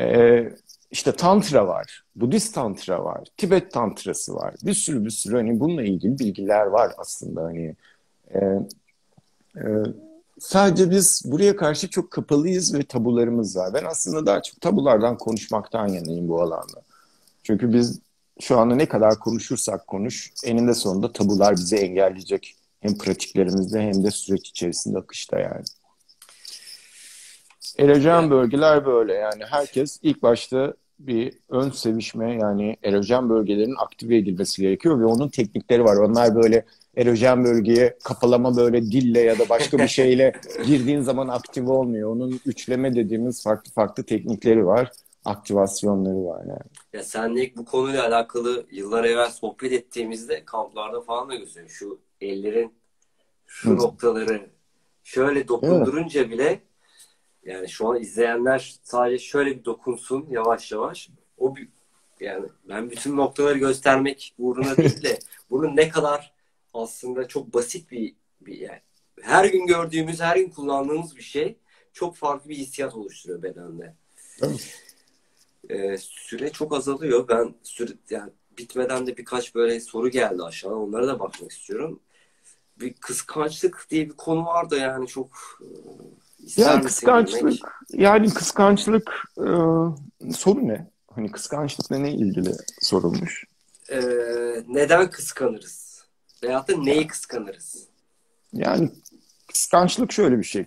e, 0.00 0.52
işte 0.92 1.12
Tantra 1.12 1.68
var, 1.68 2.04
Budist 2.16 2.54
Tantra 2.54 3.04
var, 3.04 3.24
Tibet 3.36 3.72
Tantrası 3.72 4.34
var. 4.34 4.54
Bir 4.62 4.74
sürü 4.74 5.04
bir 5.04 5.10
sürü 5.10 5.36
hani 5.36 5.60
bununla 5.60 5.82
ilgili 5.82 6.18
bilgiler 6.18 6.66
var 6.66 6.92
aslında 6.98 7.42
hani. 7.42 7.76
E, 8.34 8.38
e, 9.56 9.62
sadece 10.40 10.90
biz 10.90 11.22
buraya 11.24 11.56
karşı 11.56 11.90
çok 11.90 12.10
kapalıyız 12.10 12.74
ve 12.74 12.82
tabularımız 12.82 13.56
var. 13.56 13.74
Ben 13.74 13.84
aslında 13.84 14.26
daha 14.26 14.42
çok 14.42 14.60
tabulardan 14.60 15.18
konuşmaktan 15.18 15.88
yanayım 15.88 16.28
bu 16.28 16.42
alanda. 16.42 16.82
Çünkü 17.42 17.72
biz 17.72 18.00
şu 18.40 18.58
anda 18.58 18.74
ne 18.74 18.86
kadar 18.86 19.18
konuşursak 19.18 19.86
konuş, 19.86 20.32
eninde 20.44 20.74
sonunda 20.74 21.12
tabular 21.12 21.56
bizi 21.56 21.76
engelleyecek. 21.76 22.56
Hem 22.80 22.98
pratiklerimizde 22.98 23.80
hem 23.80 24.04
de 24.04 24.10
süreç 24.10 24.48
içerisinde 24.48 24.98
akışta 24.98 25.38
yani. 25.38 25.64
Erojen 27.78 28.30
bölgeler 28.30 28.86
böyle 28.86 29.14
yani 29.14 29.44
herkes 29.44 29.98
ilk 30.02 30.22
başta 30.22 30.74
bir 30.98 31.38
ön 31.48 31.70
sevişme 31.70 32.34
yani 32.34 32.76
erojen 32.82 33.30
bölgelerin 33.30 33.74
aktive 33.78 34.16
edilmesi 34.16 34.62
gerekiyor 34.62 35.00
ve 35.00 35.04
onun 35.04 35.28
teknikleri 35.28 35.84
var. 35.84 35.96
Onlar 35.96 36.34
böyle 36.34 36.64
erojen 36.96 37.44
bölgeye 37.44 37.98
kapalama 38.04 38.56
böyle 38.56 38.82
dille 38.82 39.20
ya 39.20 39.38
da 39.38 39.48
başka 39.48 39.78
bir 39.78 39.88
şeyle 39.88 40.32
girdiğin 40.66 41.00
zaman 41.00 41.28
aktive 41.28 41.70
olmuyor. 41.70 42.10
Onun 42.10 42.40
üçleme 42.46 42.94
dediğimiz 42.94 43.42
farklı 43.42 43.72
farklı 43.72 44.02
teknikleri 44.02 44.66
var. 44.66 44.90
Aktivasyonları 45.24 46.24
var 46.24 46.44
yani. 46.48 46.70
Ya 46.92 47.02
senle 47.02 47.44
ilk 47.44 47.56
bu 47.56 47.64
konuyla 47.64 48.06
alakalı 48.06 48.66
yıllar 48.70 49.04
evvel 49.04 49.30
sohbet 49.30 49.72
ettiğimizde 49.72 50.44
kamplarda 50.44 51.00
falan 51.00 51.28
da 51.28 51.34
gösteriyor. 51.34 51.70
Şu 51.70 52.00
ellerin 52.20 52.74
şu 53.46 53.70
Hı. 53.70 53.76
noktaları 53.76 54.50
şöyle 55.04 55.48
dokundurunca 55.48 56.20
evet. 56.20 56.30
bile 56.30 56.60
yani 57.44 57.68
şu 57.68 57.88
an 57.88 58.00
izleyenler 58.00 58.74
sadece 58.82 59.24
şöyle 59.24 59.50
bir 59.58 59.64
dokunsun 59.64 60.26
yavaş 60.30 60.72
yavaş. 60.72 61.08
O 61.38 61.56
bir, 61.56 61.68
yani 62.20 62.46
ben 62.68 62.90
bütün 62.90 63.16
noktaları 63.16 63.58
göstermek 63.58 64.34
uğruna 64.38 64.76
değil 64.76 65.02
de 65.02 65.18
bunun 65.50 65.76
ne 65.76 65.88
kadar 65.88 66.32
aslında 66.74 67.28
çok 67.28 67.54
basit 67.54 67.90
bir, 67.90 68.14
bir 68.40 68.58
yani 68.58 68.80
her 69.20 69.44
gün 69.44 69.66
gördüğümüz, 69.66 70.20
her 70.20 70.36
gün 70.36 70.50
kullandığımız 70.50 71.16
bir 71.16 71.22
şey 71.22 71.56
çok 71.92 72.16
farklı 72.16 72.50
bir 72.50 72.56
hissiyat 72.56 72.94
oluşturuyor 72.94 73.42
bedende. 73.42 73.94
Ee, 75.70 75.96
süre 75.98 76.52
çok 76.52 76.74
azalıyor. 76.74 77.28
Ben 77.28 77.54
süre 77.62 77.92
yani 78.10 78.32
bitmeden 78.58 79.06
de 79.06 79.16
birkaç 79.16 79.54
böyle 79.54 79.80
soru 79.80 80.08
geldi 80.08 80.42
aşağı. 80.42 80.74
Onlara 80.74 81.06
da 81.06 81.20
bakmak 81.20 81.50
istiyorum. 81.50 82.00
Bir 82.80 82.94
kıskançlık 82.94 83.86
diye 83.90 84.08
bir 84.08 84.16
konu 84.16 84.46
vardı 84.46 84.78
yani 84.78 85.06
çok 85.06 85.60
İster 86.42 86.74
ya 86.74 86.80
kıskançlık 86.80 87.82
yani 87.92 88.34
kıskançlık 88.34 89.24
e, 89.38 90.32
soru 90.32 90.68
ne? 90.68 90.86
Hani 91.14 91.30
kıskançlıkla 91.30 91.98
ne 91.98 92.12
ilgili 92.12 92.52
sorulmuş? 92.80 93.44
Ee, 93.90 94.00
neden 94.68 95.10
kıskanırız? 95.10 96.04
Veyahut 96.42 96.68
da 96.68 96.76
neyi 96.76 97.06
kıskanırız? 97.06 97.86
Yani 98.52 98.90
kıskançlık 99.48 100.12
şöyle 100.12 100.38
bir 100.38 100.44
şey. 100.44 100.66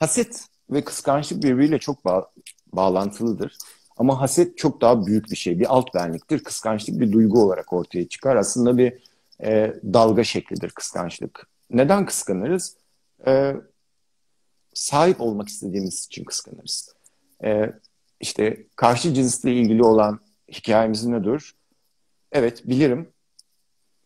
Haset 0.00 0.44
ve 0.70 0.84
kıskançlık 0.84 1.42
birbiriyle 1.42 1.78
çok 1.78 2.04
bağ 2.04 2.30
bağlantılıdır. 2.72 3.56
Ama 3.96 4.20
haset 4.20 4.58
çok 4.58 4.80
daha 4.80 5.06
büyük 5.06 5.30
bir 5.30 5.36
şey. 5.36 5.60
Bir 5.60 5.74
alt 5.74 5.94
benliktir. 5.94 6.44
Kıskançlık 6.44 7.00
bir 7.00 7.12
duygu 7.12 7.42
olarak 7.42 7.72
ortaya 7.72 8.08
çıkar. 8.08 8.36
Aslında 8.36 8.78
bir 8.78 8.92
e, 9.42 9.74
dalga 9.84 10.24
şeklidir 10.24 10.70
kıskançlık. 10.70 11.46
Neden 11.70 12.06
kıskanırız? 12.06 12.76
E, 13.26 13.54
sahip 14.74 15.20
olmak 15.20 15.48
istediğimiz 15.48 16.06
için 16.06 16.24
kıskanırız. 16.24 16.94
E, 17.44 17.72
işte 18.20 18.66
karşı 18.76 19.14
cinsle 19.14 19.52
ilgili 19.52 19.82
olan 19.82 20.20
hikayemiz 20.52 21.04
nedir? 21.04 21.54
Evet 22.32 22.68
bilirim. 22.68 23.08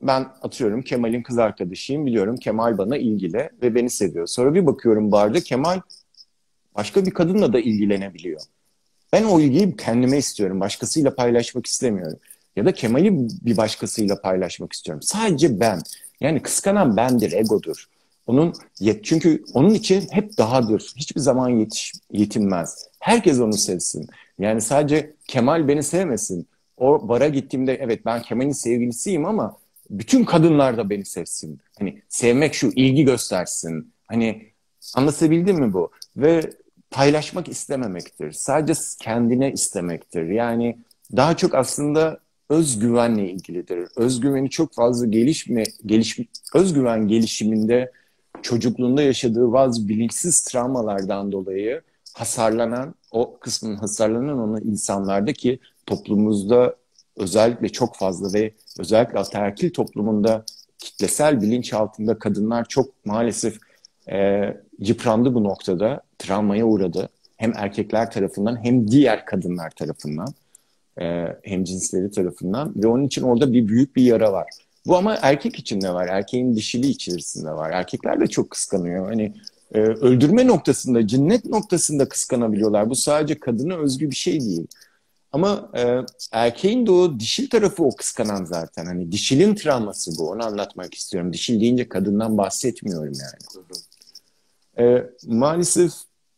Ben 0.03 0.29
atıyorum 0.43 0.83
Kemal'in 0.83 1.23
kız 1.23 1.39
arkadaşıyım. 1.39 2.07
Biliyorum 2.07 2.37
Kemal 2.37 2.79
bana 2.79 2.97
ilgili 2.97 3.51
ve 3.63 3.75
beni 3.75 3.91
seviyor. 3.91 4.27
Sonra 4.27 4.55
bir 4.55 4.67
bakıyorum 4.67 5.13
barda 5.13 5.41
Kemal 5.41 5.81
başka 6.75 7.07
bir 7.07 7.11
kadınla 7.11 7.53
da 7.53 7.61
ilgilenebiliyor. 7.61 8.41
Ben 9.13 9.25
o 9.25 9.41
ilgiyi 9.41 9.77
kendime 9.77 10.19
istiyorum. 10.19 10.61
Başkasıyla 10.61 11.15
paylaşmak 11.15 11.67
istemiyorum. 11.67 12.19
Ya 12.57 12.65
da 12.65 12.73
Kemal'i 12.73 13.29
bir 13.47 13.57
başkasıyla 13.57 14.21
paylaşmak 14.21 14.73
istiyorum. 14.73 15.03
Sadece 15.03 15.61
ben. 15.61 15.81
Yani 16.21 16.43
kıskanan 16.43 16.97
bendir, 16.97 17.33
egodur. 17.33 17.89
Onun 18.29 18.53
yet 18.81 19.05
çünkü 19.05 19.45
onun 19.55 19.75
için 19.75 20.09
hep 20.11 20.39
dahadır. 20.39 20.93
Hiçbir 20.97 21.21
zaman 21.21 21.49
yetiş 21.49 21.93
yetinmez. 22.13 22.89
Herkes 23.01 23.41
onu 23.41 23.53
sevsin. 23.53 24.07
Yani 24.39 24.61
sadece 24.61 25.15
Kemal 25.27 25.69
beni 25.69 25.83
sevmesin. 25.83 26.47
O 26.77 27.09
bara 27.09 27.29
gittiğimde 27.29 27.75
evet 27.75 28.07
ben 28.07 28.23
Kemal'in 28.23 28.53
sevgilisiyim 28.53 29.25
ama 29.25 29.57
bütün 29.91 30.25
kadınlar 30.25 30.77
da 30.77 30.91
beni 30.91 31.05
sevsin. 31.05 31.61
Hani 31.79 32.03
sevmek 32.09 32.55
şu 32.55 32.71
ilgi 32.77 33.05
göstersin. 33.05 33.93
Hani 34.07 34.47
anlatabildim 34.95 35.57
mi 35.57 35.73
bu? 35.73 35.91
Ve 36.17 36.51
paylaşmak 36.91 37.49
istememektir. 37.49 38.33
Sadece 38.33 38.81
kendine 39.01 39.53
istemektir. 39.53 40.27
Yani 40.27 40.79
daha 41.17 41.37
çok 41.37 41.55
aslında 41.55 42.19
özgüvenle 42.51 43.31
ilgilidir. 43.31 43.89
Özgüveni 43.97 44.51
çok 44.51 44.75
fazla 44.75 45.07
gelişme, 45.07 45.65
geliş, 45.87 46.19
özgüven 46.55 47.09
gelişiminde 47.09 47.93
çocukluğunda 48.43 49.03
yaşadığı 49.03 49.53
bazı 49.53 49.89
bilinçsiz 49.89 50.41
travmalardan 50.41 51.33
dolayı 51.33 51.83
hasarlanan, 52.15 52.95
o 53.11 53.39
kısmın 53.39 53.77
hasarlanan 53.77 54.39
onu 54.39 54.61
insanlarda 54.61 55.33
ki 55.33 55.59
toplumumuzda 55.87 56.77
özellikle 57.17 57.69
çok 57.69 57.97
fazla 57.97 58.39
ve 58.39 58.53
özellikle 58.79 59.19
ataerkil 59.19 59.71
toplumunda 59.71 60.45
kitlesel 60.79 61.43
bilinç 61.43 61.73
altında 61.73 62.19
kadınlar 62.19 62.65
çok 62.65 63.07
maalesef 63.07 63.59
e, 64.11 64.47
yıprandı 64.79 65.35
bu 65.35 65.45
noktada, 65.45 66.01
travmaya 66.19 66.67
uğradı. 66.67 67.09
Hem 67.37 67.53
erkekler 67.57 68.11
tarafından 68.11 68.65
hem 68.65 68.89
diğer 68.91 69.27
kadınlar 69.27 69.71
tarafından, 69.71 70.29
e, 71.01 71.27
hem 71.43 71.65
cinsleri 71.65 72.11
tarafından 72.11 72.73
ve 72.77 72.87
onun 72.87 73.05
için 73.05 73.23
orada 73.23 73.53
bir 73.53 73.69
büyük 73.69 73.97
bir 73.97 74.03
yara 74.03 74.33
var. 74.33 74.49
Bu 74.87 74.97
ama 74.97 75.19
erkek 75.23 75.59
için 75.59 75.81
de 75.81 75.95
var. 75.95 76.09
Erkeğin 76.09 76.57
dişili 76.57 76.87
içerisinde 76.87 77.51
var. 77.51 77.71
Erkekler 77.71 78.21
de 78.21 78.27
çok 78.27 78.51
kıskanıyor. 78.51 79.07
Hani 79.07 79.35
e, 79.75 79.79
öldürme 79.79 80.47
noktasında, 80.47 81.07
cinnet 81.07 81.45
noktasında 81.45 82.09
kıskanabiliyorlar. 82.09 82.91
Bu 82.91 82.97
sadece 82.97 83.41
kadına 83.41 83.77
özgü 83.77 84.11
bir 84.11 84.17
şey 84.17 84.41
değil. 84.41 84.67
Ama 85.33 85.71
e, 85.77 86.01
erkeğin 86.33 86.87
de 86.87 86.91
o 86.91 87.21
dişil 87.21 87.51
tarafı 87.51 87.85
o 87.85 87.97
kıskanan 87.97 88.45
zaten. 88.45 88.87
Hani 88.87 89.13
dişilin 89.13 89.55
travması 89.55 90.19
bu. 90.19 90.31
Onu 90.31 90.45
anlatmak 90.45 90.95
istiyorum. 90.95 91.33
Dişil 91.33 91.61
deyince 91.61 91.89
kadından 91.89 92.39
bahsetmiyorum 92.39 93.13
yani. 93.21 93.67
E, 94.79 95.11
maalesef 95.27 95.93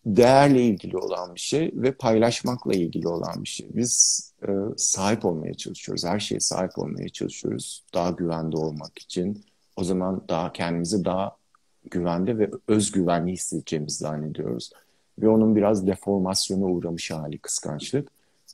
değerle 0.07 0.63
ilgili 0.63 0.97
olan 0.97 1.35
bir 1.35 1.41
şey 1.41 1.71
ve 1.75 1.93
paylaşmakla 1.93 2.73
ilgili 2.73 3.09
olan 3.09 3.43
bir 3.43 3.49
şey. 3.49 3.69
Biz 3.75 4.25
e, 4.43 4.51
sahip 4.77 5.25
olmaya 5.25 5.55
çalışıyoruz. 5.55 6.05
Her 6.05 6.21
şeye 6.21 6.41
sahip 6.41 6.79
olmaya 6.79 7.09
çalışıyoruz. 7.09 7.85
Daha 7.95 8.11
güvende 8.11 8.57
olmak 8.57 8.99
için. 8.99 9.45
O 9.77 9.85
zaman 9.85 10.25
daha 10.29 10.53
kendimizi 10.53 11.05
daha 11.05 11.37
güvende 11.91 12.39
ve 12.39 12.51
özgüvenli 12.69 13.33
hissedeceğimizi 13.33 13.97
zannediyoruz. 13.97 14.71
Ve 15.19 15.29
onun 15.29 15.57
biraz 15.57 15.87
deformasyona 15.87 16.65
uğramış 16.65 17.11
hali 17.11 17.39
kıskançlık. 17.39 18.09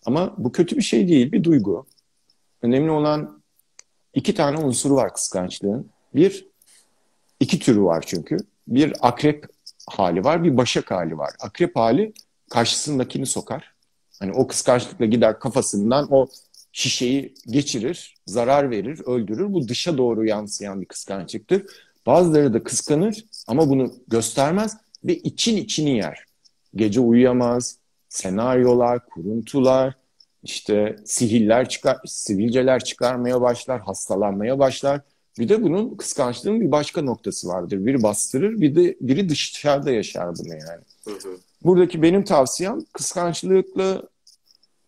Ama 0.06 0.34
bu 0.38 0.52
kötü 0.52 0.76
bir 0.76 0.82
şey 0.82 1.08
değil, 1.08 1.32
bir 1.32 1.44
duygu. 1.44 1.86
Önemli 2.62 2.90
olan 2.90 3.42
iki 4.14 4.34
tane 4.34 4.58
unsuru 4.58 4.94
var 4.94 5.14
kıskançlığın. 5.14 5.90
Bir, 6.14 6.46
iki 7.40 7.58
türü 7.58 7.82
var 7.82 8.04
çünkü. 8.06 8.36
Bir 8.68 8.92
akrep 9.00 9.46
hali 9.86 10.24
var, 10.24 10.44
bir 10.44 10.56
başak 10.56 10.90
hali 10.90 11.18
var. 11.18 11.30
Akrep 11.40 11.76
hali 11.76 12.12
karşısındakini 12.50 13.26
sokar. 13.26 13.72
Hani 14.18 14.32
o 14.32 14.46
kıskançlıkla 14.46 15.06
gider 15.06 15.38
kafasından 15.38 16.08
o 16.10 16.26
şişeyi 16.72 17.34
geçirir, 17.46 18.14
zarar 18.26 18.70
verir, 18.70 19.00
öldürür. 19.06 19.52
Bu 19.52 19.68
dışa 19.68 19.98
doğru 19.98 20.26
yansıyan 20.26 20.80
bir 20.80 20.86
kıskançlıktır. 20.86 21.62
Bazıları 22.06 22.54
da 22.54 22.64
kıskanır 22.64 23.24
ama 23.46 23.68
bunu 23.68 23.94
göstermez 24.08 24.76
ve 25.04 25.16
için 25.16 25.56
içini 25.56 25.96
yer. 25.96 26.24
Gece 26.74 27.00
uyuyamaz, 27.00 27.78
senaryolar, 28.08 29.06
kuruntular, 29.06 29.94
işte 30.42 30.96
sihirler 31.04 31.68
çıkar, 31.68 31.98
sivilceler 32.06 32.84
çıkarmaya 32.84 33.40
başlar, 33.40 33.80
hastalanmaya 33.80 34.58
başlar. 34.58 35.00
Bir 35.38 35.48
de 35.48 35.62
bunun 35.62 35.96
kıskançlığın 35.96 36.60
bir 36.60 36.72
başka 36.72 37.02
noktası 37.02 37.48
vardır. 37.48 37.86
Biri 37.86 38.02
bastırır, 38.02 38.60
bir 38.60 38.76
de 38.76 38.96
biri 39.00 39.28
dışarıda 39.28 39.90
yaşar 39.90 40.38
bunu 40.38 40.48
yani. 40.48 40.82
Hı 41.04 41.10
hı. 41.10 41.36
Buradaki 41.64 42.02
benim 42.02 42.24
tavsiyem 42.24 42.78
kıskançlıkla 42.92 44.02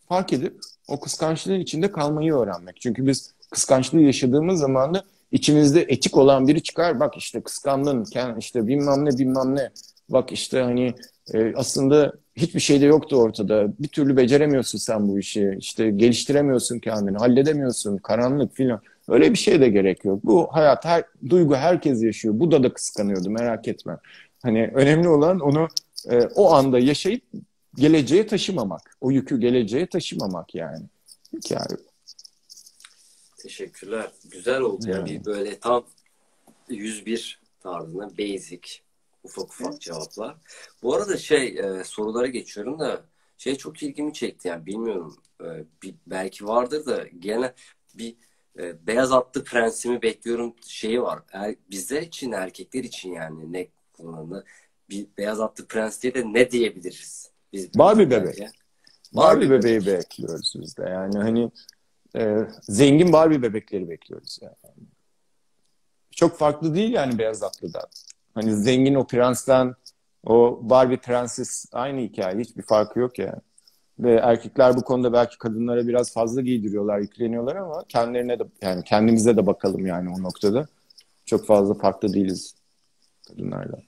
fark 0.08 0.32
edip 0.32 0.60
o 0.88 1.00
kıskançlığın 1.00 1.60
içinde 1.60 1.92
kalmayı 1.92 2.34
öğrenmek. 2.34 2.80
Çünkü 2.80 3.06
biz 3.06 3.34
kıskançlığı 3.50 4.00
yaşadığımız 4.00 4.60
zaman 4.60 4.94
da 4.94 5.04
içimizde 5.32 5.82
etik 5.82 6.16
olan 6.16 6.48
biri 6.48 6.62
çıkar. 6.62 7.00
Bak 7.00 7.16
işte 7.16 7.40
kıskandın, 7.40 8.06
işte 8.38 8.66
bilmem 8.66 9.04
ne 9.04 9.18
bilmem 9.18 9.56
ne. 9.56 9.70
Bak 10.08 10.32
işte 10.32 10.60
hani 10.60 10.94
e, 11.34 11.52
aslında 11.56 12.12
hiçbir 12.36 12.60
şey 12.60 12.80
de 12.80 12.84
yoktu 12.84 13.16
ortada. 13.16 13.72
Bir 13.78 13.88
türlü 13.88 14.16
beceremiyorsun 14.16 14.78
sen 14.78 15.08
bu 15.08 15.18
işi. 15.18 15.56
İşte 15.58 15.90
geliştiremiyorsun 15.90 16.78
kendini, 16.78 17.18
halledemiyorsun, 17.18 17.96
karanlık 17.96 18.54
filan. 18.54 18.80
Öyle 19.08 19.32
bir 19.32 19.38
şey 19.38 19.60
de 19.60 19.68
gerek 19.68 20.04
yok. 20.04 20.24
Bu 20.24 20.48
hayat, 20.52 20.84
her 20.84 21.04
duygu 21.28 21.54
herkes 21.54 22.02
yaşıyor. 22.02 22.34
Bu 22.36 22.50
da 22.50 22.62
da 22.62 22.72
kıskanıyordu 22.72 23.30
merak 23.30 23.68
etme. 23.68 23.98
Hani 24.42 24.70
önemli 24.74 25.08
olan 25.08 25.40
onu 25.40 25.68
e, 26.10 26.20
o 26.20 26.52
anda 26.52 26.78
yaşayıp 26.78 27.22
geleceğe 27.74 28.26
taşımamak. 28.26 28.96
O 29.00 29.10
yükü 29.10 29.40
geleceğe 29.40 29.86
taşımamak 29.86 30.54
yani. 30.54 30.86
Hikaye. 31.32 31.78
Teşekkürler. 33.38 34.10
Güzel 34.30 34.60
oldu. 34.60 34.90
Yani. 34.90 35.10
Bir 35.10 35.24
böyle 35.24 35.58
tam 35.58 35.84
101 36.68 37.40
tarzında 37.60 38.18
basic 38.18 38.60
ufak 39.24 39.44
ufak 39.44 39.80
cevaplar. 39.80 40.36
Bu 40.82 40.94
arada 40.94 41.16
şey 41.16 41.46
e, 41.46 41.84
sorulara 41.84 42.26
geçiyorum 42.26 42.78
da 42.78 43.04
şey 43.38 43.56
çok 43.56 43.82
ilgimi 43.82 44.12
çekti 44.12 44.48
yani 44.48 44.66
bilmiyorum 44.66 45.16
e, 45.40 45.64
bir, 45.82 45.94
belki 46.06 46.46
vardır 46.46 46.86
da 46.86 47.06
gene 47.18 47.52
bir 47.94 48.16
e, 48.58 48.86
beyaz 48.86 49.12
atlı 49.12 49.44
prensimi 49.44 50.02
bekliyorum 50.02 50.54
şeyi 50.66 51.02
var. 51.02 51.22
Er, 51.32 51.54
bizler 51.70 52.02
için 52.02 52.32
erkekler 52.32 52.84
için 52.84 53.12
yani 53.12 53.52
ne 53.52 53.68
kullanılır 53.92 54.44
bir 54.90 55.06
beyaz 55.18 55.40
atlı 55.40 55.66
prens 55.66 56.02
diye 56.02 56.14
de 56.14 56.32
ne 56.32 56.50
diyebiliriz? 56.50 57.30
Biz 57.52 57.74
Barbie 57.74 58.10
bebek. 58.10 58.48
Barbie 59.12 59.50
bebeği 59.50 59.86
bekliyoruz 59.86 60.54
biz 60.56 60.76
de. 60.76 60.82
Yani 60.82 61.18
hani 61.18 61.50
e, 62.16 62.36
zengin 62.62 63.12
Barbie 63.12 63.42
bebekleri 63.42 63.88
bekliyoruz 63.88 64.38
yani. 64.42 64.56
Çok 66.10 66.38
farklı 66.38 66.74
değil 66.74 66.92
yani 66.92 67.18
beyaz 67.18 67.42
atlıdan. 67.42 67.86
Hani 68.34 68.56
zengin 68.56 68.94
o 68.94 69.06
prensten 69.06 69.74
o 70.26 70.60
Barbie 70.62 70.96
prenses 70.96 71.66
aynı 71.72 72.00
hikaye. 72.00 72.38
Hiçbir 72.38 72.62
farkı 72.62 72.98
yok 72.98 73.18
yani. 73.18 73.40
Ve 74.00 74.14
erkekler 74.14 74.76
bu 74.76 74.82
konuda 74.82 75.12
belki 75.12 75.38
kadınlara 75.38 75.88
biraz 75.88 76.12
fazla 76.12 76.40
giydiriyorlar, 76.40 76.98
yükleniyorlar 76.98 77.56
ama 77.56 77.84
kendilerine 77.88 78.38
de 78.38 78.44
yani 78.62 78.84
kendimize 78.84 79.36
de 79.36 79.46
bakalım 79.46 79.86
yani 79.86 80.10
o 80.10 80.22
noktada. 80.22 80.66
Çok 81.26 81.46
fazla 81.46 81.74
farklı 81.74 82.14
değiliz 82.14 82.54
kadınlarla. 83.28 83.78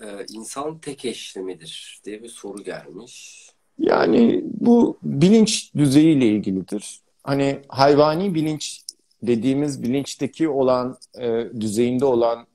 Ee, 0.00 0.26
insan 0.32 0.78
tek 0.78 1.04
eşli 1.04 1.40
midir 1.40 2.00
diye 2.04 2.22
bir 2.22 2.28
soru 2.28 2.64
gelmiş. 2.64 3.46
Yani 3.78 4.44
bu 4.44 4.98
bilinç 5.02 5.74
düzeyiyle 5.74 6.26
ilgilidir. 6.26 7.00
Hani 7.22 7.60
hayvani 7.68 8.34
bilinç 8.34 8.82
dediğimiz 9.22 9.82
bilinçteki 9.82 10.48
olan 10.48 10.98
e, 11.18 11.44
düzeyinde 11.60 12.04
olan 12.04 12.46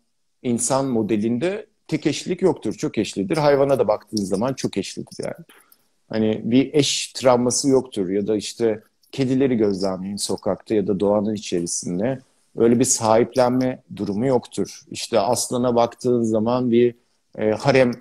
insan 0.43 0.85
modelinde 0.85 1.67
tek 1.87 2.07
eşlilik 2.07 2.41
yoktur. 2.41 2.73
Çok 2.73 2.97
eşlidir. 2.97 3.37
Hayvana 3.37 3.79
da 3.79 3.87
baktığın 3.87 4.23
zaman 4.23 4.53
çok 4.53 4.77
eşlidir 4.77 5.23
yani. 5.23 5.45
Hani 6.11 6.41
bir 6.43 6.73
eş 6.73 7.07
travması 7.07 7.69
yoktur 7.69 8.09
ya 8.09 8.27
da 8.27 8.35
işte 8.35 8.83
kedileri 9.11 9.57
gözlemleyin 9.57 10.15
sokakta 10.15 10.75
ya 10.75 10.87
da 10.87 10.99
doğanın 10.99 11.33
içerisinde. 11.33 12.19
Öyle 12.57 12.79
bir 12.79 12.85
sahiplenme 12.85 13.83
durumu 13.95 14.25
yoktur. 14.25 14.81
İşte 14.91 15.19
aslana 15.19 15.75
baktığın 15.75 16.23
zaman 16.23 16.71
bir 16.71 16.95
e, 17.37 17.51
harem 17.51 17.91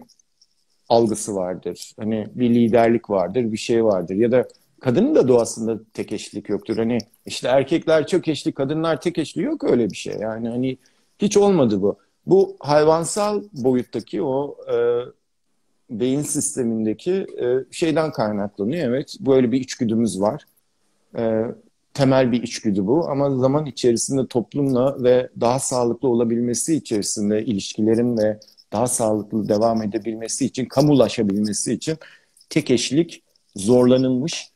algısı 0.88 1.34
vardır. 1.34 1.92
Hani 2.00 2.28
bir 2.34 2.50
liderlik 2.50 3.10
vardır, 3.10 3.52
bir 3.52 3.56
şey 3.56 3.84
vardır. 3.84 4.14
Ya 4.14 4.32
da 4.32 4.48
kadının 4.80 5.14
da 5.14 5.28
doğasında 5.28 5.80
tek 5.94 6.12
eşlik 6.12 6.48
yoktur. 6.48 6.76
Hani 6.76 6.98
işte 7.26 7.48
erkekler 7.48 8.06
çok 8.06 8.28
eşli, 8.28 8.52
kadınlar 8.52 9.00
tek 9.00 9.18
eşli 9.18 9.42
yok 9.42 9.64
öyle 9.64 9.90
bir 9.90 9.96
şey. 9.96 10.14
Yani 10.20 10.48
hani 10.48 10.78
hiç 11.18 11.36
olmadı 11.36 11.82
bu. 11.82 11.96
Bu 12.26 12.56
hayvansal 12.60 13.42
boyuttaki 13.52 14.22
o 14.22 14.56
e, 14.72 14.76
beyin 15.90 16.22
sistemindeki 16.22 17.12
e, 17.12 17.46
şeyden 17.70 18.12
kaynaklanıyor. 18.12 18.88
Evet, 18.88 19.16
böyle 19.20 19.52
bir 19.52 19.60
içgüdümüz 19.60 20.20
var. 20.20 20.44
E, 21.18 21.44
temel 21.94 22.32
bir 22.32 22.42
içgüdü 22.42 22.86
bu 22.86 23.08
ama 23.08 23.30
zaman 23.36 23.66
içerisinde 23.66 24.26
toplumla 24.26 25.02
ve 25.02 25.28
daha 25.40 25.58
sağlıklı 25.58 26.08
olabilmesi 26.08 26.74
içerisinde 26.74 27.44
ilişkilerin 27.44 28.18
ve 28.18 28.40
daha 28.72 28.86
sağlıklı 28.86 29.48
devam 29.48 29.82
edebilmesi 29.82 30.46
için, 30.46 30.64
kamulaşabilmesi 30.64 31.72
için 31.72 31.96
tek 32.50 32.70
eşlik 32.70 33.22
zorlanılmış. 33.56 34.50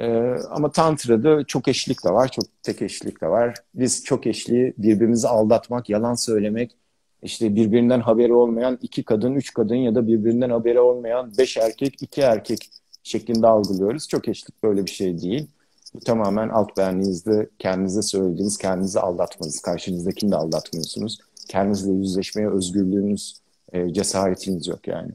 Ee, 0.00 0.34
ama 0.50 0.72
Tantra'da 0.72 1.44
çok 1.44 1.68
eşlik 1.68 2.04
de 2.04 2.10
var, 2.10 2.28
çok 2.32 2.44
tek 2.62 2.82
eşlik 2.82 3.20
de 3.20 3.26
var. 3.26 3.54
Biz 3.74 4.04
çok 4.04 4.26
eşliği 4.26 4.74
birbirimizi 4.78 5.28
aldatmak, 5.28 5.90
yalan 5.90 6.14
söylemek, 6.14 6.76
işte 7.24 7.54
birbirinden 7.54 8.00
haberi 8.00 8.32
olmayan 8.32 8.78
iki 8.82 9.02
kadın, 9.02 9.34
üç 9.34 9.54
kadın 9.54 9.74
ya 9.74 9.94
da 9.94 10.06
birbirinden 10.06 10.50
haberi 10.50 10.80
olmayan 10.80 11.32
beş 11.38 11.56
erkek, 11.56 12.02
iki 12.02 12.20
erkek 12.20 12.70
şeklinde 13.02 13.46
algılıyoruz. 13.46 14.08
Çok 14.08 14.28
eşlik 14.28 14.62
böyle 14.62 14.86
bir 14.86 14.90
şey 14.90 15.20
değil. 15.20 15.46
Bu 15.94 16.00
tamamen 16.00 16.48
alt 16.48 16.76
benliğinizde 16.76 17.48
kendinize 17.58 18.02
söylediğiniz, 18.02 18.58
kendinizi 18.58 19.00
aldatmanız. 19.00 19.60
Karşınızdakini 19.60 20.30
de 20.30 20.36
aldatmıyorsunuz. 20.36 21.18
Kendinizle 21.48 21.92
yüzleşmeye 21.92 22.48
özgürlüğünüz, 22.50 23.40
e, 23.72 23.92
cesaretiniz 23.92 24.66
yok 24.66 24.88
yani. 24.88 25.12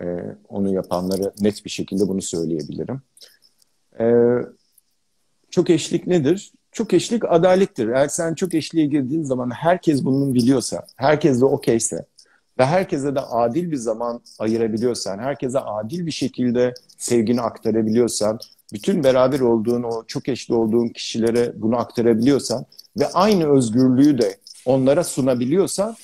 E, 0.00 0.06
onu 0.48 0.74
yapanlara 0.74 1.32
net 1.40 1.64
bir 1.64 1.70
şekilde 1.70 2.08
bunu 2.08 2.22
söyleyebilirim. 2.22 3.02
E, 4.00 4.06
çok 5.50 5.70
eşlik 5.70 6.06
nedir? 6.06 6.52
Çok 6.74 6.94
eşlik 6.94 7.24
adalettir. 7.32 7.88
Eğer 7.88 8.08
sen 8.08 8.34
çok 8.34 8.54
eşliğe 8.54 8.86
girdiğin 8.86 9.22
zaman 9.22 9.50
herkes 9.50 10.04
bunun 10.04 10.34
biliyorsa, 10.34 10.86
herkes 10.96 11.40
de 11.40 11.44
okeyse 11.44 12.06
ve 12.58 12.64
herkese 12.64 13.14
de 13.14 13.20
adil 13.20 13.70
bir 13.70 13.76
zaman 13.76 14.20
ayırabiliyorsan, 14.38 15.18
herkese 15.18 15.60
adil 15.60 16.06
bir 16.06 16.10
şekilde 16.10 16.74
sevgini 16.98 17.40
aktarabiliyorsan, 17.40 18.38
bütün 18.72 19.04
beraber 19.04 19.40
olduğun 19.40 19.82
o 19.82 20.04
çok 20.06 20.28
eşli 20.28 20.54
olduğun 20.54 20.88
kişilere 20.88 21.52
bunu 21.56 21.76
aktarabiliyorsan 21.76 22.66
ve 22.98 23.06
aynı 23.08 23.56
özgürlüğü 23.56 24.18
de 24.18 24.36
onlara 24.66 25.04
sunabiliyorsan 25.04 25.96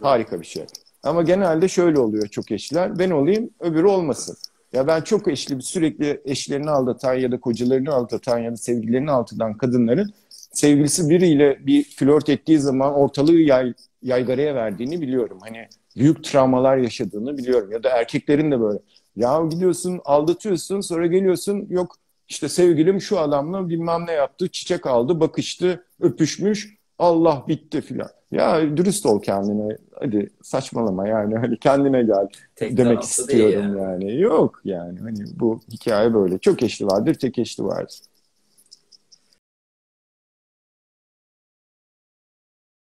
harika 0.00 0.40
bir 0.40 0.46
şey. 0.46 0.66
Ama 1.02 1.22
genelde 1.22 1.68
şöyle 1.68 1.98
oluyor 1.98 2.26
çok 2.26 2.52
eşler. 2.52 2.98
Ben 2.98 3.10
olayım, 3.10 3.50
öbürü 3.60 3.86
olmasın. 3.86 4.36
Ya 4.72 4.86
ben 4.86 5.00
çok 5.00 5.28
eşli, 5.28 5.62
sürekli 5.62 6.20
eşlerini 6.24 6.70
aldatan 6.70 7.14
ya 7.14 7.32
da 7.32 7.40
kocalarını 7.40 7.92
aldatan 7.94 8.38
ya 8.38 8.52
da 8.52 8.56
sevgililerini 8.56 9.10
aldatan 9.10 9.56
kadınların 9.56 10.10
sevgilisi 10.52 11.10
biriyle 11.10 11.66
bir 11.66 11.84
flört 11.84 12.28
ettiği 12.28 12.58
zaman 12.58 12.94
ortalığı 12.94 13.34
yay, 13.40 13.72
yaygaraya 14.02 14.54
verdiğini 14.54 15.00
biliyorum. 15.00 15.38
Hani 15.42 15.68
büyük 15.96 16.24
travmalar 16.24 16.76
yaşadığını 16.76 17.38
biliyorum. 17.38 17.72
Ya 17.72 17.82
da 17.82 17.88
erkeklerin 17.90 18.50
de 18.52 18.60
böyle. 18.60 18.78
Ya 19.16 19.42
gidiyorsun 19.50 20.00
aldatıyorsun 20.04 20.80
sonra 20.80 21.06
geliyorsun 21.06 21.66
yok 21.70 21.96
işte 22.28 22.48
sevgilim 22.48 23.00
şu 23.00 23.18
adamla 23.20 23.68
bilmem 23.68 24.06
ne 24.06 24.12
yaptı 24.12 24.48
çiçek 24.48 24.86
aldı 24.86 25.20
bakıştı 25.20 25.84
öpüşmüş 26.00 26.75
Allah 26.98 27.44
bitti 27.48 27.80
filan. 27.80 28.08
Ya 28.30 28.76
dürüst 28.76 29.06
ol 29.06 29.22
kendine. 29.22 29.76
Hadi 30.00 30.30
saçmalama 30.42 31.08
yani 31.08 31.34
hani 31.34 31.58
kendine 31.58 32.02
gel 32.02 32.28
Tek 32.56 32.76
demek 32.76 33.02
istiyorum 33.02 33.54
değil 33.62 33.82
yani. 33.82 34.20
Yok 34.20 34.60
yani 34.64 34.98
hani 35.00 35.24
bu 35.40 35.60
hikaye 35.72 36.14
böyle. 36.14 36.38
Çok 36.38 36.62
eşli 36.62 36.86
vardır, 36.86 37.14
tek 37.14 37.38
eşli 37.38 37.64
vardır. 37.64 37.98